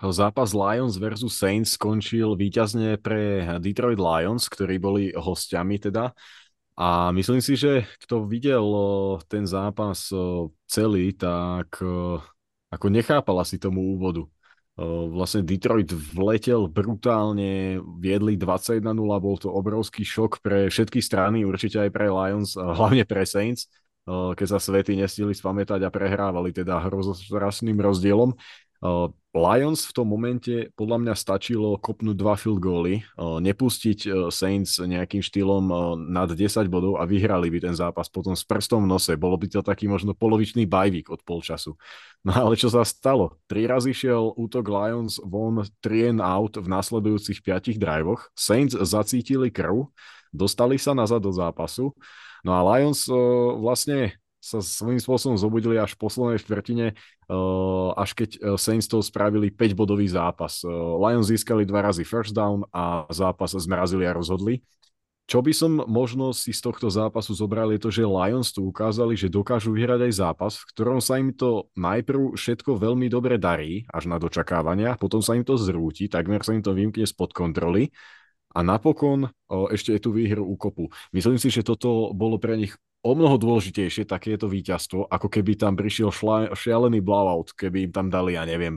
[0.00, 6.16] Zápas Lions versus Saints skončil víťazne pre Detroit Lions, ktorí boli hostiami teda.
[6.80, 8.64] A myslím si, že kto videl
[9.28, 10.08] ten zápas
[10.64, 11.84] celý, tak
[12.70, 14.24] ako nechápal asi tomu úvodu.
[14.80, 21.90] Vlastne Detroit vletel brutálne, viedli 21-0, bol to obrovský šok pre všetky strany, určite aj
[21.92, 23.68] pre Lions, hlavne pre Saints,
[24.08, 28.32] keď sa svety nestili spamätať a prehrávali teda hrozostrášným rozdielom.
[29.30, 35.70] Lions v tom momente podľa mňa stačilo kopnúť dva field goaly, nepustiť Saints nejakým štýlom
[36.10, 39.12] nad 10 bodov a vyhrali by ten zápas potom s prstom v nose.
[39.14, 41.78] Bolo by to taký možno polovičný bajvík od polčasu.
[42.26, 43.38] No ale čo sa stalo?
[43.46, 48.32] Tri razy šiel útok Lions von 3 and out v následujúcich piatich drivoch.
[48.34, 49.86] Saints zacítili krv,
[50.34, 51.94] dostali sa nazad do zápasu.
[52.40, 53.04] No a Lions
[53.60, 59.04] vlastne sa svojím spôsobom zobudili až v poslednej štvrtine, uh, až keď uh, Saints to
[59.04, 60.64] spravili 5-bodový zápas.
[60.64, 64.64] Uh, Lions získali dva razy first down a zápas zmrazili a rozhodli.
[65.30, 69.14] Čo by som možno si z tohto zápasu zobral je to, že Lions tu ukázali,
[69.14, 73.86] že dokážu vyhrať aj zápas, v ktorom sa im to najprv všetko veľmi dobre darí,
[73.94, 77.94] až na dočakávania, potom sa im to zrúti, takmer sa im to vymkne spod kontroly
[78.50, 80.90] a napokon o, ešte je tu výhru u kopu.
[81.14, 85.72] Myslím si, že toto bolo pre nich o mnoho dôležitejšie takéto víťazstvo, ako keby tam
[85.72, 88.76] prišiel šla, šialený blowout, keby im tam dali, ja neviem,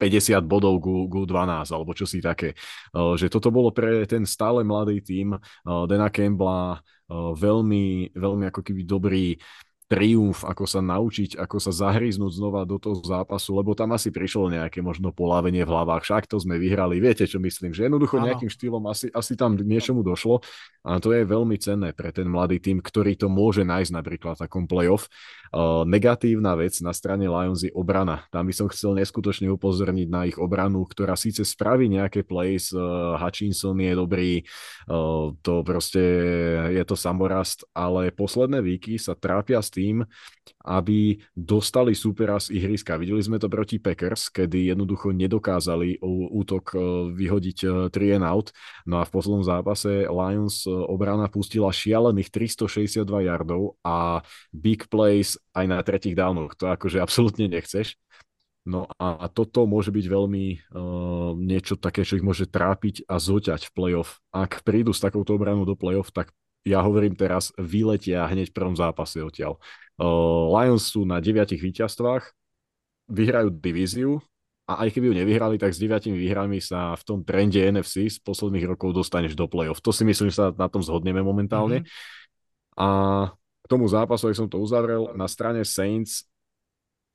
[0.00, 2.56] 50 bodov ku, ku 12, alebo čo si také.
[2.96, 6.80] Že toto bolo pre ten stále mladý tím Dana Campbella
[7.36, 9.36] veľmi, veľmi ako keby dobrý
[9.90, 14.46] triumf, ako sa naučiť, ako sa zahryznúť znova do toho zápasu, lebo tam asi prišlo
[14.46, 18.30] nejaké možno polávenie v hlavách, však to sme vyhrali, viete čo myslím, že jednoducho Áno.
[18.30, 20.46] nejakým štýlom asi, asi tam niečomu došlo
[20.86, 24.42] a to je veľmi cenné pre ten mladý tým, ktorý to môže nájsť napríklad v
[24.46, 25.10] takom playoff.
[25.50, 28.22] Uh, negatívna vec na strane Lions je obrana.
[28.30, 33.18] Tam by som chcel neskutočne upozorniť na ich obranu, ktorá síce spraví nejaké plays, uh,
[33.18, 34.32] Hutchinson je dobrý,
[34.86, 36.00] uh, to proste
[36.70, 39.79] je to samorast, ale posledné víky sa trápia s tým,
[40.60, 43.00] aby dostali supera z ihriska.
[43.00, 46.78] Videli sme to proti Packers, kedy jednoducho nedokázali útok e,
[47.16, 47.58] vyhodiť
[47.88, 48.52] 3 e, and out.
[48.84, 54.20] No a v poslednom zápase Lions e, obrana pustila šialených 362 yardov a
[54.52, 56.52] big plays aj na tretich downoch.
[56.60, 57.96] To akože absolútne nechceš.
[58.68, 63.66] No a toto môže byť veľmi uh, niečo také, čo ich môže trápiť a zoťať
[63.66, 64.20] v playoff.
[64.36, 66.28] Ak prídu s takouto obranou do playoff, tak
[66.64, 69.56] ja hovorím teraz, vyletia hneď v prvom zápase odtiaľ.
[69.96, 72.24] Uh, Lions sú na deviatich víťazstvách,
[73.10, 74.20] vyhrajú divíziu
[74.70, 78.22] a aj keby ju nevyhrali, tak s deviatimi výhrami sa v tom trende NFC z
[78.22, 79.82] posledných rokov dostaneš do play-off.
[79.82, 81.82] To si myslím, že sa na tom zhodneme momentálne.
[81.82, 82.78] Mm-hmm.
[82.78, 82.88] A
[83.34, 86.24] k tomu zápasu, ak som to uzavrel, na strane Saints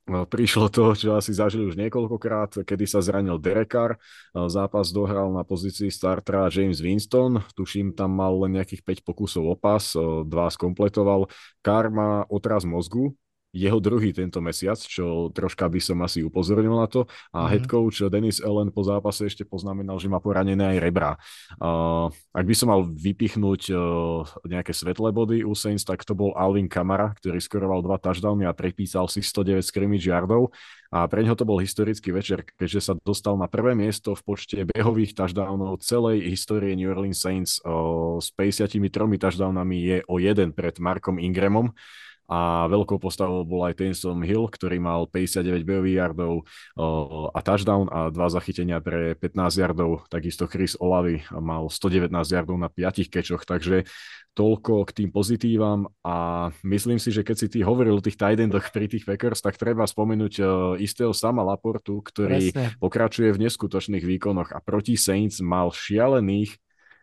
[0.06, 3.98] prišlo to, čo asi zažili už niekoľkokrát, kedy sa zranil Derek Carr.
[4.30, 7.42] Zápas dohral na pozícii startera James Winston.
[7.58, 9.82] Tuším, tam mal len nejakých 5 pokusov o pas,
[10.22, 11.26] dva skompletoval.
[11.58, 13.18] Carr má otraz mozgu,
[13.56, 17.08] jeho druhý tento mesiac, čo troška by som asi upozornil na to.
[17.32, 17.48] A mm-hmm.
[17.48, 21.16] head coach Denis Ellen po zápase ešte poznamenal, že má poranené aj rebra.
[21.56, 26.36] Uh, ak by som mal vypichnúť uh, nejaké svetlé body u Saints, tak to bol
[26.36, 30.52] Alvin Kamara, ktorý skoroval dva touchdowny a prepísal si 109 scrimmage yardov.
[30.92, 34.62] A pre neho to bol historický večer, keďže sa dostal na prvé miesto v počte
[34.62, 38.78] behových touchdownov celej histórie New Orleans Saints uh, s 53
[39.18, 41.74] touchdownami je o jeden pred Markom Ingramom
[42.26, 46.42] a veľkou postavou bol aj Taysom Hill, ktorý mal 59 bojových yardov
[47.30, 50.04] a touchdown a dva zachytenia pre 15 yardov.
[50.10, 53.86] Takisto Chris Olavy mal 119 yardov na 5 kečoch, takže
[54.36, 58.36] toľko k tým pozitívam a myslím si, že keď si ty hovoril o tých tight
[58.36, 60.44] endoch pri tých Packers, tak treba spomenúť
[60.76, 62.76] istého sama Laportu, ktorý Presne.
[62.76, 66.52] pokračuje v neskutočných výkonoch a proti Saints mal šialených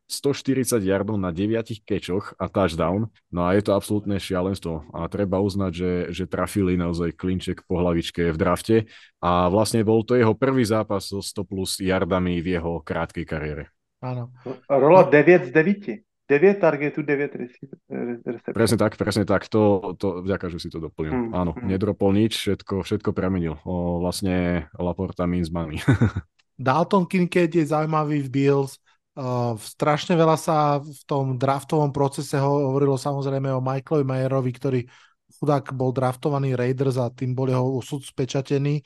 [0.07, 3.09] 140 yardov na 9 kečoch a touchdown.
[3.31, 4.93] No a je to absolútne šialenstvo.
[4.93, 8.75] A treba uznať, že, že trafili naozaj klinček po hlavičke v drafte.
[9.23, 13.63] A vlastne bol to jeho prvý zápas so 100 plus yardami v jeho krátkej kariére.
[14.03, 14.35] Áno.
[14.67, 16.03] Rola 9 z 9.
[16.23, 18.55] 9 targetu, 9 recepcií.
[18.55, 19.43] Presne tak, presne tak.
[19.51, 21.11] To, to vďaka, že si to doplnil.
[21.11, 21.67] Hmm, Áno, hmm.
[21.67, 23.59] nedropol nič, všetko, všetko premenil.
[23.67, 25.83] O, vlastne Laporta means money.
[26.55, 28.79] Dalton Kincaid je zaujímavý v Bills.
[29.13, 34.79] Uh, strašne veľa sa v tom draftovom procese hovorilo samozrejme o Michaelovi Mayerovi, ktorý
[35.37, 38.81] chudák bol draftovaný Raiders a tým bol jeho úsud spečatený.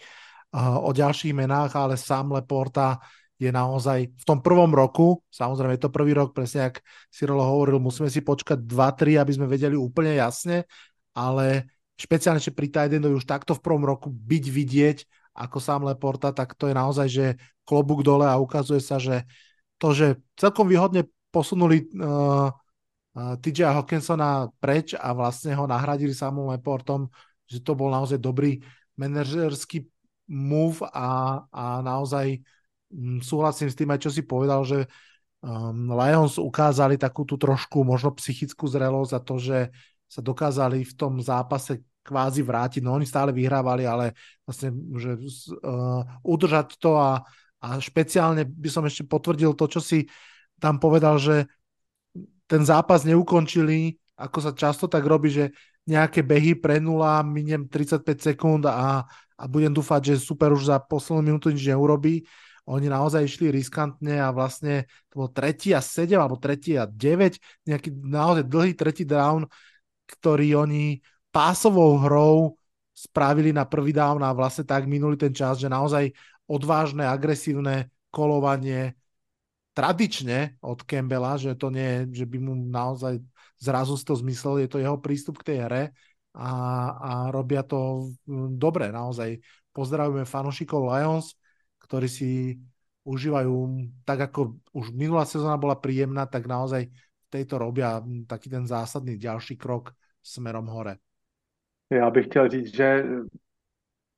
[0.52, 3.00] Uh, o ďalších menách, ale sám Leporta
[3.38, 6.82] je naozaj v tom prvom roku, samozrejme je to prvý rok, presne ak
[7.24, 10.66] Rolo hovoril, musíme si počkať 2-3, aby sme vedeli úplne jasne,
[11.14, 11.70] ale
[12.02, 14.98] špeciálne, že pri Tidendovi už takto v prvom roku byť vidieť
[15.38, 17.26] ako sám Leporta, tak to je naozaj, že
[17.62, 19.22] klobúk dole a ukazuje sa, že
[19.78, 26.50] to, že celkom výhodne posunuli uh, uh, TJ Hawkinsona preč a vlastne ho nahradili samým
[26.54, 27.10] Leportom,
[27.46, 28.60] že to bol naozaj dobrý
[28.98, 29.86] manažerský
[30.28, 32.42] move a, a naozaj
[32.92, 34.90] um, súhlasím s tým aj, čo si povedal, že
[35.46, 39.58] um, Lions ukázali takú tú trošku možno psychickú zrelosť a to, že
[40.08, 42.80] sa dokázali v tom zápase kvázi vrátiť.
[42.80, 44.16] No oni stále vyhrávali, ale
[44.48, 45.20] vlastne, že
[45.60, 47.28] uh, udržať to a
[47.62, 50.06] a špeciálne by som ešte potvrdil to, čo si
[50.62, 51.50] tam povedal, že
[52.48, 55.54] ten zápas neukončili, ako sa často tak robí, že
[55.88, 58.04] nejaké behy pre nula, miniem 35
[58.34, 59.08] sekúnd a,
[59.38, 62.28] a budem dúfať, že super už za poslednú minútu nič neurobí.
[62.68, 67.40] Oni naozaj išli riskantne a vlastne to bol tretí a 7 alebo tretí a 9,
[67.64, 69.48] nejaký naozaj dlhý tretí down,
[70.04, 71.00] ktorý oni
[71.32, 72.60] pásovou hrou
[72.92, 76.12] spravili na prvý down a vlastne tak minuli ten čas, že naozaj
[76.48, 78.96] odvážne, agresívne kolovanie
[79.78, 83.22] tradične od Campbella, že to nie že by mu naozaj
[83.62, 85.84] zrazu to zmyslel, je to jeho prístup k tej hre
[86.34, 86.52] a,
[86.98, 88.10] a robia to
[88.58, 89.38] dobre, naozaj.
[89.74, 91.38] Pozdravujeme fanúšikov Lions,
[91.78, 92.58] ktorí si
[93.06, 93.54] užívajú,
[94.02, 99.18] tak ako už minulá sezóna bola príjemná, tak naozaj v tejto robia taký ten zásadný
[99.22, 99.94] ďalší krok
[100.24, 100.98] smerom hore.
[101.92, 103.04] Já bych chtěl říct, že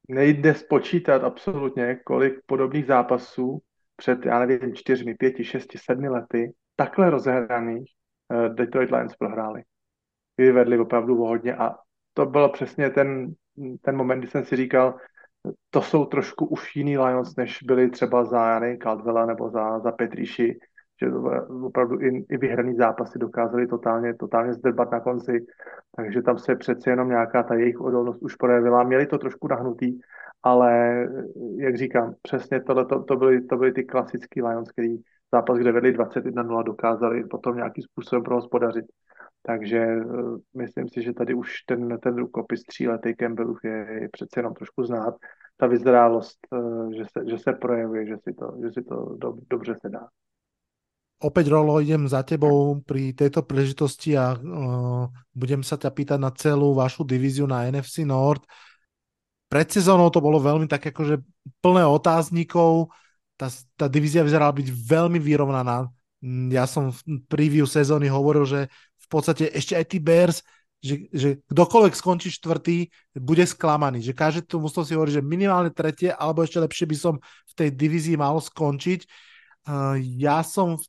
[0.09, 3.59] nejde spočítat absolutně, kolik podobných zápasů
[3.95, 7.91] před, já nevím, čtyřmi, pěti, šesti, sedmi lety, takhle rozehraných
[8.33, 9.63] uh, Detroit Lions prohráli.
[10.37, 11.75] Vyvedli opravdu hodně a
[12.13, 13.33] to byl přesně ten,
[13.81, 14.95] ten moment, kdy jsem si říkal,
[15.69, 19.91] to jsou trošku už jiný Lions, než byli třeba za Jany Caldwella nebo za, za
[19.91, 20.59] Petríši,
[21.01, 21.11] že
[21.63, 25.45] opravdu i, i vyhraný zápasy dokázali totálně, totálně zdrbat na konci,
[25.95, 28.83] takže tam se přece jenom nějaká ta jejich odolnost už projevila.
[28.83, 29.99] Měli to trošku nahnutý,
[30.43, 31.05] ale
[31.57, 34.97] jak říkám, přesně tohle to, to, byly, to byly ty klasický Lions, který
[35.31, 38.85] zápas, kde vedli 21-0, dokázali potom nějakým způsobem prohospodařit.
[39.41, 40.03] Takže eh,
[40.57, 44.83] myslím si, že tady už ten, ten rukopis tříletý Campbellův je, je přece jenom trošku
[44.83, 45.15] znát.
[45.57, 49.33] Ta vyzrálost, eh, že se, že se projevuje, že si to, že si to do,
[49.49, 50.07] dobře se dá.
[51.19, 56.31] Opäť, Rolo, idem za tebou pri tejto príležitosti a uh, budem sa ťa pýtať na
[56.31, 58.47] celú vašu divíziu na NFC Nord.
[59.51, 61.19] Pred sezónou to bolo veľmi tak akože
[61.59, 62.95] plné otáznikov,
[63.35, 65.91] tá, tá divízia vyzerala byť veľmi vyrovnaná.
[66.51, 68.71] Ja som v preview sezóny hovoril, že
[69.03, 70.43] v podstate ešte aj tí Bears,
[70.79, 73.99] že, že kdokoľvek skončí štvrtý, bude sklamaný.
[74.03, 77.53] Že každé to musel si hovoriť, že minimálne tretie, alebo ešte lepšie by som v
[77.55, 79.07] tej divízii mal skončiť.
[79.67, 80.85] Uh, ja som v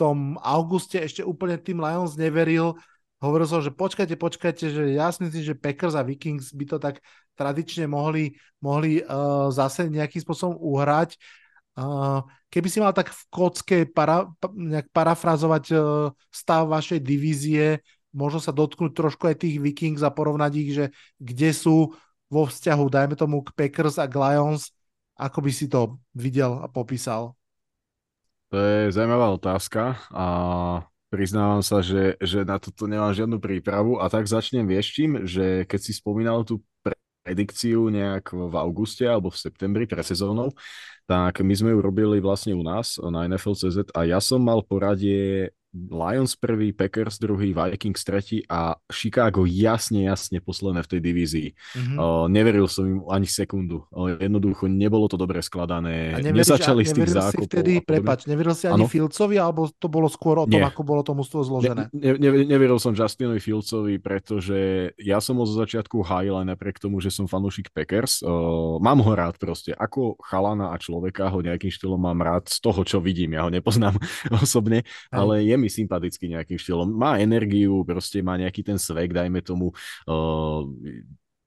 [0.00, 2.72] tom auguste ešte úplne tým Lions neveril.
[3.20, 6.76] Hovoril som, že počkajte, počkajte, že ja si myslím, že Packers a Vikings by to
[6.80, 7.04] tak
[7.36, 8.32] tradične mohli,
[8.64, 11.20] mohli uh, zase nejakým spôsobom uhrať.
[11.76, 14.24] Uh, keby si mal tak v kocke para,
[14.56, 15.80] nejak parafrazovať uh,
[16.32, 17.84] stav vašej divízie,
[18.16, 20.86] možno sa dotknúť trošku aj tých Vikings a porovnať ich, že
[21.20, 21.92] kde sú
[22.32, 24.72] vo vzťahu, dajme tomu k Packers a k Lions,
[25.20, 27.39] ako by si to videl a popísal?
[28.50, 30.26] To je zaujímavá otázka a
[31.06, 34.02] priznávam sa, že, že na toto nemám žiadnu prípravu.
[34.02, 36.58] A tak začnem vieš čím, že keď si spomínal tú
[37.22, 40.50] predikciu nejak v auguste alebo v septembri pre sezónou,
[41.06, 45.54] tak my sme ju robili vlastne u nás na NFL.cz a ja som mal poradie
[45.70, 51.48] Lions prvý, Packers druhý, Vikings tretí a Chicago jasne, jasne posledné v tej divízii.
[51.54, 51.96] Mm-hmm.
[51.96, 53.86] Uh, neveril som im ani sekundu.
[53.94, 56.18] Uh, jednoducho nebolo to dobre skladané.
[56.18, 57.46] Neveríš, Nezačali z tých zákopov.
[57.46, 58.90] Vtedy, prepač, neveril si ani ano?
[58.90, 60.66] Filcovi, alebo to bolo skôr o tom, Nie.
[60.66, 61.86] ako bolo to mústvo zložené?
[61.94, 66.82] Ne, ne, neveril som Justinovi Filcovi, pretože ja som ho zo začiatku hájil aj napriek
[66.82, 68.26] tomu, že som fanúšik Packers.
[68.26, 69.70] Uh, mám ho rád proste.
[69.78, 73.38] Ako chalana a človeka ho nejakým štýlom mám rád z toho, čo vidím.
[73.38, 73.94] Ja ho nepoznám
[74.42, 74.82] osobne,
[75.14, 76.88] ale je mi sympatický nejakým štýlom.
[76.88, 79.76] Má energiu, proste má nejaký ten svek, dajme tomu.
[80.08, 80.64] Uh,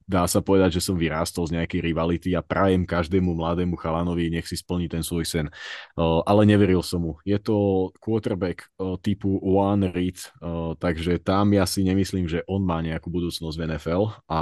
[0.03, 4.45] dá sa povedať, že som vyrástol z nejakej rivality a prajem každému mladému chalanovi, nech
[4.47, 5.47] si splní ten svoj sen.
[5.95, 7.13] Uh, ale neveril som mu.
[7.23, 12.61] Je to quarterback uh, typu One Reed, uh, takže tam ja si nemyslím, že on
[12.61, 14.41] má nejakú budúcnosť v NFL a,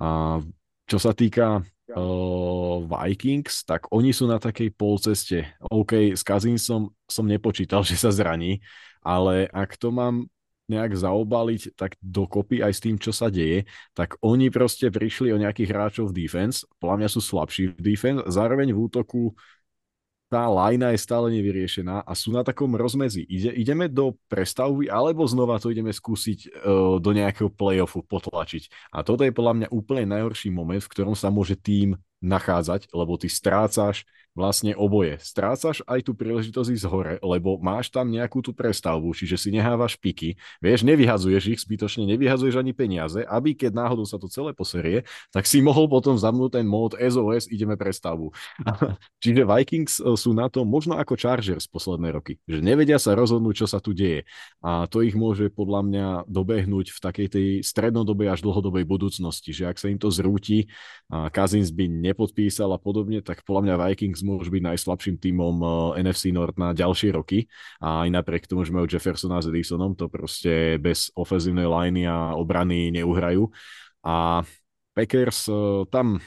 [0.00, 0.08] a
[0.86, 1.66] čo sa týka
[2.86, 5.46] Vikings, tak oni sú na takej polceste.
[5.70, 8.58] OK, s Kazinsom som nepočítal, že sa zraní,
[9.06, 10.26] ale ak to mám
[10.66, 15.38] nejak zaobaliť tak dokopy aj s tým, čo sa deje, tak oni proste prišli o
[15.38, 19.30] nejakých hráčov v defense, podľa mňa sú slabší v defense, zároveň v útoku
[20.36, 23.24] tá lajna je stále nevyriešená a sú na takom rozmedzi.
[23.24, 28.92] Ide, ideme do prestavby, alebo znova to ideme skúsiť uh, do nejakého playoffu potlačiť.
[28.92, 33.16] A toto je podľa mňa úplne najhorší moment, v ktorom sa môže tým nachádzať, lebo
[33.16, 34.04] ty strácaš
[34.36, 35.16] vlastne oboje.
[35.24, 39.96] Strácaš aj tú príležitosť ísť hore, lebo máš tam nejakú tú prestavbu, čiže si nehávaš
[39.96, 45.08] piky, vieš, nevyhazuješ ich zbytočne, nevyhazuješ ani peniaze, aby keď náhodou sa to celé poserie,
[45.32, 48.28] tak si mohol potom zamnúť ten mód SOS, ideme prestavbu.
[49.24, 53.64] čiže Vikings e, sú na to možno ako Chargers posledné roky, že nevedia sa rozhodnúť,
[53.64, 54.28] čo sa tu deje.
[54.60, 59.64] A to ich môže podľa mňa dobehnúť v takej tej strednodobej až dlhodobej budúcnosti, že
[59.64, 60.68] ak sa im to zrúti,
[61.08, 66.02] a Kazins by nepodpísal a podobne, tak podľa mňa Vikings môžu byť najslabším tímom eh,
[66.02, 67.46] NFC Nord na ďalšie roky.
[67.78, 72.34] A aj napriek tomu, že majú Jeffersona s Edisonom, to proste bez ofenzívnej liney a
[72.34, 73.46] obrany neuhrajú.
[74.02, 74.42] A
[74.96, 76.18] Packers uh, tam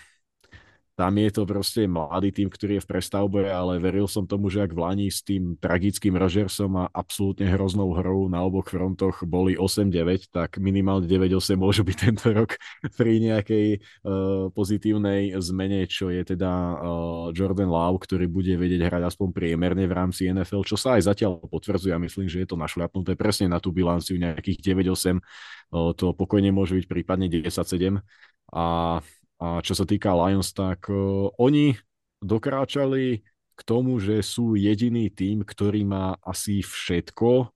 [0.99, 4.67] tam je to proste mladý tým, ktorý je v prestavbe, ale veril som tomu, že
[4.67, 9.55] ak v Lani s tým tragickým Rogersom a absolútne hroznou hrou na oboch frontoch boli
[9.55, 12.59] 8-9, tak minimálne 9-8 môžu byť tento rok
[12.99, 16.75] pri nejakej uh, pozitívnej zmene, čo je teda uh,
[17.31, 21.39] Jordan Love, ktorý bude vedieť hrať aspoň priemerne v rámci NFL, čo sa aj zatiaľ
[21.47, 21.95] potvrdzuje.
[21.95, 26.51] A myslím, že je to našľapnuté presne na tú bilanciu nejakých 9-8, uh, to pokojne
[26.51, 28.03] môže byť prípadne 10-7
[28.51, 28.65] a
[29.39, 31.75] a čo sa týka Lions, tak uh, oni
[32.19, 33.23] dokráčali
[33.55, 37.51] k tomu, že sú jediný tým, ktorý má asi všetko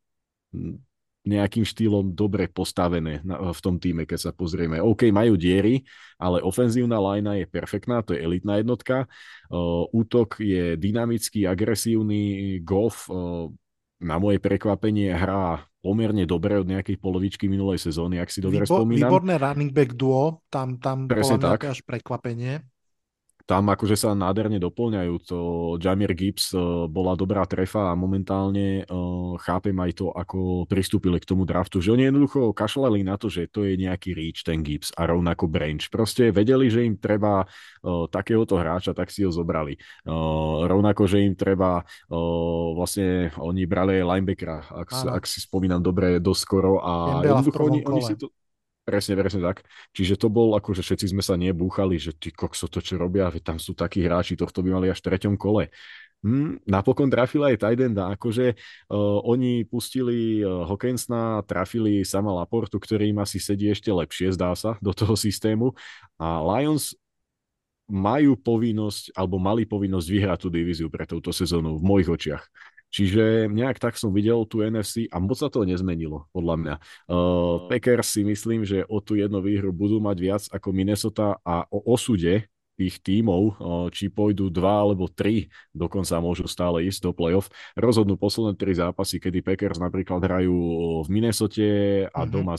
[1.24, 4.84] nejakým štýlom dobre postavené v tom týme, keď sa pozrieme.
[4.84, 5.88] OK, majú diery,
[6.20, 9.08] ale ofenzívna lajna je perfektná, to je elitná jednotka.
[9.48, 13.48] Uh, útok je dynamický, agresívny, golf, uh,
[14.04, 18.80] na moje prekvapenie hrá pomerne dobre od nejakej polovičky minulej sezóny, ak si dobre Výbo-
[18.80, 19.12] spomínam.
[19.12, 21.76] Výborné running back duo, tam, tam Presne bola tak.
[21.76, 22.64] až prekvapenie.
[23.44, 25.14] Tam akože sa nádherne doplňajú.
[25.28, 25.38] To
[25.76, 31.28] Jamir Gibbs uh, bola dobrá trefa a momentálne uh, chápem aj to, ako pristúpili k
[31.28, 34.96] tomu draftu, že oni jednoducho kašľali na to, že to je nejaký reach ten Gibbs
[34.96, 35.84] a rovnako Branch.
[35.92, 39.76] Proste vedeli, že im treba uh, takéhoto hráča, tak si ho zobrali.
[40.64, 44.90] Rovnako, že im treba vlastne oni brali aj linebackera, ak,
[45.20, 48.32] ak si spomínam dobre, doskoro a jednoducho oni, oni si to
[48.84, 49.64] Presne, presne tak.
[49.96, 53.32] Čiže to bol ako, že všetci sme sa nebúchali, že ty kokso to čo robia,
[53.32, 55.72] veď tam sú takí hráči, tohto by mali až v treťom kole.
[56.24, 63.12] Hm, napokon trafila aj Tidenda, akože uh, oni pustili uh, Hawkinsona, trafili sama Laportu, ktorý
[63.12, 65.76] im asi sedí ešte lepšie, zdá sa, do toho systému
[66.20, 66.96] a Lions
[67.92, 72.44] majú povinnosť, alebo mali povinnosť vyhrať tú divíziu pre touto sezónu v mojich očiach.
[72.94, 76.76] Čiže nejak tak som videl tú NFC a moc sa to nezmenilo, podľa mňa.
[77.10, 81.66] Uh, Packers si myslím, že o tú jednu výhru budú mať viac ako Minnesota a
[81.74, 83.42] o osude tých tímov,
[83.94, 89.22] či pôjdu dva alebo tri, dokonca môžu stále ísť do playoff, rozhodnú posledné tri zápasy,
[89.22, 90.58] kedy Packers napríklad hrajú
[91.06, 91.70] v Minnesote
[92.10, 92.30] a Mhm.
[92.34, 92.56] doma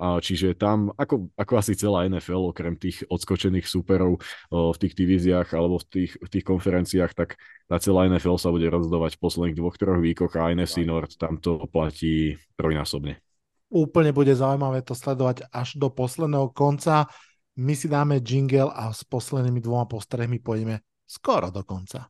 [0.00, 4.96] a čiže tam, ako, ako asi celá NFL, okrem tých odskočených súperov uh, v tých
[4.96, 7.36] divíziách alebo v tých, v tých konferenciách, tak
[7.68, 10.88] tá celá NFL sa bude rozdávať v posledných dvoch, troch výkoch a NFC
[11.20, 13.20] tam to platí trojnásobne.
[13.70, 17.06] Úplne bude zaujímavé to sledovať až do posledného konca.
[17.60, 22.08] My si dáme jingle a s poslednými dvoma postrehmi pôjdeme skoro do konca.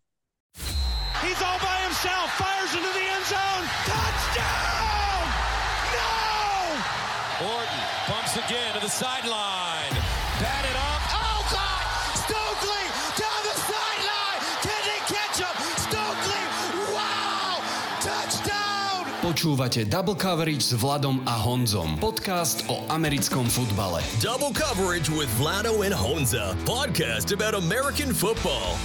[19.41, 21.97] Počúvate Double Coverage s Vladom a Honzom.
[21.97, 24.05] Podcast o americkom futbale.
[24.21, 26.53] Double coverage with Vlado and Honza.
[26.69, 28.77] Podcast about American football.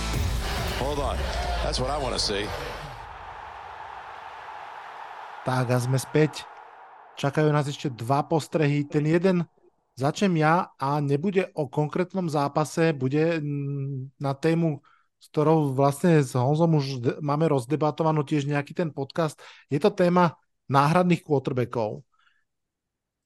[0.79, 1.19] Hold on.
[1.59, 2.47] That's what I want to see.
[5.43, 6.47] Tak a sme späť.
[7.19, 8.87] Čakajú nás ešte dva postrehy.
[8.87, 9.43] Ten jeden
[9.99, 14.79] začnem ja a nebude o konkrétnom zápase, bude mm, na tému,
[15.19, 19.35] s ktorou vlastne s Honzom už máme rozdebatovanú tiež nejaký ten podcast.
[19.67, 20.39] Je to téma
[20.69, 22.01] náhradných quarterbackov.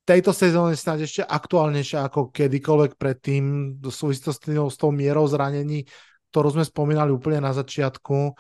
[0.10, 5.86] Tejto sezóne snáď ešte aktuálnejšia ako kedykoľvek predtým v súvislosti s tou mierou zranení,
[6.34, 8.34] ktorú sme spomínali úplne na začiatku.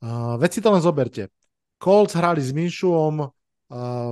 [0.00, 1.26] Uh, veď si to len zoberte.
[1.82, 3.28] Colts hrali s Minšuom uh,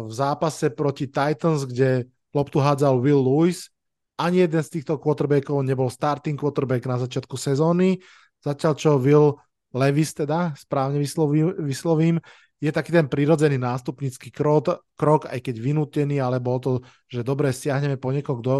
[0.04, 3.70] v zápase proti Titans, kde loptu hádzal Will Lewis.
[4.18, 8.02] Ani jeden z týchto quarterbackov nebol starting quarterback na začiatku sezóny.
[8.42, 9.38] Zatiaľ čo Will
[9.70, 12.18] Levis, teda správne vyslovím, vyslovím
[12.58, 17.54] je taký ten prirodzený nástupnícky krok, krok, aj keď vynútený, ale bol to, že dobre
[17.54, 18.54] stiahneme po niekoho, kto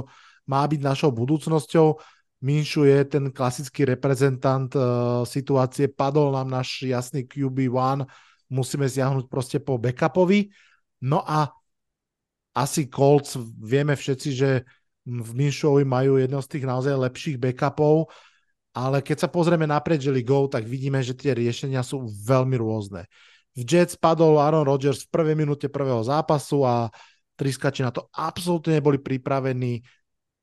[0.47, 1.99] má byť našou budúcnosťou.
[2.39, 8.07] Minšu je ten klasický reprezentant uh, situácie, padol nám náš jasný QB1,
[8.55, 10.47] musíme siahnuť proste po backupovi.
[11.03, 11.51] No a
[12.55, 14.63] asi Colts, vieme všetci, že
[15.09, 18.13] v Minšovi majú jedno z tých naozaj lepších backupov,
[18.77, 23.09] ale keď sa pozrieme naprieč ligou, tak vidíme, že tie riešenia sú veľmi rôzne.
[23.59, 26.87] V Jets padol Aaron Rodgers v prvej minúte prvého zápasu a
[27.35, 29.83] triskači na to absolútne neboli pripravení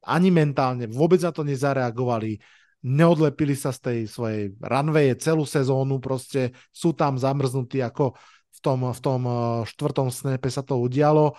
[0.04, 2.38] ani mentálne, vôbec na to nezareagovali,
[2.84, 8.14] neodlepili sa z tej svojej runwaye celú sezónu, proste sú tam zamrznutí, ako
[8.52, 11.34] v tom, v tom eh, štvrtom snepe sa to udialo.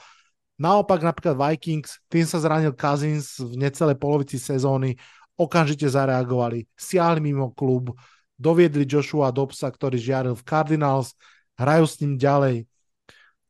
[0.57, 4.97] Naopak napríklad Vikings, tým sa zranil Cousins v necelej polovici sezóny,
[5.37, 7.93] okamžite zareagovali, siahli mimo klub,
[8.41, 11.13] doviedli Joshua Dobsa, ktorý žiaril v Cardinals,
[11.57, 12.69] hrajú s ním ďalej.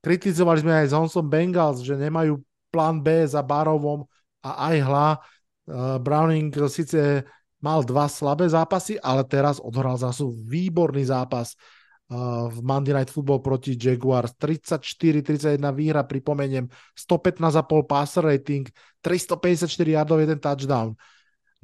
[0.01, 2.39] Kritizovali sme aj Zonson Bengals, že nemajú
[2.71, 4.07] plán B za Barovom
[4.43, 5.09] a aj hla.
[5.67, 7.27] Uh, Browning síce
[7.59, 11.59] mal dva slabé zápasy, ale teraz odhral zase výborný zápas
[12.15, 14.31] uh, v Monday Night Football proti Jaguars.
[14.39, 18.71] 34-31 výhra, pripomeniem, 115,5 passer rating,
[19.03, 20.95] 354 yardov, jeden touchdown.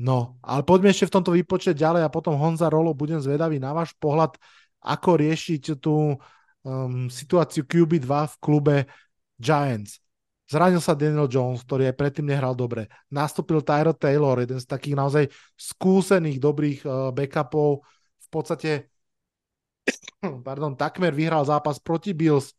[0.02, 3.70] No, ale poďme ešte v tomto vypočet ďalej a potom Honza Rolo, budem zvedavý na
[3.70, 4.35] váš pohľad,
[4.82, 6.18] ako riešiť tú
[6.66, 8.76] um, situáciu QB2 v klube
[9.38, 10.02] Giants.
[10.50, 12.90] Zranil sa Daniel Jones, ktorý aj predtým nehral dobre.
[13.09, 15.24] Nastúpil Tyro Taylor, jeden z takých naozaj
[15.56, 17.80] skúsených, dobrých uh, backupov.
[18.20, 18.92] V podstate
[20.46, 22.52] pardon, takmer vyhral zápas proti Bills,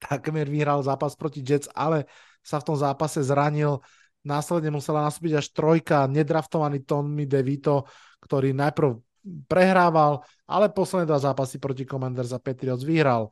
[0.00, 2.06] takmer vyhral zápas proti Jets, ale
[2.42, 3.82] sa v tom zápase zranil.
[4.26, 7.86] Následne musela nastúpiť až trojka, nedraftovaný Tommy DeVito,
[8.18, 9.07] ktorý najprv
[9.46, 13.28] prehrával, ale posledné dva zápasy proti Commanders a Patriots vyhral.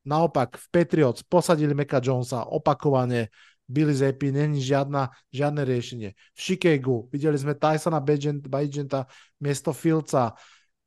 [0.00, 3.28] naopak v Patriots posadili Meka Jonesa opakovane,
[3.68, 6.10] Billy Zappi, není žiadna, žiadne riešenie.
[6.34, 9.06] V Chicagu videli sme Tysona Bajenta
[9.38, 10.34] miesto Filca,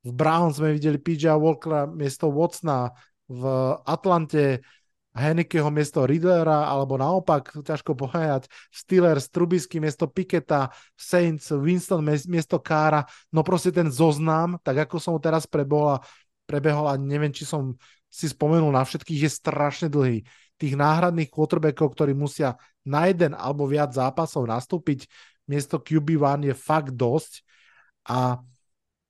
[0.03, 2.91] v Browns sme videli PJ Walkera miesto Watsona,
[3.31, 3.43] v
[3.87, 4.59] Atlante
[5.13, 13.05] Henikeho miesto Riddlera, alebo naopak, ťažko povedať, Steelers, Trubisky miesto Piketa, Saints, Winston miesto Kára,
[13.29, 16.03] no proste ten zoznam, tak ako som ho teraz prebohol a
[16.49, 17.77] prebehol a neviem, či som
[18.09, 20.25] si spomenul na všetkých, je strašne dlhý.
[20.57, 25.09] Tých náhradných quarterbackov, ktorí musia na jeden alebo viac zápasov nastúpiť
[25.49, 27.43] miesto QB1 je fakt dosť
[28.07, 28.39] a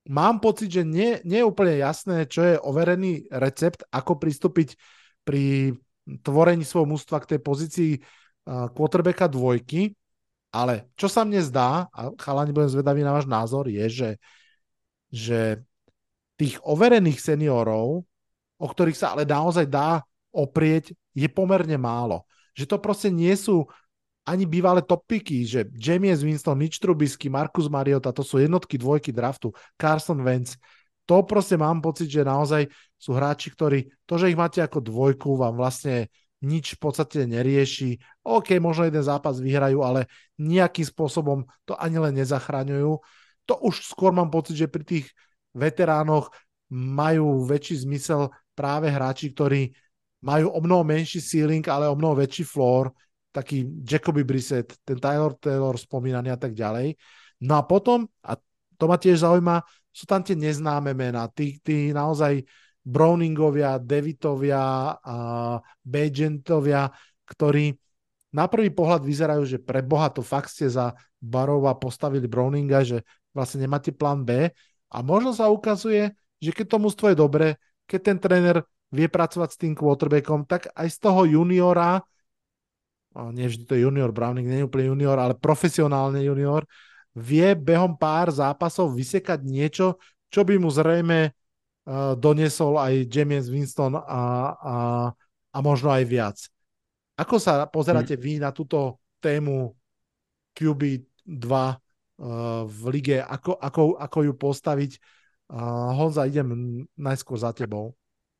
[0.09, 4.75] mám pocit, že nie, nie je úplne jasné, čo je overený recept, ako pristúpiť
[5.23, 5.73] pri
[6.03, 9.95] tvorení svojho mústva k tej pozícii uh, quarterbacka dvojky,
[10.53, 14.09] ale čo sa mne zdá, a chalani budem zvedavý na váš názor, je, že,
[15.09, 15.39] že
[16.37, 18.05] tých overených seniorov,
[18.61, 22.25] o ktorých sa ale naozaj dá oprieť, je pomerne málo.
[22.53, 23.65] Že to proste nie sú
[24.23, 29.51] ani bývalé topiky, že James Winston, Mitch Trubisky, Marcus Mariota, to sú jednotky, dvojky draftu,
[29.75, 30.55] Carson Wentz,
[31.03, 35.35] to proste mám pocit, že naozaj sú hráči, ktorí to, že ich máte ako dvojku,
[35.35, 36.07] vám vlastne
[36.43, 37.99] nič v podstate nerieši.
[38.27, 42.99] OK, možno jeden zápas vyhrajú, ale nejakým spôsobom to ani len nezachraňujú.
[43.47, 45.05] To už skôr mám pocit, že pri tých
[45.55, 46.31] veteránoch
[46.71, 49.71] majú väčší zmysel práve hráči, ktorí
[50.23, 52.91] majú o mnoho menší ceiling, ale o mnoho väčší floor,
[53.35, 56.95] taký Jacoby Brissett, ten Tyler Taylor spomínaný a tak ďalej.
[57.43, 58.39] No a potom, a
[58.79, 59.63] to ma tiež zaujíma,
[59.93, 62.41] sú tam tie neznáme mená, tí, tí naozaj
[62.83, 65.15] Browningovia, Davitovia, a
[65.85, 66.91] Bagentovia,
[67.23, 67.71] ktorí
[68.33, 73.05] na prvý pohľad vyzerajú, že pre Boha to fakt ste za Barova postavili Browninga, že
[73.31, 74.49] vlastne nemáte plán B.
[74.89, 76.11] A možno sa ukazuje,
[76.41, 77.47] že keď to mústvo je dobre,
[77.85, 78.57] keď ten tréner
[78.91, 82.01] vie pracovať s tým quarterbackom, tak aj z toho juniora,
[83.33, 86.65] nie vždy to je junior, Browning nie je úplne junior, ale profesionálne junior,
[87.13, 90.01] vie behom pár zápasov vysekať niečo,
[90.33, 94.75] čo by mu zrejme uh, donesol aj James Winston a, a,
[95.53, 96.37] a možno aj viac.
[97.13, 98.23] Ako sa pozeráte hmm.
[98.23, 99.77] vy na túto tému
[100.57, 103.21] QB2 uh, v lige?
[103.21, 104.91] Ako, ako, ako ju postaviť?
[105.53, 107.93] Uh, Honza, idem najskôr za tebou.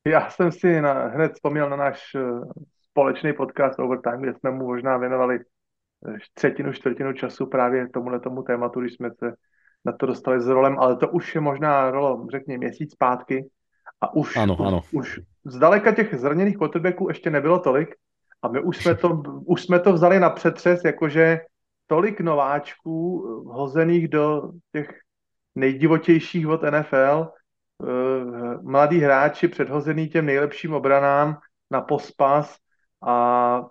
[0.08, 2.44] Já jsem si na, hned vzpomněl na náš uh,
[2.90, 5.40] společný podcast Overtime, kde jsme mu možná věnovali
[6.34, 9.34] třetinu, čtvrtinu času právě tomuhle tomu tématu, když jsme se
[9.86, 13.50] na to dostali s rolem, ale to už je možná rolo, řekněme, měsíc zpátky
[14.02, 14.82] a už, ano, ano.
[14.92, 17.96] už zdaleka těch zraněných quarterbacků ještě nebylo tolik
[18.42, 21.40] a my už jsme to, už jsme to vzali na přetřes, jakože
[21.88, 25.00] tolik nováčků hozených do těch
[25.56, 27.88] nejdivotějších od NFL, eh,
[28.62, 31.38] mladí hráči předhozený těm nejlepším obranám
[31.72, 32.58] na pospas
[33.06, 33.66] a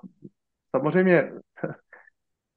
[0.76, 1.32] samozřejmě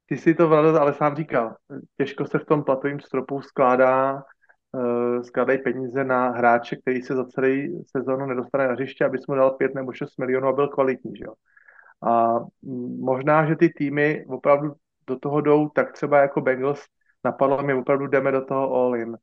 [0.06, 1.56] ty si to, Vlado, ale sám říkal,
[1.98, 4.24] těžko se v tom platovém stropu skládá,
[4.72, 9.36] uh, skládají peníze na hráče, který se za celý sezónu nedostane na hřiště, aby mu
[9.36, 11.16] dal 5 nebo 6 milionů a byl kvalitní.
[11.16, 11.34] Že jo?
[12.12, 12.40] A
[13.00, 14.74] možná, že ty týmy opravdu
[15.08, 16.86] do toho jdou, tak třeba jako Bengals
[17.24, 19.18] napadlo mi, opravdu jdeme do toho all in.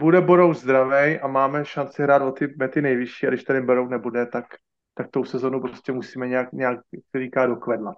[0.00, 3.88] Bude Borou zdravý a máme šanci hrát o ty mety nejvyšší a když tady Borou
[3.88, 4.44] nebude, tak,
[4.94, 6.80] tak tou sezonu prostě musíme nějak, nějak
[7.18, 7.96] říká, dokvedlat.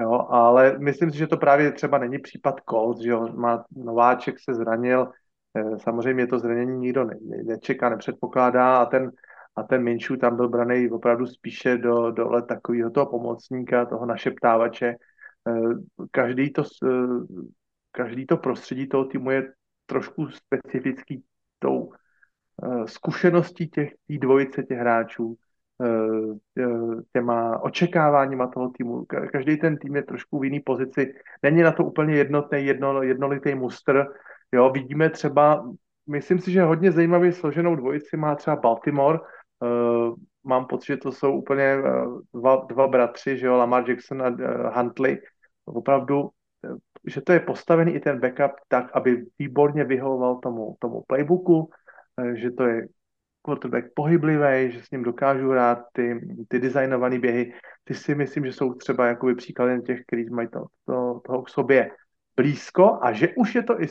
[0.00, 4.40] Jo, ale myslím si, že to právě třeba není případ Colts, že jo, má nováček
[4.40, 5.10] se zranil,
[5.54, 9.12] eh, samozřejmě to zranění nikdo ne, nečeká, nepředpokládá a ten,
[9.56, 14.94] a ten Minčů tam byl braný opravdu spíše do, do takového toho pomocníka, toho našeptávače.
[15.48, 15.52] Eh,
[16.10, 16.88] každý to, eh,
[17.92, 19.52] každý to prostředí toho týmu je
[19.86, 21.24] trošku specifický
[21.58, 21.92] tou
[22.84, 25.36] zkušeností těch tý dvojice těch hráčů
[27.12, 29.04] těma očekáváníma toho týmu.
[29.32, 31.14] Každý ten tým je trošku v jiný pozici.
[31.42, 34.06] Není na to úplně jednotný, jedno, jednolitý mustr.
[34.52, 35.70] Jo, vidíme třeba,
[36.06, 39.18] myslím si, že hodně zajímavý složenou dvojici má třeba Baltimore.
[39.18, 40.14] Uh,
[40.44, 41.76] mám pocit, že to jsou úplně
[42.34, 44.30] dva, dva bratři, že jo, Lamar Jackson a
[44.80, 45.18] Huntley.
[45.64, 46.30] Opravdu,
[47.06, 51.70] že to je postavený i ten backup tak, aby výborně vyhovoval tomu, tomu playbooku,
[52.34, 52.86] že to je
[53.48, 57.52] quarterback pohyblivý, že s ním dokážu hrát ty, ty designované běhy.
[57.84, 61.48] Ty si myslím, že jsou třeba jakoby příkladem těch, kteří mají to, to, toho k
[61.48, 61.90] sobě
[62.36, 63.86] blízko a že už je to i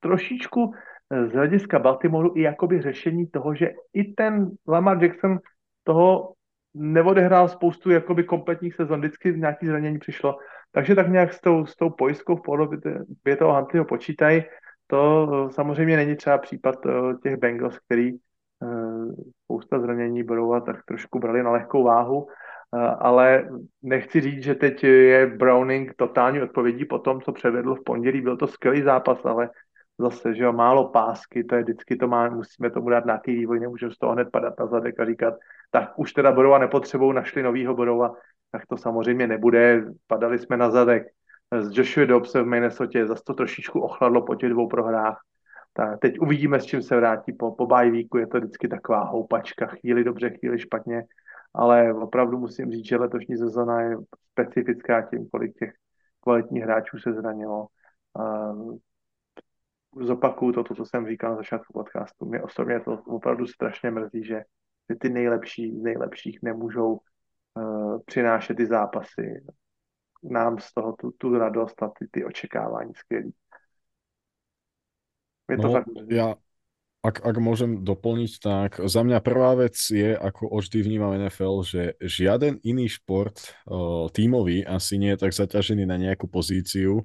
[0.00, 0.72] trošičku
[1.10, 5.38] eh, z hlediska Baltimoru i jakoby řešení toho, že i ten Lamar Jackson
[5.84, 6.34] toho
[6.74, 10.36] neodehrál spoustu jakoby kompletních sezon, vždycky nějaký zranění přišlo,
[10.72, 14.44] takže tak nějak s tou, s tou pojistkou v podobě toho Huntleyho počítají.
[14.86, 15.00] To
[15.48, 16.90] eh, samozřejmě není třeba případ eh,
[17.22, 18.12] těch Bengals, který
[19.44, 22.26] spousta zranění Borova tak trošku brali na lehkou váhu,
[22.98, 23.48] ale
[23.82, 28.20] nechci říct, že teď je Browning totální odpovědí po tom, co předvedl v pondělí.
[28.20, 29.50] Byl to skvělý zápas, ale
[29.98, 33.60] zase, že jo, málo pásky, to je vždycky to má, musíme tomu dát nějaký vývoj,
[33.60, 35.34] nemůžeme z toho hned padat na zadek a říkat,
[35.70, 38.12] tak už teda Borova nepotřebou, našli novýho Borova,
[38.52, 41.06] tak to samozřejmě nebude, padali jsme na zadek.
[41.60, 45.20] S Joshua Dobbsem v Minnesota, zase to trošičku ochladlo po těch dvou prohrách,
[45.72, 49.66] tak teď uvidíme, s čím se vrátí po, po bajvíku, je to vždycky taková houpačka,
[49.66, 51.04] chvíli dobře, chvíli špatně,
[51.54, 53.96] ale opravdu musím říct, že letošní sezona je
[54.30, 55.72] specifická tím, kolik těch
[56.20, 57.66] kvalitních hráčů se zranilo.
[60.00, 62.26] Zopakuju to, to, co jsem říkal na začátku podcastu.
[62.26, 64.42] Mě osobně to opravdu strašně mrzí, že
[65.00, 67.00] ty nejlepší z nejlepších nemůžou
[67.54, 69.44] uh, přinášet ty zápasy.
[70.22, 73.34] Nám z toho tu, tu radost a ty, ty očekávání skvělý.
[75.52, 75.84] Je to no, tak.
[76.08, 76.28] Ja,
[77.02, 81.82] ak, ak môžem doplniť, tak za mňa prvá vec je, ako vždy vnímam NFL, že
[81.98, 87.04] žiaden iný šport o, tímový asi nie je tak zaťažený na nejakú pozíciu,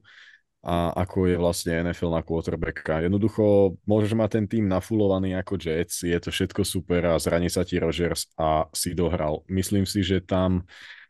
[0.68, 3.06] a ako je vlastne NFL na quarterbacka.
[3.06, 7.64] Jednoducho môžeš mať ten tým nafulovaný ako Jets, je to všetko super a zraní sa
[7.64, 9.48] ti Rogers a si dohral.
[9.48, 10.68] Myslím si, že tam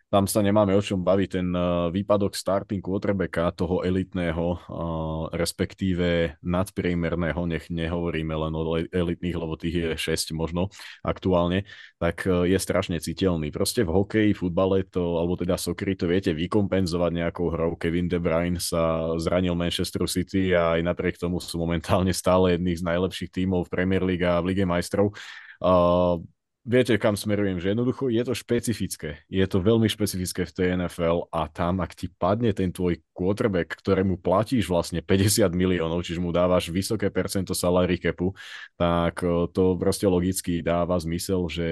[0.07, 1.29] tam sa nemáme o čom baviť.
[1.29, 9.35] Ten uh, výpadok starting quarterbacka, toho elitného, uh, respektíve nadpriemerného, nech nehovoríme len o elitných,
[9.35, 10.71] lebo tých je 6 možno
[11.03, 11.67] aktuálne,
[11.99, 13.51] tak uh, je strašne citeľný.
[13.51, 17.75] Proste v hokeji, futbale to, alebo teda sokry to viete vykompenzovať nejakou hrou.
[17.75, 22.79] Kevin De Bruyne sa zranil Manchester City a aj napriek tomu sú momentálne stále jedných
[22.79, 25.11] z najlepších tímov v Premier League a v Lige majstrov.
[25.59, 26.23] Uh,
[26.67, 29.23] viete, kam smerujem, že jednoducho je to špecifické.
[29.31, 33.79] Je to veľmi špecifické v tej NFL a tam, ak ti padne ten tvoj quarterback,
[33.79, 38.35] ktorému platíš vlastne 50 miliónov, čiže mu dávaš vysoké percento salary capu,
[38.75, 41.69] tak eh, to proste logicky dáva zmysel, že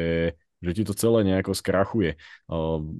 [0.65, 2.17] že ti to celé nejako skrachuje.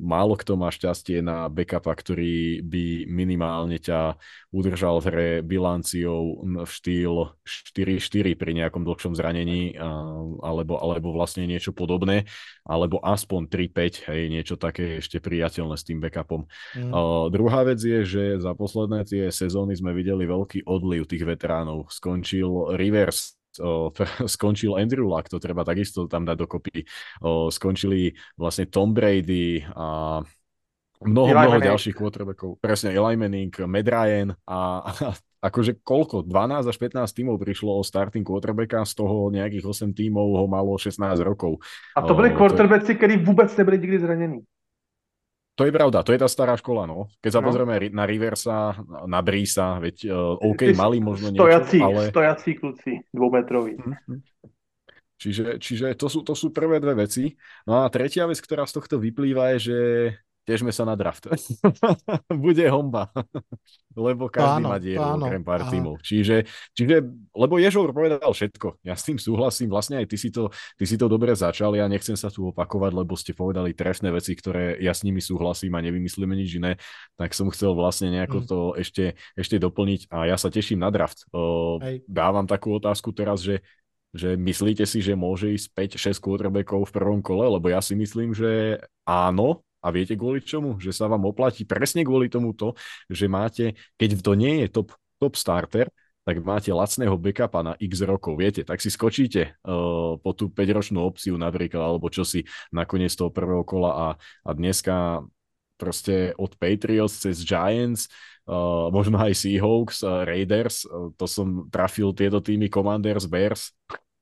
[0.06, 4.22] Málo kto má šťastie na backupa, ktorý by minimálne ťa
[4.54, 9.74] udržal v hre bilanciou v štýl 4-4 pri nejakom dlhšom zranení
[10.46, 12.30] alebo, alebo vlastne niečo podobné,
[12.64, 16.46] alebo aspoň 3-5, hej, niečo také ešte priateľné s tým backupom.
[16.78, 16.94] Mm.
[17.34, 21.90] Druhá vec je, že za posledné tie sezóny sme videli veľký odliv tých veteránov.
[21.90, 23.92] Skončil Rivers o,
[24.36, 26.84] skončil Andrew Luck, to treba takisto tam dať dokopy.
[27.22, 30.20] O, skončili vlastne Tom Brady a
[31.04, 31.70] mnoho, Eli mnoho Manning.
[31.72, 32.50] ďalších quarterbackov.
[32.64, 34.92] Presne, Eli Manning, Matt Ryan a, a
[35.46, 36.26] akože koľko?
[36.26, 40.74] 12 až 15 tímov prišlo o starting quarterbacka, z toho nejakých 8 tímov ho malo
[40.80, 41.62] 16 rokov.
[41.94, 43.00] A to byli quarterbacki, to...
[43.00, 44.40] ktorí vôbec nebyli nikdy zranení.
[45.56, 47.08] To je pravda, to je tá stará škola, no.
[47.24, 47.48] Keď sa no.
[47.48, 48.76] pozrieme na Riversa,
[49.08, 52.02] na Brisa, veď uh, OK, mali možno stojací, niečo, ale...
[52.12, 53.80] Stojací kluci, dvoumetroví.
[53.80, 54.20] Mm-hmm.
[55.16, 57.40] Čiže, čiže to, sú, to sú prvé dve veci.
[57.64, 59.80] No a tretia vec, ktorá z tohto vyplýva, je, že
[60.46, 61.26] Težme sa na draft.
[62.46, 63.10] Bude homba.
[63.96, 65.72] lebo každý áno, má dieru, okrem pár áno.
[65.74, 65.96] tímov.
[66.06, 66.46] Čiže,
[66.78, 67.02] čiže,
[67.34, 68.86] lebo Ježor povedal všetko.
[68.86, 69.74] Ja s tým súhlasím.
[69.74, 71.74] Vlastne aj ty si, to, ty si to dobre začal.
[71.74, 75.74] Ja nechcem sa tu opakovať, lebo ste povedali trefné veci, ktoré ja s nimi súhlasím
[75.74, 76.78] a nevymyslíme nič iné.
[77.18, 78.46] Tak som chcel vlastne nejako mm.
[78.46, 81.26] to ešte, ešte doplniť a ja sa teším na draft.
[81.34, 83.66] O, dávam takú otázku teraz, že
[84.16, 87.52] že myslíte si, že môže ísť 5-6 quarterbackov v prvom kole?
[87.52, 90.82] Lebo ja si myslím, že áno, a viete kvôli čomu?
[90.82, 92.74] Že sa vám oplatí presne kvôli tomuto,
[93.06, 95.94] že máte, keď to nie je top, top starter,
[96.26, 100.98] tak máte lacného backupa na x rokov, viete, tak si skočíte uh, po tú 5-ročnú
[100.98, 102.42] opciu napríklad, alebo čo si
[102.74, 104.08] nakoniec toho prvého kola a,
[104.42, 105.22] a dneska
[105.78, 108.10] proste od Patriots cez Giants,
[108.50, 113.70] uh, možno aj Seahawks, uh, Raiders, uh, to som trafil tieto týmy Commanders, Bears,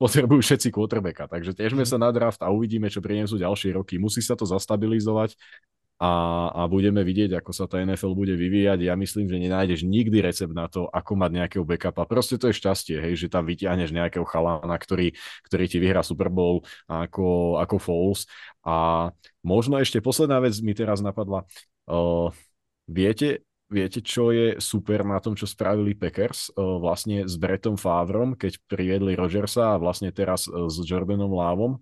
[0.03, 1.31] potrebujú všetci quarterbacka.
[1.31, 1.89] Takže tiežme mhm.
[1.89, 3.95] sa na draft a uvidíme, čo prinesú ďalšie roky.
[3.95, 5.39] Musí sa to zastabilizovať
[6.03, 6.11] a,
[6.51, 8.83] a budeme vidieť, ako sa tá NFL bude vyvíjať.
[8.83, 12.03] Ja myslím, že nenájdeš nikdy recept na to, ako mať nejakého backupa.
[12.03, 15.15] Proste to je šťastie, hej, že tam vyťahneš nejakého chalana, ktorý,
[15.47, 18.27] ktorý ti vyhrá Super Bowl ako, ako Foles.
[18.67, 19.07] A
[19.39, 21.47] možno ešte posledná vec mi teraz napadla.
[21.87, 22.35] Uh,
[22.89, 28.61] viete, Viete, čo je super na tom, čo spravili Packers vlastne s Bretom Favrom, keď
[28.69, 31.81] priviedli Rogersa a vlastne teraz s Jordanom Lávom,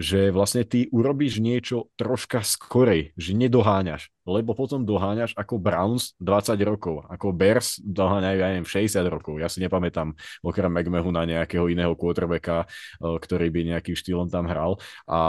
[0.00, 6.56] že vlastne ty urobíš niečo troška skorej, že nedoháňaš, lebo potom doháňaš ako Browns 20
[6.64, 9.36] rokov, ako Bears doháňajú, ja neviem, 60 rokov.
[9.36, 12.64] Ja si nepamätám okrem McMahu na nejakého iného quarterbacka,
[12.96, 14.80] ktorý by nejakým štýlom tam hral.
[15.04, 15.20] A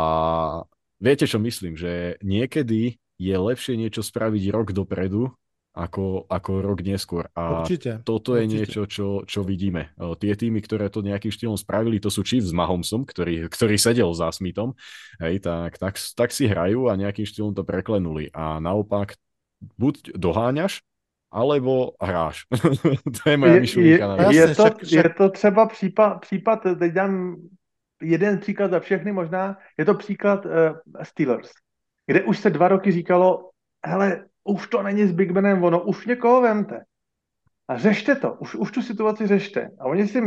[1.04, 5.36] viete, čo myslím, že niekedy je lepšie niečo spraviť rok dopredu,
[5.72, 7.32] ako, ako rok neskôr.
[7.32, 8.56] A Určite, toto je určite.
[8.60, 9.96] niečo, čo, čo vidíme.
[10.20, 14.12] Tie týmy, ktoré to nejakým štýlom spravili, to sú Chiefs s Mahomsom, ktorý, ktorý sedel
[14.12, 14.76] za Smithom,
[15.24, 18.28] hej, tak, tak, tak si hrajú a nejakým štýlom to preklenuli.
[18.36, 19.16] A naopak,
[19.80, 20.84] buď doháňaš,
[21.32, 22.44] alebo hráš.
[23.16, 24.00] to je moja Je, je,
[24.36, 27.36] je, to, je to třeba případ, případ, teď dám
[28.02, 30.52] jeden příklad za všechny možná, je to příklad uh,
[31.04, 31.52] Steelers,
[32.06, 33.50] kde už se dva roky říkalo,
[33.86, 36.84] hele, už to není s Big Benem ono, už někoho vemte.
[37.68, 39.70] A řešte to, už, už tu situaci řešte.
[39.80, 40.22] A oni si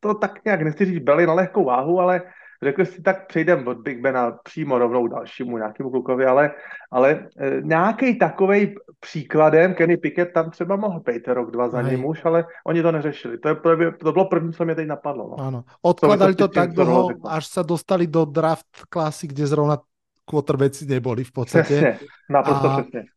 [0.00, 2.22] to tak nějak, nechci říct, brali na lehkou váhu, ale
[2.62, 6.50] řekli si, tak přejdeme od Big Bena přímo rovnou dalšímu nějakému klukovi, ale,
[6.90, 12.04] ale e, nějaký takovej příkladem, Kenny Pickett tam třeba mohl být rok, dva za ním
[12.04, 13.38] už, ale oni to neřešili.
[13.38, 15.28] To, je prvě, to bylo první, co mě teď napadlo.
[15.28, 15.44] No.
[15.44, 15.64] Áno.
[15.82, 19.78] Odkladali to To tak dlho, až sa dostali do draft klasy, kde zrovna
[20.24, 21.64] quarterbacki neboli v podstate.
[21.64, 21.98] Přesně,
[22.28, 23.15] naprosto A- přesně.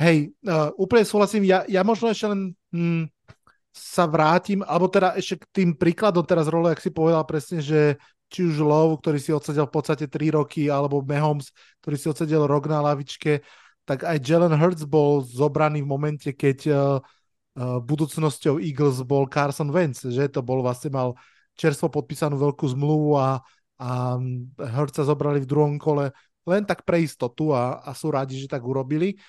[0.00, 1.44] Hej, uh, úplne súhlasím.
[1.44, 3.12] Ja, ja možno ešte len hm,
[3.68, 8.00] sa vrátim, alebo teda ešte k tým príkladom teraz role, ak si povedal presne, že
[8.32, 11.52] či už Love, ktorý si odsedel v podstate 3 roky, alebo Mahomes,
[11.84, 13.44] ktorý si odsedel rok na lavičke,
[13.84, 16.80] tak aj Jalen Hurts bol zobraný v momente, keď uh,
[17.60, 21.12] budúcnosťou Eagles bol Carson Wentz, že to bol vlastne mal
[21.60, 23.42] čerstvo podpísanú veľkú zmluvu a,
[23.76, 24.16] a
[24.56, 26.08] Hurtsa zobrali v druhom kole
[26.48, 29.20] len tak pre istotu a, a sú radi, že tak urobili.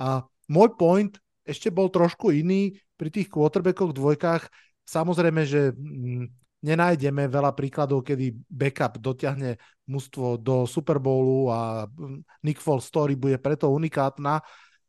[0.00, 1.12] A môj point
[1.46, 4.42] ešte bol trošku iný pri tých quarterbackoch dvojkách.
[4.82, 6.24] Samozrejme, že mm,
[6.66, 9.54] nenájdeme veľa príkladov, kedy backup dotiahne
[9.86, 14.42] mužstvo do Super Bowlu a mm, Nick Foles story bude preto unikátna.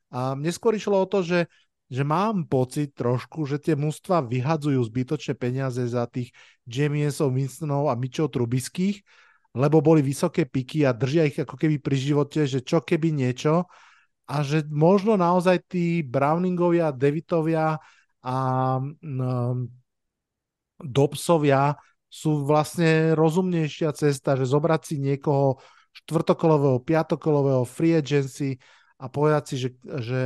[0.09, 1.45] A mne skôr išlo o to, že,
[1.91, 6.33] že mám pocit trošku, že tie mužstva vyhadzujú zbytočné peniaze za tých
[6.65, 9.03] Jamiesov, Winstonov a Mitchell Trubiských,
[9.53, 13.67] lebo boli vysoké piky a držia ich ako keby pri živote, že čo keby niečo
[14.27, 17.79] a že možno naozaj tí Browningovia, Davitovia
[18.19, 18.35] a
[18.83, 19.71] um,
[20.77, 21.79] Dobsovia
[22.11, 25.63] sú vlastne rozumnejšia cesta, že zobrať si niekoho
[26.03, 28.59] štvrtokolového, piatokolového free agency
[28.99, 29.69] a povedať si, že,
[30.03, 30.21] že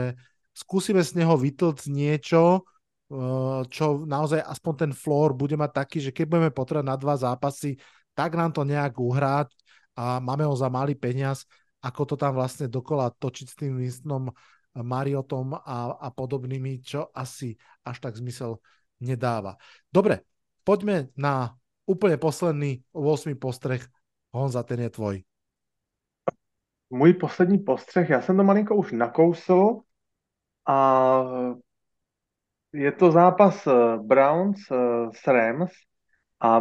[0.51, 6.11] skúsime z neho vytlcť niečo, uh, čo naozaj aspoň ten floor bude mať taký, že
[6.11, 7.77] keď budeme potrebovať na dva zápasy,
[8.17, 9.53] tak nám to nejak uhrať
[9.93, 11.45] a máme ho za malý peniaz,
[11.81, 14.29] ako to tam vlastne dokola točiť s tým Winstonom,
[14.71, 18.61] Mariotom a, a podobnými, čo asi až tak zmysel
[19.03, 19.59] nedáva.
[19.91, 20.23] Dobre,
[20.63, 23.35] poďme na úplne posledný 8.
[23.35, 23.83] postreh.
[24.31, 25.15] Honza, ten je tvoj.
[26.89, 29.79] Můj poslední postřeh, já jsem to malinko už nakousl
[30.67, 30.77] a
[32.73, 34.75] je to zápas eh, Browns eh,
[35.13, 35.71] s Rams
[36.39, 36.59] a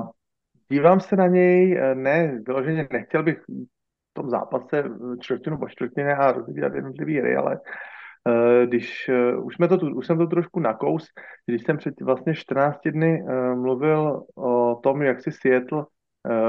[0.71, 3.43] dívám se na něj, eh, ne, vyloženě nechtěl bych
[4.21, 7.61] tom zápase eh, čtvrtinu po čtvrtině a rozvíjet jednotlivý hry, ale
[8.29, 11.07] eh, když eh, už, jsme to tu, už jsem to trošku nakous,
[11.47, 13.25] když jsem před vlastně 14 dny
[13.55, 15.85] mluvil o tom, jak si Seattle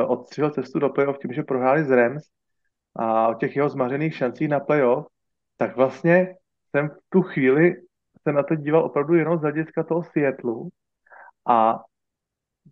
[0.08, 2.24] odstřihl cestu do playoff tím, že prohráli s Rams
[2.96, 5.08] a o těch jeho zmařených šancích na playoff,
[5.58, 6.36] tak vlastně
[6.72, 7.76] jsem v tu chvíli
[8.28, 10.70] se na to díval opravdu jenom z hlediska toho Seattlu
[11.48, 11.80] a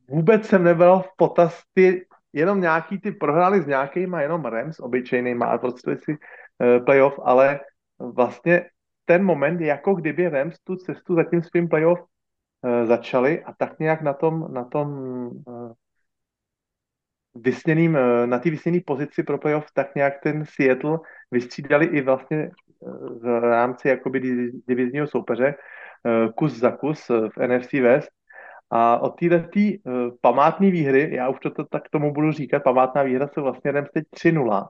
[0.09, 5.45] vůbec jsem nebral v potaz ty, jenom nějaký ty prohráli s nějakýma jenom Rams obyčejnýma
[5.45, 7.59] a prostě si uh, playoff, ale
[7.99, 8.65] vlastně
[9.05, 13.79] ten moment, jako kdyby Rams tu cestu za tím svým playoff uh, začali a tak
[13.79, 14.87] nějak na tom, na tom
[15.47, 15.71] uh,
[17.35, 20.99] vysněným, uh, na té vysněné pozici pro playoff, tak nějak ten Seattle
[21.31, 22.51] vystřídali i vlastně
[23.21, 25.55] v rámci jakoby div- divizního soupeře
[26.35, 28.09] kus za kus v NFC West
[28.71, 33.03] a od této uh, památné výhry, já už to, to tak tomu budu říkat, památná
[33.03, 34.67] výhra se vlastně Rams teď 3-0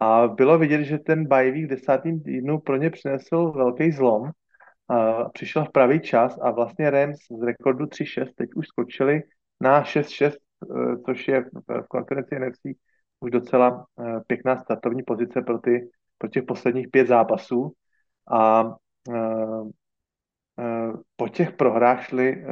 [0.00, 4.30] a bylo vidět, že ten bajvík v desátém týdnu pro ně přinesl velký zlom.
[4.88, 9.22] A přišel v pravý čas a vlastně Rams z rekordu 3-6 teď už skočili
[9.60, 12.60] na 6-6, eh, což je v konferenci NFC
[13.20, 17.72] už docela eh, pěkná startovní pozice pro, ty, pro těch posledních pět zápasů.
[18.32, 18.64] A
[21.16, 22.46] po těch prohrách šli eh,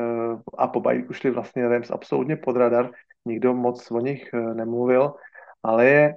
[0.59, 2.90] a po bajvíku šli vlastně Rams absolutně pod radar,
[3.24, 5.14] nikdo moc o nich eh, nemluvil,
[5.62, 6.14] ale je,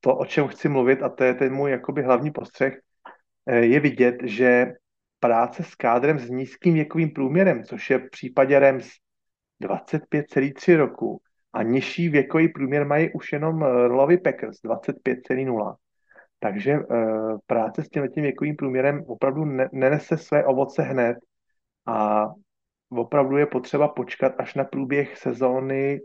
[0.00, 2.78] to, o čem chci mluvit, a to je ten můj jakoby hlavní postřeh,
[3.46, 4.72] eh, je vidět, že
[5.20, 8.88] práce s kádrem s nízkým věkovým průměrem, což je v případě Rams
[9.60, 11.20] 25,3 roku
[11.52, 15.76] a nižší věkový průměr mají už jenom eh, Rolovi Packers 25,0.
[16.38, 17.06] Takže eh,
[17.46, 21.18] práce s tím věkovým průměrem opravdu ne, nenese své ovoce hned
[21.86, 22.26] a
[22.90, 26.00] opravdu je potřeba počkat až na průběh sezóny,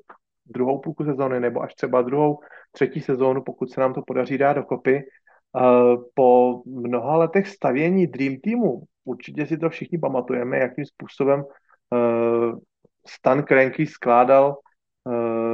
[0.46, 2.40] druhou půlku sezóny nebo až třeba druhou,
[2.72, 4.96] třetí sezónu, pokud se nám to podaří dát dokopy.
[4.98, 12.60] Eh, Po mnoha letech stavění Dream Teamu určitě si to všichni pamatujeme, jakým způsobem uh,
[13.08, 14.58] Stan Cranky skládal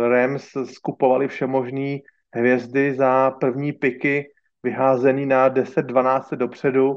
[0.10, 2.04] Rams, skupovali všemožný
[2.34, 4.26] hvězdy za první piky,
[4.64, 6.92] vyházený na 10-12 dopředu.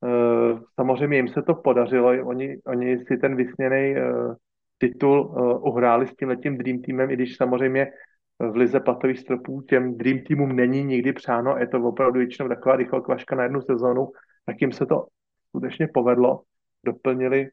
[0.00, 4.34] Uh, samozřejmě jim se to podařilo, oni, oni si ten vysněný uh,
[4.78, 7.92] titul uh, uhráli s tím letím Dream Teamem, i když samozřejmě
[8.38, 12.76] v lize platových stropů těm Dream Teamům není nikdy přáno, je to opravdu většinou taková
[12.76, 14.08] rychlokvaška na jednu sezónu,
[14.46, 15.06] tak jim se to
[15.48, 16.42] skutečně povedlo,
[16.84, 17.50] doplnili,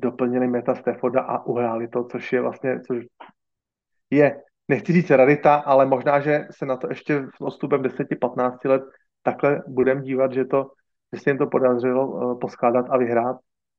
[0.00, 3.04] doplnili Meta Stafforda a uhráli to, což je vlastně, což
[4.10, 8.82] je, nechci říct rarita, ale možná, že se na to ještě s odstupem 10-15 let
[9.22, 10.70] takhle budeme dívat, že to,
[11.14, 13.36] že se jim to podařilo uh, poskládat a vyhrát,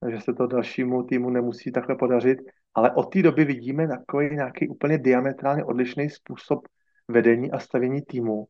[0.09, 2.39] že se to dalšímu týmu nemusí takhle podařit,
[2.73, 6.67] ale od té doby vidíme takový nějaký úplně diametrálně odlišný způsob
[7.07, 8.47] vedení a stavění týmu,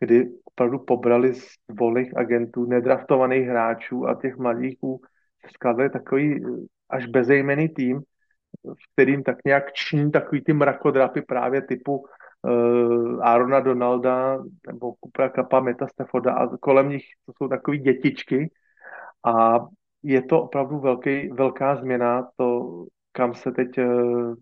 [0.00, 1.46] kdy opravdu pobrali z
[1.78, 5.00] volných agentů, nedraftovaných hráčů a těch mladíků
[5.54, 6.48] skladali takový eh,
[6.88, 8.00] až bezejmený tým,
[8.64, 12.04] v kterým tak nějak ční takový ty mrakodrapy právě typu
[12.42, 18.50] uh, Arona Donalda nebo Kupra Kapa, Meta Stafforda a kolem nich to jsou takový dětičky
[19.26, 19.58] a
[20.02, 22.60] je to opravdu velký, velká změna, to,
[23.12, 24.34] kam se teď uh,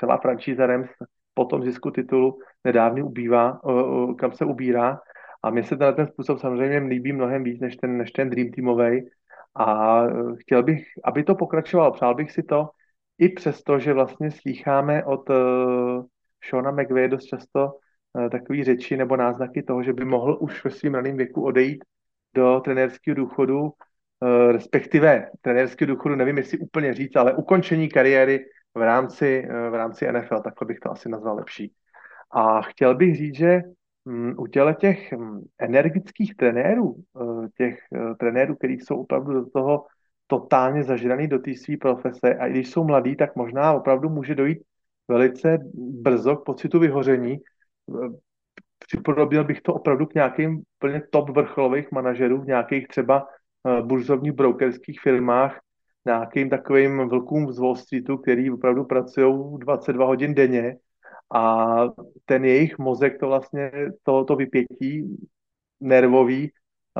[0.00, 0.90] celá franšíza Rams
[1.34, 5.00] po tom zisku titulu nedávný ubývá, uh, kam se ubírá.
[5.42, 9.10] A mně se ten způsob samozřejmě líbí mnohem víc než ten, než ten Dream Teamovej.
[9.54, 10.02] A
[10.40, 12.68] chtěl bych, aby to pokračovalo, přál bych si to,
[13.18, 15.36] i přesto, že vlastně slýcháme od uh,
[16.50, 17.72] Shona McVeigh dost často
[18.12, 21.84] uh, takový řeči nebo náznaky toho, že by mohl už ve svým raném věku odejít
[22.34, 23.72] do trenérského důchodu, uh,
[24.52, 30.12] respektive trenérského důchodu, nevím, jestli úplně říct, ale ukončení kariéry v rámci, uh, v rámci
[30.12, 31.72] NFL, takhle bych to asi nazval lepší.
[32.30, 33.62] A chtěl bych říct, že
[34.04, 36.96] um, u těle těch um, energických trenérů,
[37.56, 37.78] těch
[38.18, 39.86] trenérů, kteří jsou opravdu do toho
[40.26, 44.34] totálně zažraný do té své profese a i když jsou mladí, tak možná opravdu může
[44.34, 44.58] dojít
[45.08, 47.38] velice brzo k pocitu vyhoření.
[48.86, 53.26] Připodobnil bych to opravdu k nějakým plně top vrcholových manažerů v nějakých třeba
[53.82, 55.60] burzovních brokerských firmách,
[56.06, 60.76] nějakým takovým vlkům z Wall Streetu, který opravdu pracují 22 hodin denně
[61.34, 61.76] a
[62.24, 63.72] ten jejich mozek to vlastně,
[64.02, 65.18] to, to vypětí
[65.80, 66.52] nervový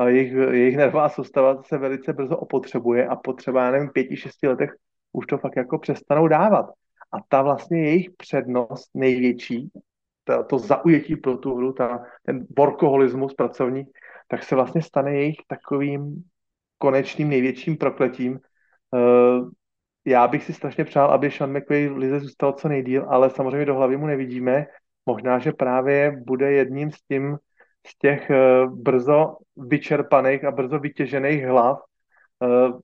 [0.03, 4.75] jejich, jejich nervová soustava se velice brzo opotřebuje a potřeba, já nevím, pěti, šesti letech
[5.11, 6.65] už to fakt jako přestanou dávat.
[7.11, 9.69] A ta vlastně jejich přednost největší,
[10.23, 13.83] to, to zaujetí pro tu hru, ta, ten borkoholismus pracovní,
[14.27, 16.23] tak se vlastně stane jejich takovým
[16.77, 18.39] konečným největším prokletím.
[18.91, 19.49] Uh,
[20.05, 23.65] já bych si strašně přál, aby Sean McVay v Lize zůstal co nejdíl, ale samozřejmě
[23.65, 24.65] do hlavy mu nevidíme.
[25.05, 27.37] Možná, že právě bude jedním z tím,
[27.85, 31.79] z těch uh, brzo vyčerpaných a brzo vytěžených hlav,
[32.39, 32.79] uh,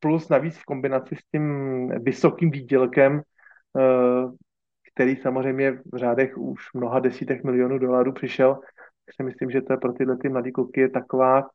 [0.00, 3.22] plus navíc v kombinaci s tím vysokým výdělkem,
[3.72, 4.34] uh,
[4.94, 9.72] který samozřejmě v řádech už mnoha desítek milionů dolarů přišel, tak si myslím, že to
[9.72, 11.48] je pro tyhle ty mladé kluky je taková,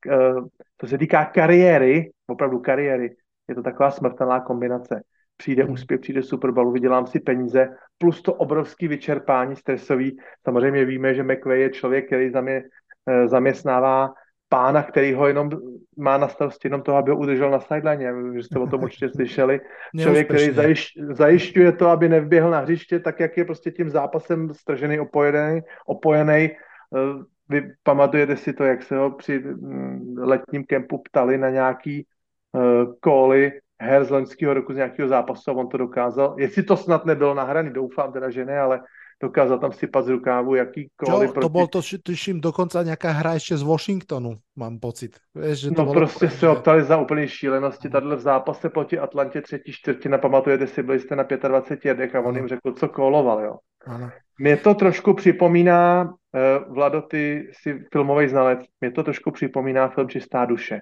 [0.77, 3.15] co se týká kariéry, opravdu kariéry,
[3.47, 5.03] je to taková smrtelná kombinace.
[5.37, 5.73] Přijde hmm.
[5.73, 10.17] úspěch, přijde Super Bowl, vydělám si peníze, plus to obrovské vyčerpání stresový.
[10.43, 12.82] Samozřejmě víme, že McVay je člověk, který za mě Eh,
[13.25, 14.13] zaměstnává
[14.49, 15.49] pána, který ho jenom
[15.97, 18.34] má na starosti jenom toho, aby ho udržel na sideline.
[18.34, 19.61] Že jste o tom určitě slyšeli.
[20.01, 24.53] Člověk, který zajiš, zajišťuje to, aby nevběhl na hřiště, tak jak je prostě tím zápasem
[24.53, 26.49] stržený, opojený, opojený.
[26.51, 32.07] Eh, vy pamatujete si to, jak se ho při mm, letním kempu ptali na nějaký
[32.51, 33.51] uh, kóly
[33.81, 36.35] her z loňského roku z nějakého zápasu a on to dokázal.
[36.39, 38.81] Jestli to snad nebylo nahraný, doufám teda, že ne, ale
[39.23, 41.29] dokázal tam sypať z rukávu jakýkoliv.
[41.29, 41.45] Čo, proti...
[41.47, 45.15] to bol to, tuším, dokonca nejaká hra ešte z Washingtonu, mám pocit.
[45.31, 45.95] Vieš, že to no bolo...
[46.03, 47.89] prostě se optali za úplný šílenosti.
[47.89, 52.21] Tady v zápase proti Atlantě třetí čtvrtina, pamatujete si, byli jste na 25 jedech a
[52.21, 53.55] on jim řekl, co koloval, jo.
[53.85, 54.11] Ano.
[54.39, 60.09] Mě to trošku připomíná, uh, Vlado, ty jsi filmový znalec, mě to trošku připomíná film
[60.09, 60.81] Čistá duše.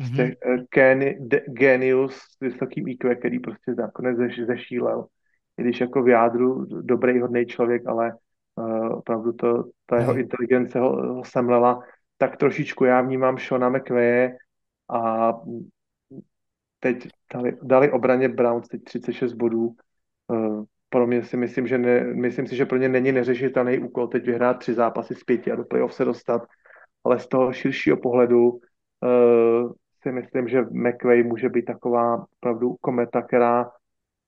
[0.00, 0.34] Mm-hmm.
[1.48, 4.16] Genius s vysokým IQ, který prostě nakonec
[4.46, 5.06] zešílel
[5.58, 8.12] i když jako v jádru dobrý, hodný člověk, ale
[8.56, 11.82] uh, opravdu to, ta jeho inteligence ho, ho semlela,
[12.18, 14.36] tak trošičku já vnímám Shona McVeje
[14.90, 15.32] a
[16.80, 19.74] teď dali, dali obraně Browns teď 36 bodů.
[20.28, 24.08] Uh, pro mě si myslím, že ne, myslím si, že pro ně není neřešitelný úkol
[24.08, 26.46] teď vyhrát tři zápasy z pěti a do playoff se dostat,
[27.04, 29.72] ale z toho širšího pohledu uh,
[30.02, 33.70] si myslím, že McVay může být taková opravdu kometa, která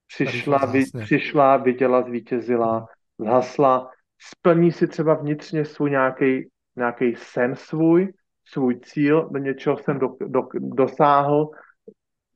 [0.08, 2.86] přišla, vy, přišla, viděla, zvítězila,
[3.18, 6.48] zhasla, splní si třeba vnitřně svůj nějaký
[6.78, 8.12] nějaký sen svůj,
[8.46, 11.50] svůj cíl, do něčeho jsem do, do, dosáhl,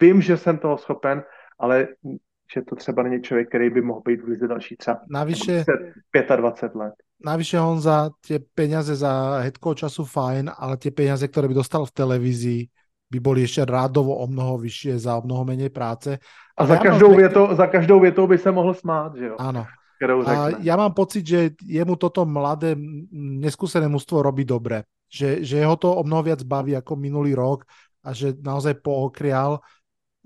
[0.03, 1.23] vím, že jsem toho schopen,
[1.59, 1.89] ale
[2.55, 5.65] že to třeba není člověk, který by mohl být v lize další třeba Navyše,
[6.37, 6.95] 25 let.
[7.25, 11.87] navyše Honza, tie peniaze za head coacha sú fajn, ale tie peniaze, ktoré by dostal
[11.87, 12.61] v televízii,
[13.15, 16.19] by boli ešte rádovo o mnoho vyššie za o mnoho menej práce.
[16.57, 19.27] A za ja mám každou, pek- větou, za každou větou by se mohl smát, že
[19.27, 19.37] jo?
[19.41, 19.65] Áno.
[20.27, 22.75] A ja mám pocit, že jemu toto mladé,
[23.15, 24.83] neskúsené mužstvo robí dobre.
[25.07, 27.63] Že, že ho to o mnoho viac baví ako minulý rok
[28.03, 29.63] a že naozaj pookrial.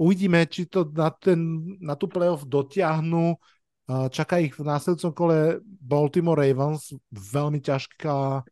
[0.00, 3.36] Uvidíme, či to na, ten, na tú playoff dotiahnu.
[3.86, 8.48] Čaká ich v následujúcom kole Baltimore Ravens, veľmi ťažká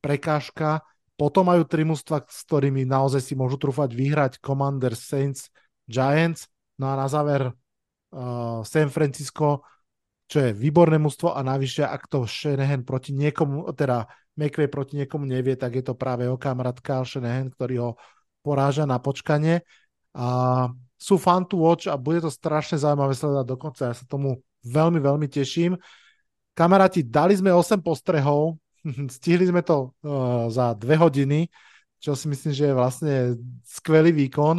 [0.00, 0.80] prekážka.
[1.20, 5.52] Potom majú tri mužstva, s ktorými naozaj si môžu trúfať vyhrať Commanders, Saints,
[5.84, 6.48] Giants.
[6.82, 9.62] No a na záver uh, San Francisco,
[10.26, 15.22] čo je výborné mužstvo a navyše, ak to Shanahan proti niekomu, teda McVay proti niekomu
[15.30, 17.90] nevie, tak je to práve jeho kamarát Kyle Shanahan, ktorý ho
[18.42, 19.62] poráža na počkanie.
[20.18, 20.66] A
[20.98, 23.80] sú fun to watch a bude to strašne zaujímavé sledovať dokonca.
[23.90, 25.78] Ja sa tomu veľmi, veľmi teším.
[26.52, 28.58] Kamaráti, dali sme 8 postrehov,
[29.16, 31.46] stihli sme to uh, za dve hodiny,
[32.02, 33.14] čo si myslím, že je vlastne
[33.62, 34.58] skvelý výkon.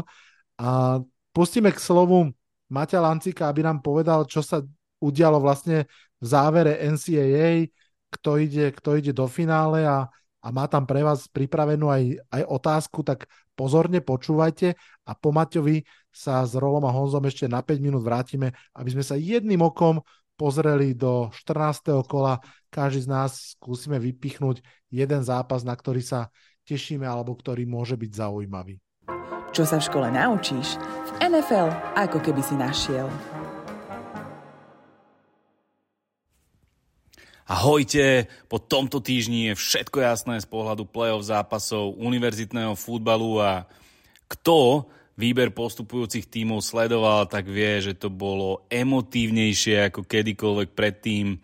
[0.62, 1.02] A
[1.34, 2.32] pustíme k slovu
[2.70, 4.64] Maťa Lancika, aby nám povedal, čo sa
[5.04, 5.90] udialo vlastne
[6.22, 7.68] v závere NCAA,
[8.14, 10.08] kto ide, kto ide do finále a,
[10.40, 13.28] a má tam pre vás pripravenú aj, aj otázku, tak
[13.58, 15.84] pozorne počúvajte a po Maťovi
[16.14, 20.00] sa s Rolom a Honzom ešte na 5 minút vrátime, aby sme sa jedným okom
[20.38, 22.06] pozreli do 14.
[22.06, 22.42] kola.
[22.74, 26.34] Každý z nás skúsime vypichnúť jeden zápas, na ktorý sa
[26.66, 28.78] tešíme alebo ktorý môže byť zaujímavý.
[29.54, 33.06] Čo sa v škole naučíš, v NFL ako keby si našiel.
[37.46, 43.70] Ahojte, po tomto týždni je všetko jasné z pohľadu play-off zápasov univerzitného futbalu a
[44.26, 51.38] kto výber postupujúcich tímov sledoval, tak vie, že to bolo emotívnejšie ako kedykoľvek predtým.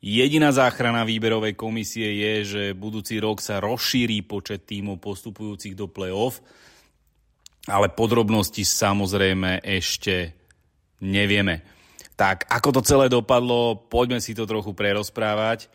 [0.00, 6.40] Jediná záchrana výberovej komisie je, že budúci rok sa rozšíri počet tímov postupujúcich do play-off,
[7.66, 10.32] ale podrobnosti samozrejme ešte
[11.02, 11.62] nevieme.
[12.16, 15.68] Tak ako to celé dopadlo, poďme si to trochu prerozprávať.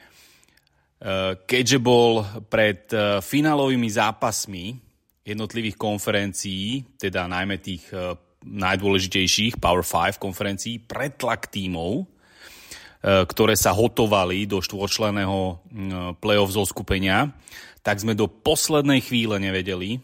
[1.45, 2.89] Keďže bol pred
[3.21, 4.77] finálovými zápasmi
[5.21, 7.85] jednotlivých konferencií, teda najmä tých
[8.41, 12.09] najdôležitejších Power 5 konferencií, pretlak tímov,
[13.01, 15.61] ktoré sa hotovali do štvorčleného
[16.17, 17.29] playoff zo skupenia,
[17.81, 20.01] tak sme do poslednej chvíle nevedeli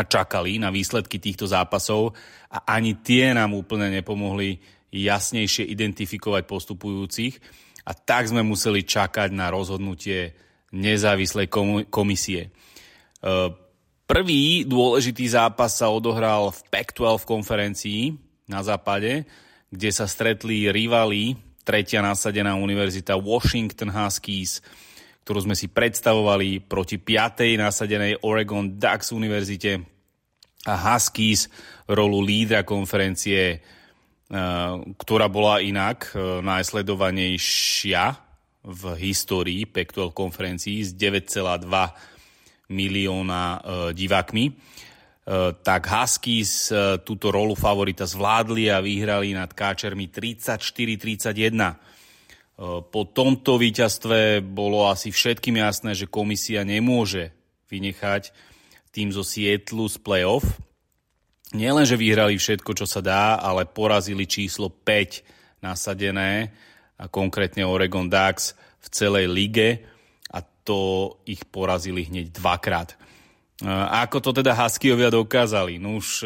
[0.00, 2.16] a čakali na výsledky týchto zápasov
[2.48, 4.56] a ani tie nám úplne nepomohli
[4.88, 7.36] jasnejšie identifikovať postupujúcich
[7.84, 10.32] a tak sme museli čakať na rozhodnutie
[10.72, 11.52] nezávislej
[11.92, 12.48] komisie.
[14.08, 18.00] Prvý dôležitý zápas sa odohral v Pac-12 konferencii
[18.50, 19.28] na západe,
[19.70, 24.58] kde sa stretli rivali, tretia nasadená univerzita Washington Huskies,
[25.24, 29.80] ktorú sme si predstavovali proti piatej nasadenej Oregon Ducks univerzite
[30.68, 31.48] a Huskies
[31.88, 33.60] rolu lídra konferencie
[34.94, 38.14] ktorá bola inak najsledovanejšia
[38.62, 41.66] v histórii Pac-12 konferencií s 9,2
[42.70, 43.42] milióna
[43.90, 44.54] divákmi.
[45.66, 46.70] Tak Huskies
[47.02, 51.89] túto rolu favorita zvládli a vyhrali nad Káčermi 34-31.
[52.60, 57.32] Po tomto víťazstve bolo asi všetkým jasné, že komisia nemôže
[57.72, 58.36] vynechať
[58.92, 60.44] tým zo Sietlu z playoff,
[61.56, 66.52] nielen, že vyhrali všetko, čo sa dá, ale porazili číslo 5 nasadené,
[67.00, 68.52] a konkrétne Oregon Ducks
[68.84, 69.80] v celej lige
[70.28, 72.92] a to ich porazili hneď dvakrát.
[73.64, 75.80] A ako to teda Huskyovia dokázali?
[75.80, 76.24] No už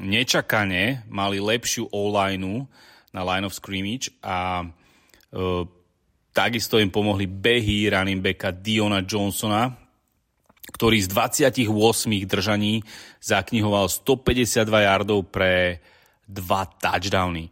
[0.00, 2.68] nečakane mali lepšiu o-line
[3.12, 4.64] na line of scrimmage a
[6.32, 9.74] takisto im pomohli behy running backa Diona Johnsona,
[10.68, 11.64] ktorý z 28
[12.28, 12.84] držaní
[13.24, 15.80] zaknihoval 152 yardov pre
[16.28, 17.48] dva touchdowny.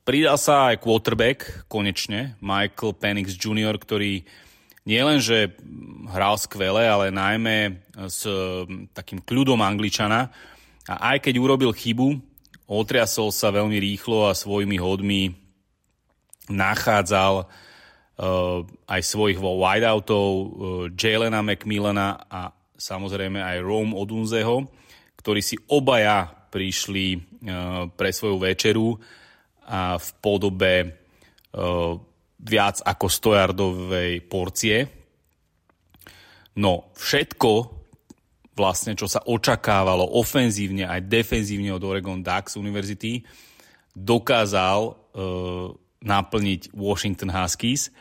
[0.00, 4.22] Pridal sa aj quarterback, konečne, Michael Penix Jr., ktorý
[4.86, 5.54] nielenže
[6.10, 8.24] hral skvele, ale najmä s
[8.96, 10.30] takým kľudom Angličana.
[10.88, 12.16] A aj keď urobil chybu,
[12.70, 15.34] otriasol sa veľmi rýchlo a svojimi hodmi
[16.50, 17.48] nachádzal
[18.84, 20.30] aj svojich wideoutov,
[20.92, 24.68] Jalena McMillana a samozrejme aj Rome Odunzeho,
[25.16, 27.16] ktorí si obaja prišli
[27.96, 28.98] pre svoju večeru
[29.64, 30.74] a v podobe
[32.40, 34.76] viac ako 100 yardovej porcie.
[36.60, 37.50] No, všetko
[38.52, 43.24] vlastne, čo sa očakávalo ofenzívne aj defenzívne od Oregon Ducks University,
[43.96, 44.92] dokázal
[46.00, 47.92] naplniť Washington Huskies.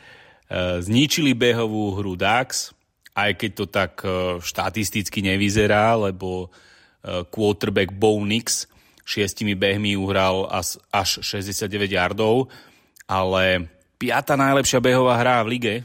[0.49, 2.73] Uh, zničili behovú hru Ducks,
[3.13, 8.65] aj keď to tak uh, štatisticky nevyzerá, lebo uh, quarterback Bo Nix
[9.05, 12.49] šiestimi behmi uhral až, až 69 yardov,
[13.09, 13.65] ale
[13.97, 15.75] piata najlepšia behová hra v lige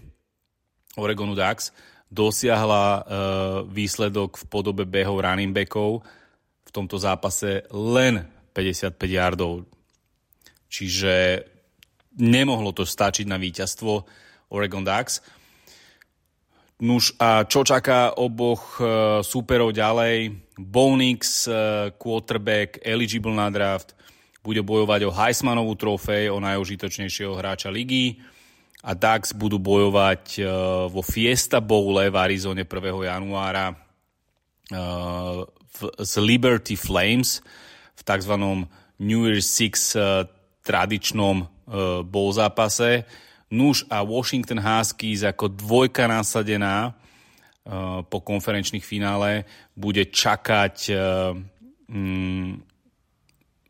[1.00, 1.72] Oregonu Ducks
[2.12, 3.02] dosiahla
[3.66, 6.04] výsledok v podobe behov running backov
[6.62, 8.22] v tomto zápase len
[8.54, 9.66] 55 yardov.
[10.70, 11.42] Čiže
[12.18, 13.92] nemohlo to stačiť na víťazstvo
[14.54, 15.22] Oregon Ducks.
[16.82, 20.34] Nuž a čo čaká oboch uh, superov ďalej?
[20.58, 23.94] Bonix, uh, quarterback, eligible na draft,
[24.42, 28.18] bude bojovať o Heismanovú trofej, o najužitočnejšieho hráča ligy
[28.84, 30.46] a Ducks budú bojovať uh,
[30.92, 32.68] vo Fiesta Bowle v Arizone 1.
[33.06, 37.40] januára uh, v, z Liberty Flames
[37.96, 38.34] v tzv.
[38.98, 40.28] New Year's Six uh,
[40.60, 43.04] tradičnom uh, bowl zápase.
[43.50, 49.44] Nuž a Washington Huskies ako dvojka nasadená uh, po konferenčných finále
[49.76, 51.36] bude čakať uh,
[51.88, 52.58] um,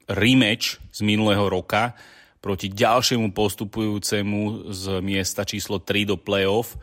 [0.09, 1.97] rematch z minulého roka,
[2.45, 6.77] proti ďalšiemu postupujúcemu z miesta číslo 3 do playoff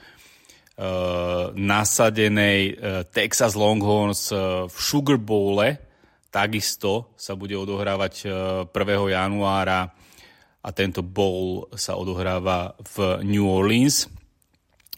[1.54, 2.74] nasadenej
[3.14, 4.34] Texas Longhorns
[4.66, 5.78] v Sugar Bowle.
[6.34, 8.34] Takisto sa bude odohrávať uh,
[8.66, 9.14] 1.
[9.14, 9.92] januára
[10.62, 14.06] a tento bowl sa odohráva v New Orleans.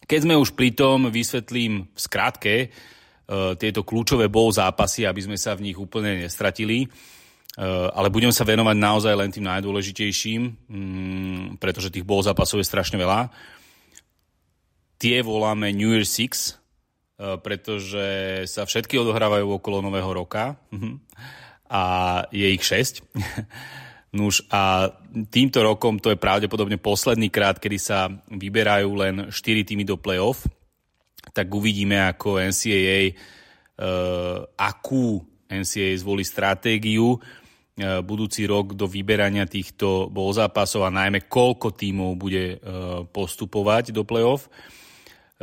[0.04, 5.40] Keď sme už pri tom, vysvetlím v skratke uh, tieto kľúčové bowl zápasy, aby sme
[5.40, 6.92] sa v nich úplne nestratili.
[7.54, 7.62] Eh,
[7.94, 12.98] ale budem sa venovať naozaj len tým najdôležitejším, mm, pretože tých bol zápasov je strašne
[12.98, 13.30] veľa.
[14.98, 16.58] Tie voláme New Year Six,
[17.22, 20.98] eh, pretože sa všetky odohrávajú okolo Nového roka mhm.
[21.70, 21.84] a
[22.34, 23.06] je ich 6.
[24.14, 24.94] Nuž a
[25.34, 30.46] týmto rokom to je pravdepodobne posledný krát, kedy sa vyberajú len 4 týmy do playoff,
[31.34, 33.16] tak uvidíme ako NCAA, uh,
[33.82, 35.18] eh, akú
[35.50, 37.18] NCAA zvolí stratégiu.
[37.74, 42.58] E, budúci rok do vyberania týchto bol zápasov a najmä koľko tímov bude e,
[43.10, 44.50] postupovať do play-off.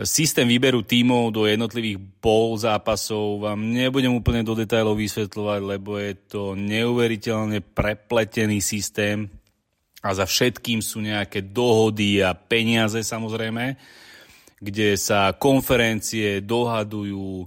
[0.01, 6.13] Systém výberu tímov do jednotlivých bol zápasov vám nebudem úplne do detailov vysvetľovať, lebo je
[6.29, 9.29] to neuveriteľne prepletený systém
[10.01, 13.77] a za všetkým sú nejaké dohody a peniaze samozrejme,
[14.57, 17.47] kde sa konferencie dohadujú e,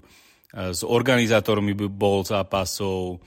[0.69, 3.17] s organizátormi bol zápasov,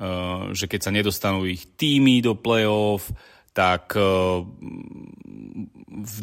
[0.00, 3.12] Eh, že keď sa nedostanú ich týmy do play-off,
[3.52, 4.40] tak eh,
[5.92, 6.14] v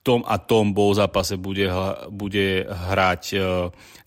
[0.00, 1.68] tom a tom bol zápase bude,
[2.08, 3.42] bude hrať eh,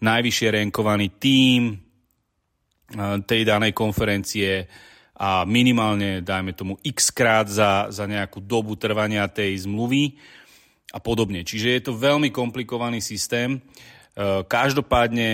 [0.02, 1.80] najvyššie renkovaný tím
[3.26, 4.70] tej danej konferencie
[5.18, 10.14] a minimálne, dajme tomu, x krát za, za nejakú dobu trvania tej zmluvy
[10.94, 11.42] a podobne.
[11.42, 13.58] Čiže je to veľmi komplikovaný systém.
[13.58, 15.30] Eh, každopádne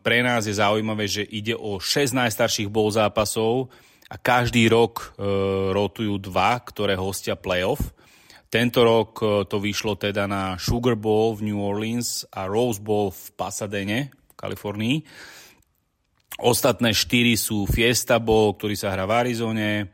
[0.00, 3.68] pre nás je zaujímavé, že ide o 6 najstarších bol zápasov
[4.08, 5.16] a každý rok
[5.72, 7.80] rotujú dva, ktoré hostia playoff.
[8.52, 9.16] Tento rok
[9.48, 14.32] to vyšlo teda na Sugar Bowl v New Orleans a Rose Bowl v Pasadene v
[14.36, 14.96] Kalifornii.
[16.36, 19.88] Ostatné štyri sú Fiesta Bowl, ktorý sa hrá v Arizone.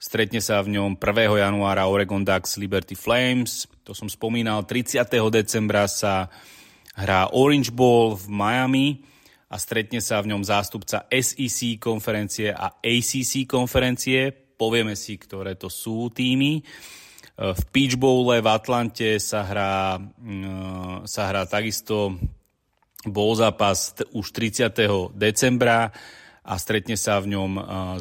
[0.00, 1.04] Stretne sa v ňom 1.
[1.36, 3.68] januára Oregon Ducks Liberty Flames.
[3.84, 4.64] To som spomínal.
[4.64, 5.04] 30.
[5.28, 6.32] decembra sa
[6.96, 8.88] hrá Orange Bowl v Miami
[9.52, 14.32] a stretne sa v ňom zástupca SEC konferencie a ACC konferencie.
[14.32, 16.64] Povieme si, ktoré to sú týmy.
[17.38, 22.18] V Peach Bowle v Atlante sa hrá, mm, sa hrá takisto
[23.06, 25.14] bol zápas už 30.
[25.14, 25.94] decembra
[26.42, 27.52] a stretne sa v ňom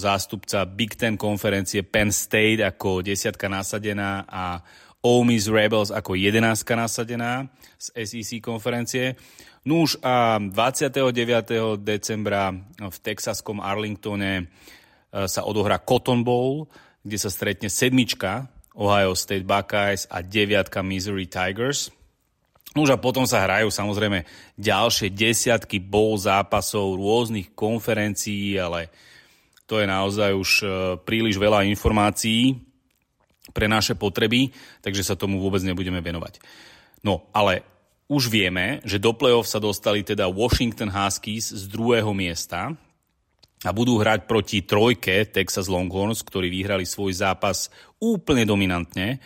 [0.02, 4.66] zástupca Big Ten konferencie Penn State ako desiatka nasadená a
[5.06, 7.46] Ole Miss Rebels ako 11 nasadená
[7.78, 9.22] z SEC konferencie.
[9.70, 11.78] Núž a 29.
[11.78, 14.50] decembra v texaskom Arlingtone
[15.14, 16.66] sa odohrá Cotton Bowl,
[17.06, 21.90] kde sa stretne sedmička Ohio State Buckeyes a deviatka Missouri Tigers.
[22.78, 24.22] Už a potom sa hrajú samozrejme
[24.54, 28.94] ďalšie desiatky bowl zápasov rôznych konferencií, ale
[29.66, 30.66] to je naozaj už e,
[31.02, 32.54] príliš veľa informácií
[33.50, 34.54] pre naše potreby,
[34.86, 36.38] takže sa tomu vôbec nebudeme venovať.
[37.02, 37.66] No, ale
[38.08, 42.78] už vieme, že do play-off sa dostali teda Washington Huskies z druhého miesta
[43.66, 49.18] a budú hrať proti trojke Texas Longhorns, ktorí vyhrali svoj zápas úplne dominantne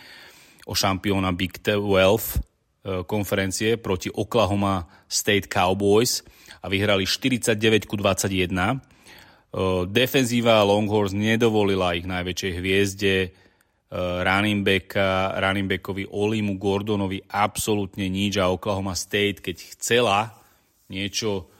[0.64, 6.24] o šampióna Big 12 uh, konferencie proti Oklahoma State Cowboys
[6.62, 8.54] a vyhrali 49 ku 21.
[9.92, 13.16] Defenzíva Longhorns nedovolila ich najväčšej hviezde
[14.24, 20.32] running, backa, running backovi Olimu Gordonovi absolútne nič a Oklahoma State, keď chcela
[20.88, 21.51] niečo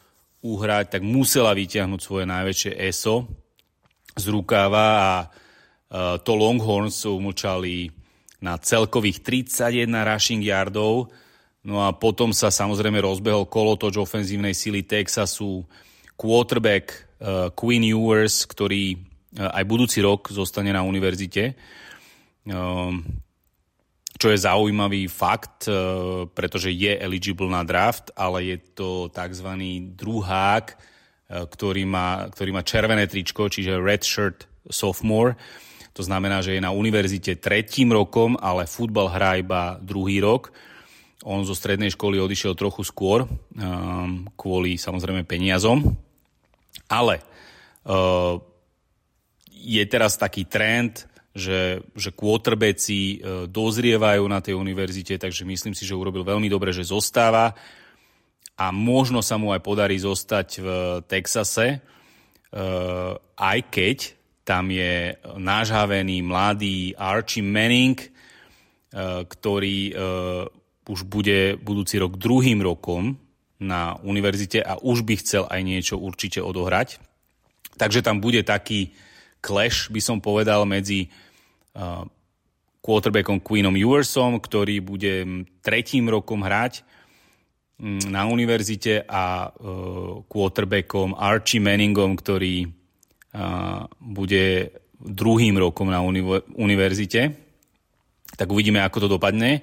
[0.42, 3.30] uhrať, tak musela vyťahnuť svoje najväčšie ESO
[4.18, 5.12] z rukáva a
[6.24, 7.92] to Longhorns umlčali
[8.42, 11.14] na celkových 31 rushing yardov.
[11.62, 15.62] No a potom sa samozrejme rozbehol kolotoč ofenzívnej sily Texasu,
[16.18, 16.90] quarterback
[17.22, 21.54] uh, Quinn Ewers, ktorý uh, aj budúci rok zostane na univerzite.
[22.42, 23.06] Um,
[24.22, 29.50] čo je zaujímavý fakt, uh, pretože je eligible na draft, ale je to tzv.
[29.98, 35.34] druhák, uh, ktorý má, ktorý má červené tričko, čiže redshirt sophomore.
[35.98, 40.54] To znamená, že je na univerzite tretím rokom, ale futbal hrá iba druhý rok.
[41.26, 45.98] On zo strednej školy odišiel trochu skôr, um, kvôli samozrejme peniazom.
[46.86, 47.20] Ale
[49.50, 53.16] je teraz taký trend, že, že quarterbacki uh,
[53.48, 57.56] dozrievajú na tej univerzite, takže myslím si, že urobil veľmi dobre, že zostáva
[58.56, 60.68] a možno sa mu aj podarí zostať v
[61.08, 63.98] Texase, uh, aj keď
[64.42, 68.10] tam je nážhavený mladý Archie Manning, eh,
[69.22, 69.94] ktorý
[70.82, 73.22] už bude budúci rok druhým rokom
[73.62, 76.98] na univerzite a už by chcel aj niečo určite odohrať.
[77.78, 78.90] Takže tam bude taký
[79.42, 82.04] clash, by som povedal, medzi eh,
[82.78, 85.26] quarterbackom Queenom Ewersom, ktorý bude
[85.60, 86.86] tretím rokom hrať
[87.82, 89.50] mm, na univerzite a
[90.26, 92.66] quarterbackom Archie Manningom, ktorý
[93.96, 94.44] bude
[95.02, 96.04] druhým rokom na
[96.54, 97.34] univerzite.
[98.38, 99.60] Tak uvidíme, ako to dopadne.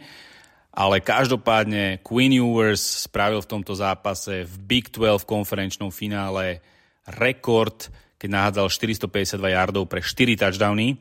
[0.70, 6.62] Ale každopádne Queen Ewers spravil v tomto zápase v Big 12 konferenčnom finále
[7.10, 7.90] rekord,
[8.20, 10.94] keď nahádzal 452 yardov pre 4 touchdowny.
[10.94, 10.98] E,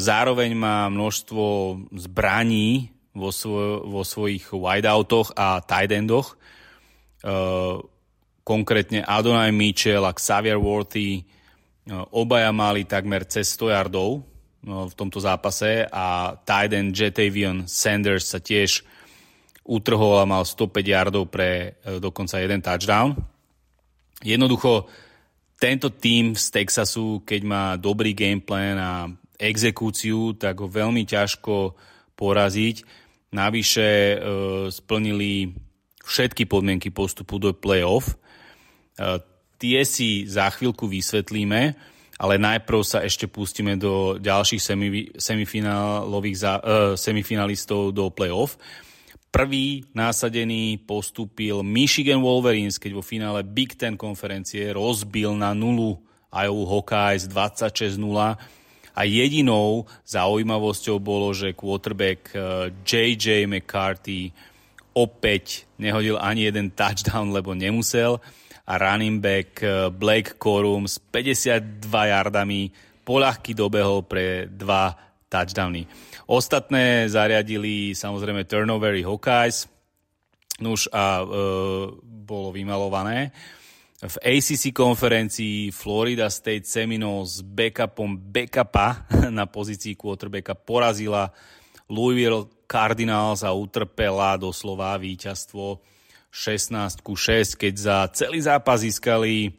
[0.00, 1.44] zároveň má množstvo
[1.92, 6.34] zbraní vo, svoj, vo svojich wideoutoch a tight endoch.
[7.20, 7.30] E,
[8.42, 11.36] konkrétne Adonai Mitchell a Xavier Worthy
[11.86, 14.26] No, obaja mali takmer cez 100 yardov
[14.66, 18.82] v tomto zápase a Tyden Jetavion Sanders sa tiež
[19.62, 23.14] utrhol a mal 105 yardov pre e, dokonca jeden touchdown.
[24.18, 24.90] Jednoducho
[25.56, 28.92] tento tým z Texasu, keď má dobrý gameplan a
[29.40, 31.76] exekúciu, tak ho veľmi ťažko
[32.16, 32.84] poraziť.
[33.32, 34.16] Navyše e,
[34.72, 35.52] splnili
[36.04, 38.16] všetky podmienky postupu do playoff.
[38.96, 39.20] E,
[39.56, 41.72] Tie si za chvíľku vysvetlíme,
[42.20, 44.60] ale najprv sa ešte pustíme do ďalších
[45.16, 46.52] semifinálových uh,
[46.96, 48.60] semifinalistov do playoff.
[49.36, 56.00] Prvý násadený postúpil Michigan Wolverines, keď vo finále Big Ten konferencie rozbil na nulu
[56.32, 58.00] Iowa Hawkeyes 26-0
[58.96, 62.32] a jedinou zaujímavosťou bolo, že quarterback
[62.80, 63.26] J.J.
[63.28, 64.32] Eh, McCarthy
[64.96, 68.16] opäť nehodil ani jeden touchdown, lebo nemusel
[68.64, 72.72] a running back eh, Blake Corum s 52 yardami
[73.04, 74.96] poľahky dobehol pre dva
[75.28, 75.84] touchdowny.
[76.26, 79.70] Ostatné zariadili samozrejme turnovery Hawkeyes,
[80.58, 81.26] nuž a e,
[82.02, 83.30] bolo vymalované.
[83.96, 89.06] V ACC konferencii Florida State Seminoles s backupom backupa
[89.38, 91.30] na pozícii quarterbacka porazila
[91.86, 95.78] Louisville Cardinals a utrpela doslova víťazstvo
[96.34, 99.54] 16 ku 6, keď za celý zápas získali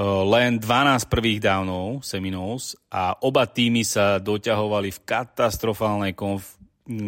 [0.00, 6.56] len 12 prvých downov Seminoles a oba týmy sa doťahovali v katastrofálnej konf-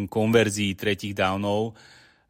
[0.09, 1.73] konverzii tretích downov.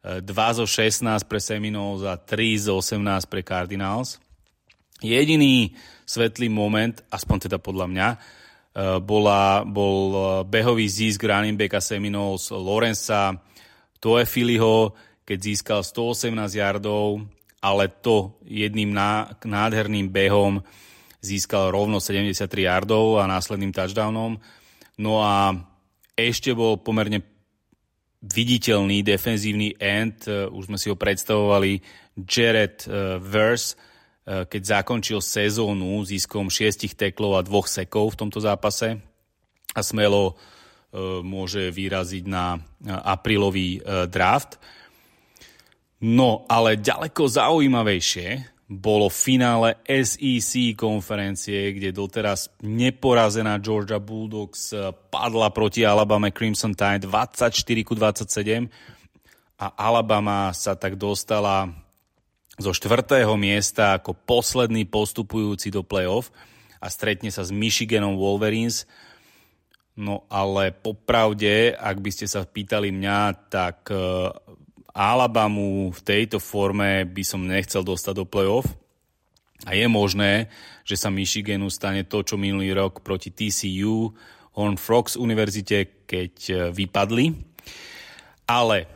[0.06, 4.22] 2 uh, zo 16 pre Seminoles a 3 zo 18 pre Cardinals.
[5.02, 5.76] Jediný
[6.08, 13.34] svetlý moment, aspoň teda podľa mňa, uh, bola, bol behový získ running backa Seminoles Lorenza
[14.00, 14.94] Toefiliho,
[15.26, 17.26] keď získal 118 yardov,
[17.66, 18.94] ale to jedným
[19.42, 20.62] nádherným behom
[21.18, 24.38] získal rovno 73 yardov a následným touchdownom.
[25.02, 25.50] No a
[26.14, 27.26] ešte bol pomerne
[28.22, 31.82] viditeľný defenzívny end, e, už sme si ho predstavovali,
[32.16, 38.40] Jared uh, Verse, uh, keď zakončil sezónu získom šiestich teklov a dvoch sekov v tomto
[38.40, 38.96] zápase
[39.76, 40.40] a smelo
[41.20, 42.56] môže vyraziť na
[43.04, 44.56] aprílový draft.
[45.96, 54.74] No, ale ďaleko zaujímavejšie bolo finále SEC konferencie, kde doteraz neporazená Georgia Bulldogs
[55.08, 58.66] padla proti Alabama Crimson Tide 24 ku 27
[59.56, 61.70] a Alabama sa tak dostala
[62.58, 66.28] zo štvrtého miesta ako posledný postupujúci do playoff
[66.80, 68.84] a stretne sa s Michiganom Wolverines.
[69.96, 74.28] No ale popravde, ak by ste sa pýtali mňa, tak e,
[74.96, 78.64] Alabamu v tejto forme by som nechcel dostať do playoff.
[79.68, 80.48] A je možné,
[80.88, 84.16] že sa Michiganu stane to, čo minulý rok proti TCU,
[84.56, 87.36] Horn Frogs univerzite, keď e, vypadli.
[88.48, 88.88] Ale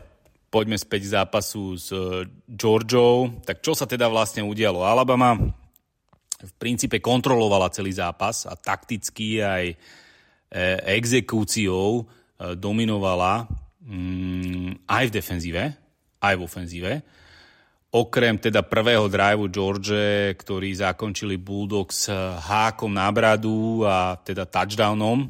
[0.48, 3.44] poďme späť zápasu s e, Georgiou.
[3.44, 4.80] Tak čo sa teda vlastne udialo?
[4.80, 5.36] Alabama
[6.40, 9.76] v princípe kontrolovala celý zápas a takticky aj e,
[10.96, 12.08] exekúciou
[12.56, 13.44] dominovala
[13.84, 15.62] mm, aj v defenzíve,
[16.20, 16.92] aj v ofenzíve
[17.90, 19.98] Okrem teda prvého driveu George,
[20.38, 22.06] ktorý zakončili Bulldogs
[22.46, 25.26] hákom na bradu a teda touchdownom,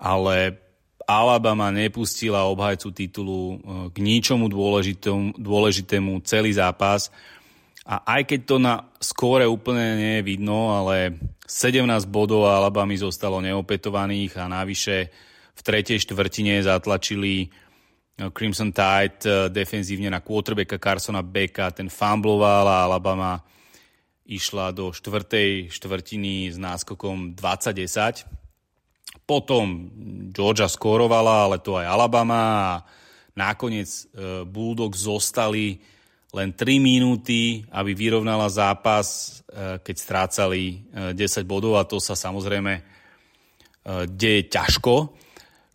[0.00, 0.56] ale
[1.04, 3.58] Alabama nepustila obhajcu titulu eh,
[3.92, 7.12] k ničomu dôležitému, dôležitému celý zápas.
[7.84, 13.44] A aj keď to na skóre úplne nie je vidno, ale 17 bodov Alabamy zostalo
[13.44, 15.12] neopetovaných a navyše
[15.52, 17.52] v tretej štvrtine zatlačili
[18.18, 23.38] Crimson Tide eh, defenzívne na quarterbacka Carsona Becka, ten fumbloval a Alabama
[24.26, 28.26] išla do štvrtej štvrtiny s náskokom 20-10.
[29.22, 29.88] Potom
[30.34, 32.70] Georgia skórovala, ale to aj Alabama a
[33.38, 35.78] nakoniec eh, Bulldogs zostali
[36.34, 42.98] len 3 minúty, aby vyrovnala zápas, eh, keď strácali 10 bodov a to sa samozrejme
[43.88, 45.16] deje ťažko.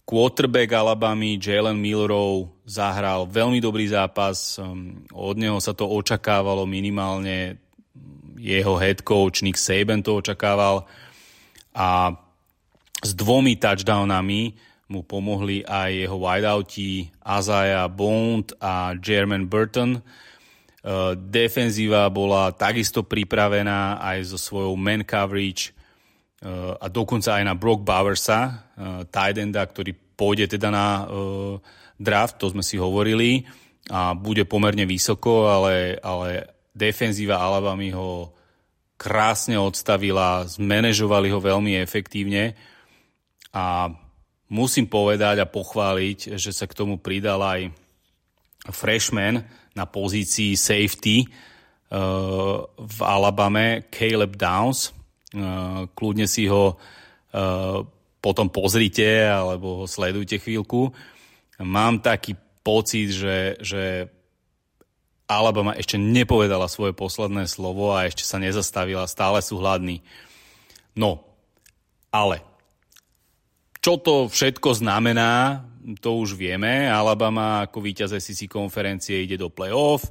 [0.04, 4.60] Quarterback Alabamy Jalen Millerov zahral veľmi dobrý zápas.
[4.60, 7.56] Um, od neho sa to očakávalo minimálne.
[8.36, 10.84] Jeho head coach Nick Saban to očakával.
[11.72, 12.12] A
[13.00, 14.60] s dvomi touchdownami
[14.92, 20.04] mu pomohli aj jeho wideouti Azaya Bond a Jermaine Burton.
[20.84, 25.72] Uh, defenzíva bola takisto pripravená aj so svojou man coverage
[26.80, 31.56] a dokonca aj na Brock Bowersa, uh, tight enda, ktorý pôjde teda na uh,
[31.96, 33.48] draft, to sme si hovorili,
[33.92, 38.32] a bude pomerne vysoko, ale, ale defenzíva Alabamy ho
[38.96, 42.56] krásne odstavila, zmanéžovali ho veľmi efektívne
[43.52, 43.92] a
[44.48, 47.72] musím povedať a pochváliť, že sa k tomu pridal aj
[48.72, 49.44] freshman
[49.76, 55.03] na pozícii safety uh, v Alabame, Caleb Downs.
[55.98, 56.78] Kľudne si ho
[58.24, 60.94] potom pozrite alebo sledujte chvíľku.
[61.60, 64.08] Mám taký pocit, že, že
[65.28, 70.00] Alabama ešte nepovedala svoje posledné slovo a ešte sa nezastavila, stále sú hladní.
[70.96, 71.26] No,
[72.14, 72.46] ale
[73.84, 75.66] čo to všetko znamená,
[76.00, 76.88] to už vieme.
[76.88, 80.08] Alabama ako víťaz SEC konferencie ide do play-off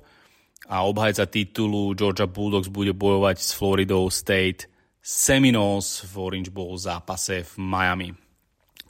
[0.69, 4.72] a obhajca titulu Georgia Bulldogs bude bojovať s Floridou State
[5.03, 8.15] Seminoles v Orange Bowl zápase v Miami.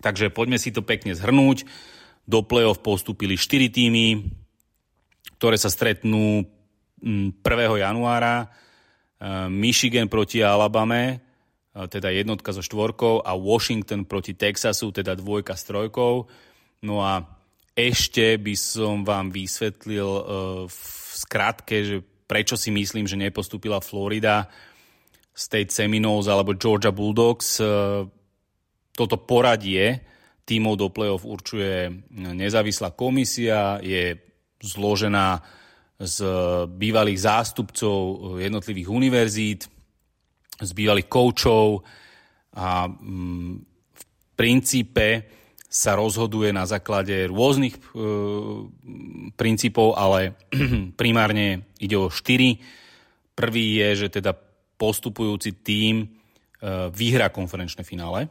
[0.05, 1.64] Takže poďme si to pekne zhrnúť.
[2.28, 4.28] Do play-off postúpili 4 týmy,
[5.40, 6.44] ktoré sa stretnú
[7.01, 7.32] 1.
[7.32, 8.44] Mm, januára.
[8.44, 8.47] E,
[9.48, 11.16] Michigan proti Alabame, e,
[11.89, 16.28] teda jednotka so štvorkou a Washington proti Texasu, teda dvojka s trojkou.
[16.84, 17.24] No a
[17.72, 20.22] ešte by som vám vysvetlil e,
[20.68, 20.78] v
[21.16, 21.97] skratke, že
[22.28, 24.47] prečo si myslím, že nepostúpila Florida
[25.33, 27.59] State Seminoles alebo Georgia Bulldogs.
[27.59, 27.65] E,
[28.93, 30.05] toto poradie
[30.45, 34.21] tímov do play-off určuje nezávislá komisia, je
[34.61, 35.41] zložená
[36.03, 36.19] z
[36.67, 37.99] bývalých zástupcov
[38.43, 39.61] jednotlivých univerzít,
[40.61, 41.87] z bývalých koučov
[42.59, 43.53] a mm,
[43.95, 44.03] v
[44.35, 45.09] princípe
[45.73, 47.81] sa rozhoduje na základe rôznych e,
[49.33, 50.37] princípov, ale
[51.01, 52.61] primárne ide o štyri.
[53.33, 54.37] Prvý je, že teda
[54.83, 56.07] postupujúci tím e,
[56.91, 58.27] vyhrá konferenčné finále.
[58.27, 58.29] E,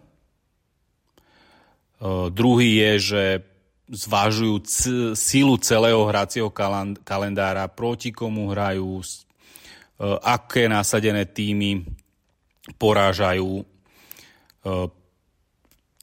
[2.28, 3.24] druhý je, že
[3.88, 6.52] zvážujú c- sílu celého hracieho
[7.08, 9.08] kalendára, proti komu hrajú, e,
[10.28, 11.88] aké nasadené týmy
[12.76, 13.66] porážajú.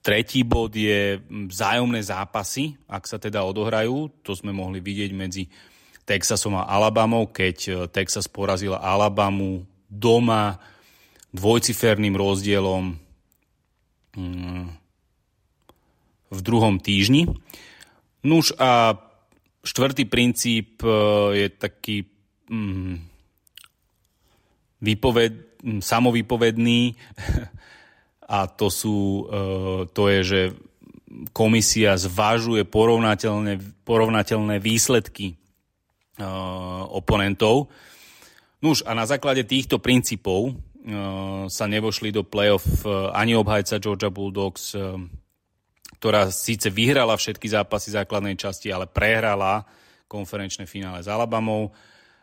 [0.02, 4.10] Tretí bod je vzájomné zápasy, ak sa teda odohrajú.
[4.26, 5.46] To sme mohli vidieť medzi
[6.02, 10.60] Texasom a Alabamou, keď Texas porazila Alabamu doma
[11.32, 12.96] dvojciferným rozdielom
[14.16, 14.66] mm,
[16.28, 17.28] v druhom týždni.
[18.24, 18.96] Nuž a
[19.64, 20.88] štvrtý princíp e,
[21.44, 21.96] je taký
[22.48, 22.94] mm,
[24.84, 25.32] výpoved,
[25.64, 26.80] mm, samovýpovedný
[28.36, 29.42] a to, sú, e,
[29.92, 30.40] to je, že
[31.32, 35.34] komisia zvažuje porovnateľné, porovnateľné výsledky
[36.20, 37.72] uh, oponentov.
[38.58, 44.10] Nuž a na základe týchto princípov uh, sa nevošli do playoff uh, ani obhajca Georgia
[44.10, 44.98] Bulldogs, uh,
[45.98, 49.62] ktorá síce vyhrala všetky zápasy základnej časti, ale prehrala
[50.10, 51.70] konferenčné finále s Alabamou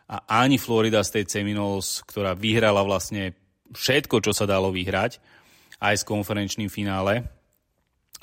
[0.06, 3.36] a ani Florida State Seminoles, ktorá vyhrala vlastne
[3.72, 5.18] všetko, čo sa dalo vyhrať,
[5.82, 7.26] aj s konferenčným finále,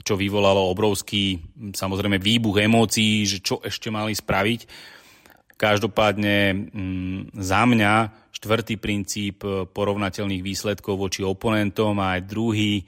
[0.01, 1.39] čo vyvolalo obrovský
[1.75, 4.61] samozrejme výbuch emócií, že čo ešte mali spraviť.
[5.63, 7.93] Každopádne mm, za mňa
[8.35, 12.85] štvrtý princíp e, porovnateľných výsledkov voči oponentom a aj druhý e,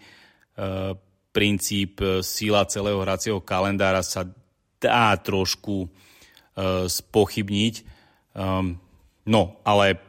[1.32, 4.28] princíp e, sila celého hracieho kalendára sa
[4.76, 5.88] dá trošku
[6.88, 7.76] spochybniť.
[8.32, 8.80] Um,
[9.28, 10.00] no, ale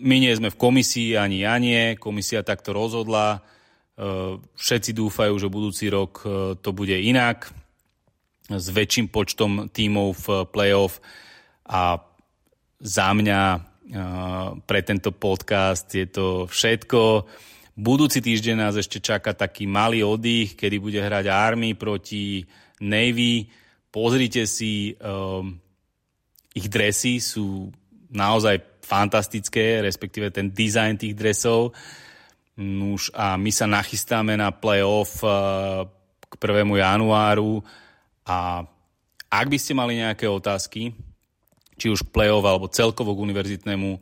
[0.00, 2.00] my nie sme v komisii, ani ja nie.
[2.00, 3.44] Komisia takto rozhodla.
[4.56, 6.24] Všetci dúfajú, že budúci rok
[6.64, 7.52] to bude inak
[8.48, 10.96] s väčším počtom tímov v playoff
[11.68, 12.00] a
[12.80, 13.68] za mňa
[14.68, 17.24] pre tento podcast je to všetko.
[17.78, 22.42] Budúci týždeň nás ešte čaká taký malý oddych, kedy bude hrať Army proti
[22.82, 23.48] Navy.
[23.88, 25.56] Pozrite si, um,
[26.52, 27.70] ich dresy sú
[28.10, 31.72] naozaj fantastické, respektíve ten dizajn tých dresov.
[32.58, 35.86] Nuž a my sa nachystáme na playoff uh,
[36.26, 36.66] k 1.
[36.66, 37.62] januáru
[38.26, 38.66] a
[39.28, 40.92] ak by ste mali nejaké otázky,
[41.78, 44.00] či už k play-off alebo celkovo k univerzitnému uh,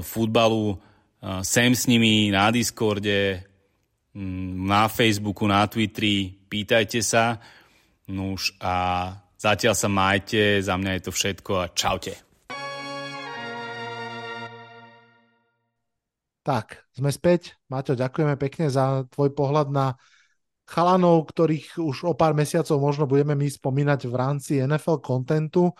[0.00, 0.80] futbalu.
[1.20, 3.44] Uh, sem s nimi na Discorde,
[4.16, 7.36] um, na Facebooku, na Twitteri, pýtajte sa.
[8.08, 12.16] Nuž a zatiaľ sa majte, za mňa je to všetko a čaute.
[16.48, 17.60] Tak, sme späť.
[17.68, 20.00] Maťo, ďakujeme pekne za tvoj pohľad na
[20.64, 25.72] chalanov, ktorých už o pár mesiacov možno budeme my spomínať v rámci NFL kontentu.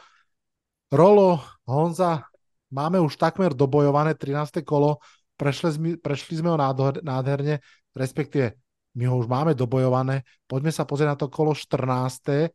[0.88, 2.24] Rolo, Honza,
[2.72, 4.64] máme už takmer dobojované 13.
[4.64, 5.04] kolo,
[5.36, 6.56] prešli sme, prešli sme ho
[7.04, 7.60] nádherne,
[7.92, 8.56] respektíve
[8.96, 10.24] my ho už máme dobojované.
[10.48, 12.48] Poďme sa pozrieť na to kolo 14.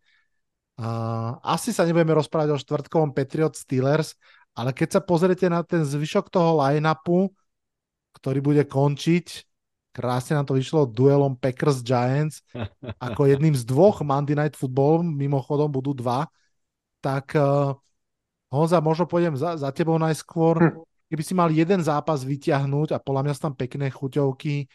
[0.74, 4.18] Uh, asi sa nebudeme rozprávať o štvrtkovom Patriot Steelers,
[4.58, 7.30] ale keď sa pozriete na ten zvyšok toho line-upu,
[8.18, 9.46] ktorý bude končiť,
[9.94, 12.42] krásne nám to vyšlo duelom Packers Giants,
[12.98, 16.26] ako jedným z dvoch Monday Night Football, mimochodom budú dva,
[16.98, 17.78] tak uh,
[18.54, 20.62] Honza, možno pôjdem za, za tebou najskôr.
[20.62, 20.86] Hm.
[21.10, 24.66] Keby si mal jeden zápas vyťahnuť a podľa mňa sú tam pekné chuťovky,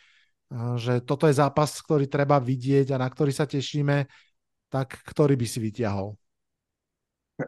[0.79, 4.07] že toto je zápas, ktorý treba vidieť a na ktorý sa tešíme,
[4.71, 6.15] tak ktorý by si vyťahol?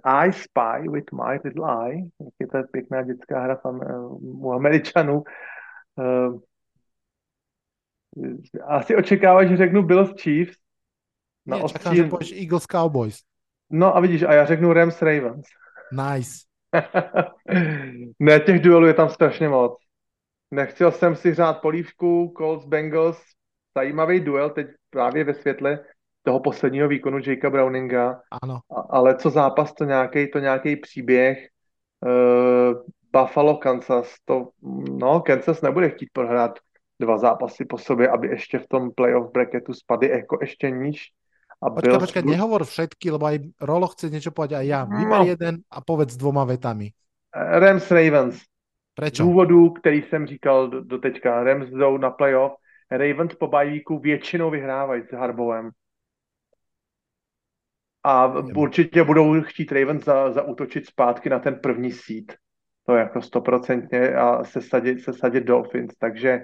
[0.07, 3.61] I Spy with My Little Eye, je to pěkná dětská hra
[4.19, 5.23] u Američanů.
[8.67, 10.59] Asi očekáváš, že řeknu Bills Chiefs.
[11.47, 13.23] Na Nie, čakám, že Eagles Cowboys.
[13.71, 15.47] No a vidíš, a já řeknu Rams Ravens.
[15.93, 16.31] Nice.
[18.19, 19.79] ne, těch duelů je tam strašně moc.
[20.51, 23.23] Nechtěl jsem si řád polívku, Colts, Bengals,
[23.77, 25.85] zajímavý duel teď právě ve světle
[26.23, 28.21] toho posledního výkonu Jakea Browninga.
[28.43, 28.61] Ano.
[28.77, 31.49] A, ale co zápas, to nějaký to nějaký příběh.
[32.07, 34.49] Uh, Buffalo, Kansas, to,
[34.91, 36.59] no, Kansas nebude chtít prohrát
[37.01, 41.13] dva zápasy po sobě, aby ještě v tom playoff bracketu spadly jako ještě níž.
[41.61, 42.05] A počkaj, Bills...
[42.09, 44.81] počkaj, nehovor všetky, lebo aj Rolo chce niečo povedať aj ja.
[44.89, 44.97] No.
[44.97, 45.29] Vyber no.
[45.29, 46.89] jeden a povedz dvoma vetami.
[47.37, 48.41] Rams Ravens.
[48.95, 49.23] Prečo?
[49.23, 51.45] Z důvodů, který jsem říkal do, do teďka.
[51.45, 52.53] Rams jdou na playoff.
[52.91, 55.71] Ravens po bajvíku většinou vyhrávají s Harbovem.
[58.05, 58.27] A
[58.57, 62.33] určitě budou chtít Ravens za, zautočit zpátky na ten první sít.
[62.87, 65.95] To je jako stoprocentně a se sadit, se sadit Dolphins.
[65.99, 66.41] Takže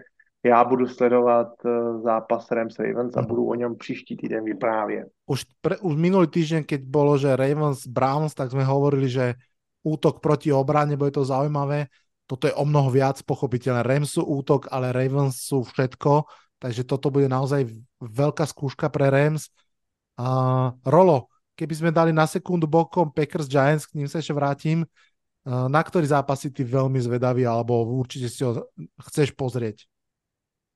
[0.47, 3.29] já budu sledovat uh, zápas Rams Ravens a mhm.
[3.29, 5.09] budu o něm příští týden vyprávět.
[5.27, 9.35] Už, pre, už minulý týždeň, keď bolo, že Ravens Browns, tak sme hovorili, že
[9.83, 11.87] útok proti obrane, bude to zaujímavé.
[12.27, 13.87] Toto je o mnoho viac pochopiteľné.
[13.87, 16.27] Rams sú útok, ale Ravens sú všetko,
[16.59, 17.71] takže toto bude naozaj
[18.03, 19.51] veľká skúška pre Rams.
[20.19, 24.83] Uh, Rolo, keby sme dali na sekundu bokom Packers Giants, k ním sa ešte vrátim,
[24.83, 28.67] uh, na ktorý zápas si ty veľmi zvedavý, alebo určite si ho
[29.07, 29.87] chceš pozrieť?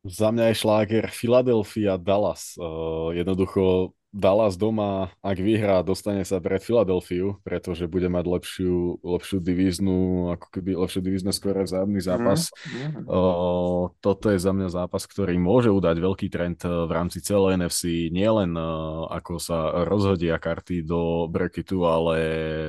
[0.01, 2.57] Za mňa je šláger Philadelphia Dallas.
[2.57, 9.39] Uh, jednoducho Dallas doma, ak vyhrá, dostane sa pred Filadelfiu, pretože bude mať lepšiu, lepšiu
[9.39, 12.51] divíznu, ako keby lepšiu divízne skôr vzájomný zápas.
[12.75, 13.07] Mm.
[13.07, 18.11] Uh, toto je za mňa zápas, ktorý môže udať veľký trend v rámci celej NFC,
[18.11, 22.17] nielen uh, ako sa rozhodia karty do bracketu, ale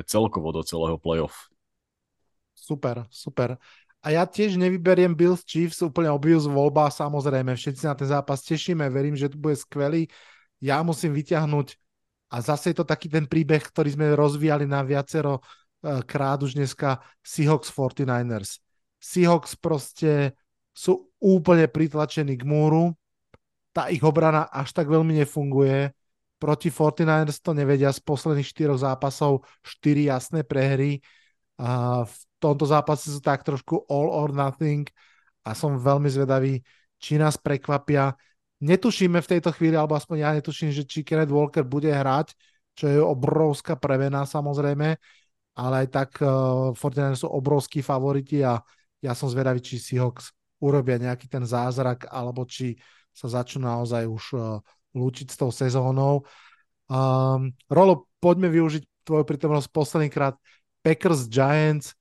[0.06, 1.50] celkovo do celého playoff.
[2.54, 3.58] Super, super.
[4.02, 8.90] A ja tiež nevyberiem Bills Chiefs, úplne obvious voľba, samozrejme, všetci na ten zápas tešíme,
[8.90, 10.10] verím, že to bude skvelý
[10.62, 11.68] ja musím vyťahnuť
[12.32, 16.56] a zase je to taký ten príbeh, ktorý sme rozvíjali na viacero uh, krát už
[16.56, 18.62] dneska Seahawks 49ers.
[19.02, 20.38] Seahawks proste
[20.72, 22.94] sú úplne pritlačení k múru,
[23.74, 25.92] tá ich obrana až tak veľmi nefunguje.
[26.38, 31.02] Proti 49ers to nevedia z posledných štyroch zápasov, štyri jasné prehry.
[31.62, 34.90] A v tomto zápase sú tak trošku all or nothing
[35.46, 36.62] a som veľmi zvedavý,
[36.98, 38.14] či nás prekvapia
[38.62, 42.38] netušíme v tejto chvíli, alebo aspoň ja netuším, že či Kenneth Walker bude hrať,
[42.78, 44.96] čo je obrovská prevena samozrejme,
[45.58, 48.62] ale aj tak uh, 49 sú obrovskí favoriti a
[49.02, 52.78] ja som zvedavý, či Seahawks urobia nejaký ten zázrak, alebo či
[53.12, 54.62] sa začnú naozaj už uh,
[54.94, 56.24] lúčiť s tou sezónou.
[56.86, 60.38] Um, Rolo, poďme využiť tvoju prítomnosť poslednýkrát.
[60.86, 61.98] Packers, Giants.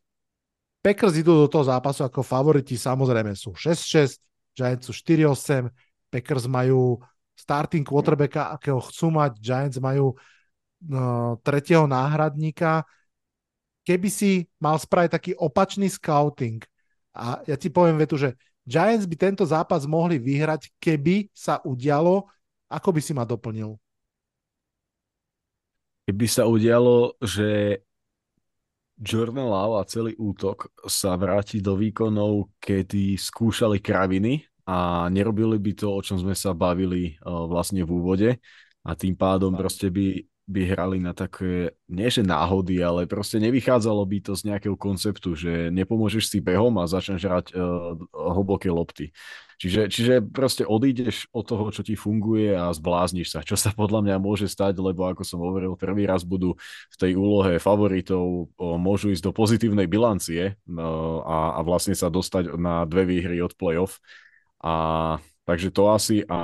[0.80, 4.16] Packers idú do toho zápasu ako favoriti, samozrejme sú 6-6,
[4.56, 5.68] Giants sú 4-8,
[6.08, 6.96] Packers majú
[7.36, 10.16] starting quarterbacka, akého chcú mať, Giants majú
[10.84, 12.88] no, tretieho náhradníka.
[13.84, 16.64] Keby si mal spraviť taký opačný scouting,
[17.12, 22.24] a ja ti poviem vetu, že Giants by tento zápas mohli vyhrať, keby sa udialo,
[22.72, 23.76] ako by si ma doplnil?
[26.08, 27.80] Keby sa udialo, že
[29.00, 35.72] Jordan Love a celý útok sa vráti do výkonov, kedy skúšali kraviny a nerobili by
[35.72, 38.30] to, o čom sme sa bavili uh, vlastne v úvode.
[38.84, 44.02] A tým pádom proste by, by hrali na také, nie že náhody, ale proste nevychádzalo
[44.02, 49.14] by to z nejakého konceptu, že nepomôžeš si behom a začneš hrať uh, hlboké lopty.
[49.60, 54.00] Čiže, čiže proste odídeš od toho, čo ti funguje a zblázniš sa, čo sa podľa
[54.08, 56.56] mňa môže stať, lebo ako som hovoril, prvý raz budú
[56.88, 62.88] v tej úlohe favoritov, môžu ísť do pozitívnej bilancie a, a vlastne sa dostať na
[62.88, 64.00] dve výhry od playoff
[64.64, 66.40] a takže to asi a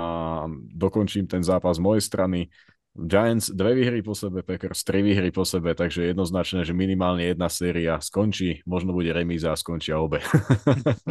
[0.76, 2.52] dokončím ten zápas z mojej strany.
[2.96, 7.52] Giants dve výhry po sebe, Packers tri výhry po sebe, takže jednoznačné, že minimálne jedna
[7.52, 10.24] séria skončí, možno bude remíza a skončia obe.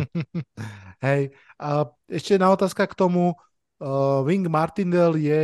[1.05, 1.29] Hej,
[1.61, 3.37] a ešte jedna otázka k tomu.
[3.75, 5.39] Uh, Wing Martindale je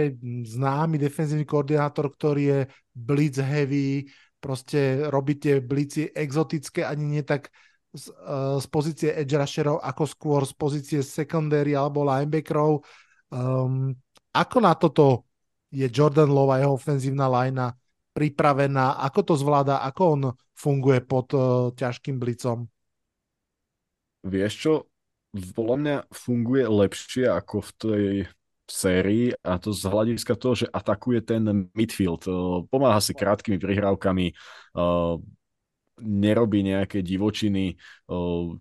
[0.55, 2.59] známy defenzívny koordinátor, ktorý je
[2.95, 4.07] blitz heavy,
[4.41, 7.51] proste robíte blici exotické, ani nie tak
[7.93, 12.81] z, uh, z pozície edge rusherov, ako skôr z pozície secondary alebo linebackerov.
[13.29, 13.93] Um,
[14.31, 15.30] ako na toto
[15.71, 17.71] je Jordan Love a jeho ofenzívna linea
[18.11, 22.67] pripravená, ako to zvláda, ako on funguje pod uh, ťažkým blicom?
[24.27, 24.73] Vieš čo,
[25.55, 28.05] podľa mňa funguje lepšie ako v tej
[28.67, 31.43] sérii a to z hľadiska toho, že atakuje ten
[31.75, 32.23] midfield.
[32.67, 34.31] Pomáha si krátkými prihrávkami,
[36.01, 37.75] nerobí nejaké divočiny,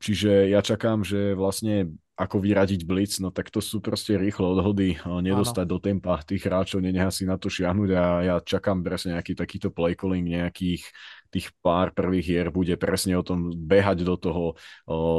[0.03, 5.01] čiže ja čakám, že vlastne ako vyradiť blitz, no tak to sú proste rýchle odhody,
[5.01, 5.73] nedostať ano.
[5.73, 9.73] do tempa tých hráčov, nenechá si na to šiahnuť a ja čakám presne nejaký takýto
[9.73, 10.85] play calling nejakých
[11.33, 14.45] tých pár prvých hier bude presne o tom behať do toho,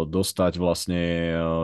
[0.05, 1.01] dostať vlastne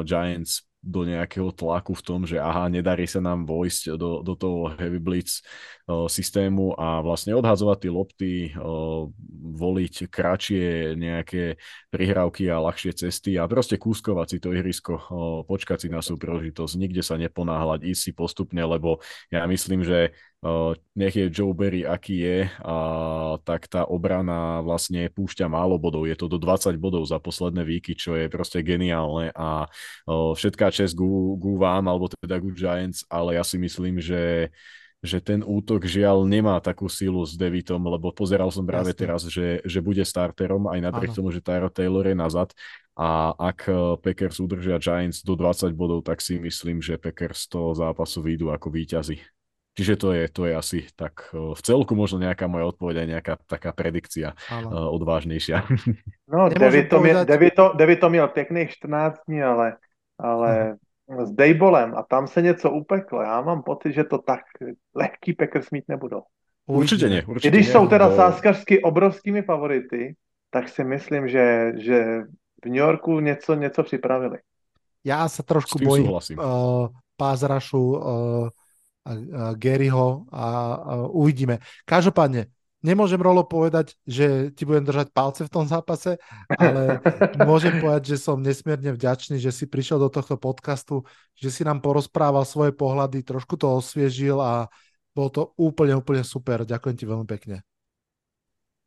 [0.08, 4.72] Giants do nejakého tlaku v tom, že aha, nedarí sa nám vojsť do, do toho
[4.80, 5.44] heavy blitz
[5.92, 9.12] uh, systému a vlastne odhadzovať tie lopty, uh,
[9.60, 11.60] voliť kratšie nejaké
[11.92, 15.04] prihrávky a ľahšie cesty a proste kúskovať si to ihrisko, uh,
[15.44, 20.16] počkať si na sú príležitosť, nikde sa neponáhľať, ísť si postupne, lebo ja myslím, že
[20.94, 22.76] nech je Joe Berry aký je, a,
[23.42, 26.06] tak tá obrana vlastne púšťa málo bodov.
[26.06, 29.66] Je to do 20 bodov za posledné víky, čo je proste geniálne a
[30.08, 34.54] všetká čest gu, gu vám, alebo teda gu Giants, ale ja si myslím, že
[35.06, 39.02] že ten útok žiaľ nemá takú silu s Devitom, lebo pozeral som práve Jasne.
[39.06, 42.50] teraz, že, že bude starterom aj napriek tomu, že Tyro Taylor je nazad
[42.98, 43.70] a ak
[44.02, 48.50] Packers udržia Giants do 20 bodov, tak si myslím, že Packers z toho zápasu výjdu
[48.50, 49.22] ako víťazi.
[49.78, 53.34] Čiže to je, to je asi tak v celku možno nejaká moja odpoveď aj nejaká
[53.46, 55.62] taká predikcia uh, odvážnejšia.
[56.28, 57.56] No, David to, povedať...
[57.56, 59.78] To, to měl pěkných 14 dní, ale,
[60.20, 60.76] ale
[61.08, 61.26] hmm.
[61.26, 63.22] s Dejbolem a tam se něco upeklo.
[63.22, 64.42] Já mám pocit, že to tak
[64.96, 66.22] lehký Packers mít nebudou.
[66.66, 67.24] Určitě ne.
[67.24, 70.16] Určitě Když ne, jsou teda sáskařsky obrovskými favority,
[70.50, 72.22] tak si myslím, že, že
[72.64, 74.38] v New Yorku něco, něco připravili.
[75.04, 78.50] Já se trošku bojím uh, pázrašu uh,
[79.56, 80.46] Garyho a,
[80.76, 81.64] a uvidíme.
[81.88, 82.52] Každopádne,
[82.84, 86.20] nemôžem Rolo povedať, že ti budem držať palce v tom zápase,
[86.56, 87.00] ale
[87.50, 91.04] môžem povedať, že som nesmierne vďačný, že si prišiel do tohto podcastu,
[91.36, 94.72] že si nám porozprával svoje pohľady, trošku to osviežil a
[95.18, 96.62] bolo to úplne, úplne super.
[96.62, 97.66] Ďakujem ti veľmi pekne.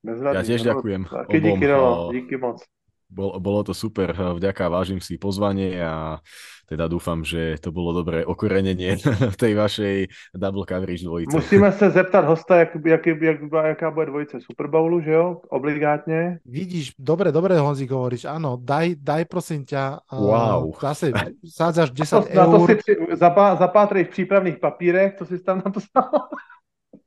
[0.07, 1.11] Ja tiež ďakujem.
[1.29, 2.65] Díky, díky, Rolo, díky moc.
[3.11, 6.23] Bol, bolo to super, vďaka, vážim si pozvanie a
[6.71, 8.95] teda dúfam, že to bolo dobré okorenenie
[9.43, 9.97] tej vašej
[10.31, 11.35] double coverage dvojice.
[11.35, 15.43] Musíme se zeptat hosta, jak, jak, jak, jaká bude dvojice Super Bowlu, že jo?
[15.51, 16.39] Obligátně.
[16.47, 20.71] Vidíš, dobre, dobre, Honzik, hovoríš, áno, daj, daj prosím ťa, Wow.
[20.81, 21.11] zase
[21.43, 25.39] sádzaš To, 10 na to eur, si při, zapá, zapátrej v přípravných papírech, co si
[25.43, 26.11] tam napsal.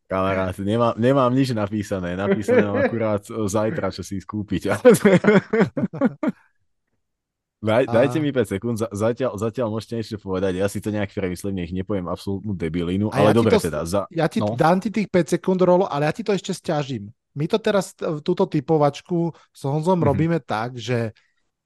[0.05, 2.13] Kamarát, nemám, nemám nič napísané.
[2.13, 4.69] Napísané mám akurát e, zajtra, čo si skúpiť.
[7.63, 10.59] Daj, dajte mi 5 sekúnd, za- zatiaľ, zatiaľ môžete niečo povedať.
[10.59, 13.87] Ja si to nejak premyslím, nech nepoviem absolútnu debilinu, ale ja dobre to- teda.
[13.87, 14.59] Za, ja ti no.
[14.59, 17.07] dám ti tých 5 sekúnd rolo, ale ja ti to ešte stiažím.
[17.31, 20.03] My to teraz, t- túto typovačku s Honzom Mhm.
[20.03, 21.15] robíme tak, že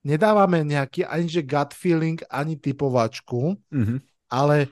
[0.06, 3.98] nedávame nejaký ani že gut feeling, ani typovačku, Mhm.
[4.30, 4.70] ale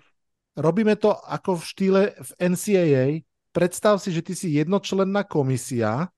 [0.54, 3.25] robíme to ako v štýle v NCAA.
[3.56, 6.12] Predstav si, že ty si jednočlenná komisia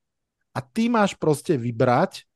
[0.50, 2.26] a ty máš proste vybrať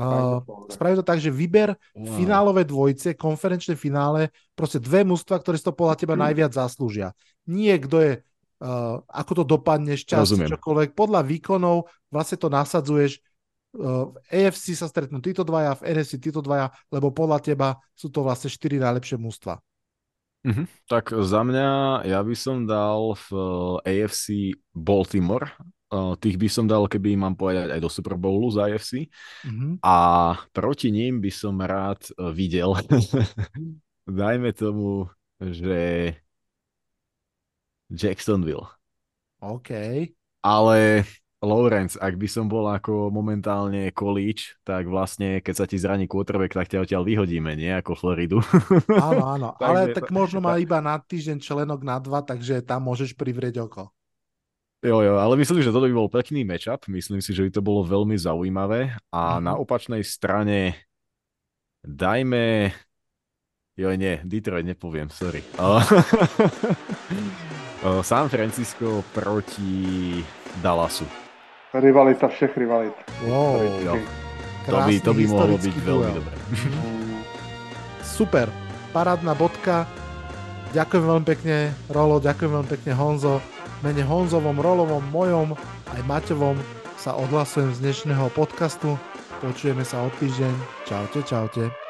[0.00, 0.40] Uh,
[0.72, 2.16] spraví to tak, že vyber Wow.
[2.16, 7.12] finálové dvojce, konferenčné finále, proste dve mužstva, ktoré si to podľa teba najviac zaslúžia.
[7.44, 8.12] Nie kto je,
[8.64, 10.50] uh, ako to dopadne, šťastie, Rozumiem.
[10.56, 10.88] čokoľvek.
[10.96, 13.20] Podľa výkonov vlastne to nasadzuješ.
[13.70, 18.26] V AFC sa stretnú títo dvaja, v NFC títo dvaja, lebo podľa teba sú to
[18.26, 19.62] vlastne štyri najlepšie mužstva.
[20.40, 20.64] Mhm.
[20.88, 23.28] Tak za mňa, ja by som dal v
[23.84, 25.52] eh, AFC Baltimore.
[25.92, 28.92] Eh, Tých by som dal, keby mám povedať, aj do Super Bowlu z AFC.
[29.44, 29.84] Mhm.
[29.84, 29.96] A
[30.54, 32.72] proti ním by som rád eh, videl,
[34.08, 36.14] dajme tomu, že
[37.90, 38.70] Jacksonville.
[39.42, 39.70] OK.
[40.40, 41.04] Ale
[41.40, 46.52] Lawrence, ak by som bol ako momentálne kolíč, tak vlastne, keď sa ti zraní quarterback,
[46.52, 48.44] tak ťa odtiaľ vyhodíme, nie ako Floridu.
[48.92, 49.48] Áno, áno.
[49.58, 53.56] ale Takže- tak možno má iba na týždeň členok na dva, takže tam môžeš privrieť
[53.58, 53.88] oko.
[54.80, 56.84] Jo, jo, ale myslím, že toto by bol pekný matchup.
[56.88, 58.96] Myslím si, že by to bolo veľmi zaujímavé.
[59.08, 59.42] A Mhm.
[59.42, 60.76] na opačnej strane
[61.80, 62.68] dajme...
[63.76, 65.40] Jo, nie, Detroit nepoviem, sorry.
[68.02, 70.20] San Francisco proti
[70.60, 71.29] Dallasu.
[71.70, 72.96] Rivalita všech rivalit.
[73.22, 73.62] Wow.
[73.86, 73.94] Jo,
[74.66, 76.18] to by, to by mohlo byť historický veľmi duel.
[76.18, 76.36] dobré.
[78.18, 78.46] Super,
[78.90, 79.86] parádna bodka.
[80.70, 81.56] Ďakujem veľmi pekne,
[81.90, 83.42] Rolo, ďakujem veľmi pekne, Honzo.
[83.82, 85.58] Mene Honzovom, Rolovom, mojom,
[85.94, 86.54] aj Maťovom
[87.00, 88.94] sa odhlasujem z dnešného podcastu.
[89.40, 90.52] Počujeme sa o týždeň.
[90.84, 91.89] Čaute, čaute.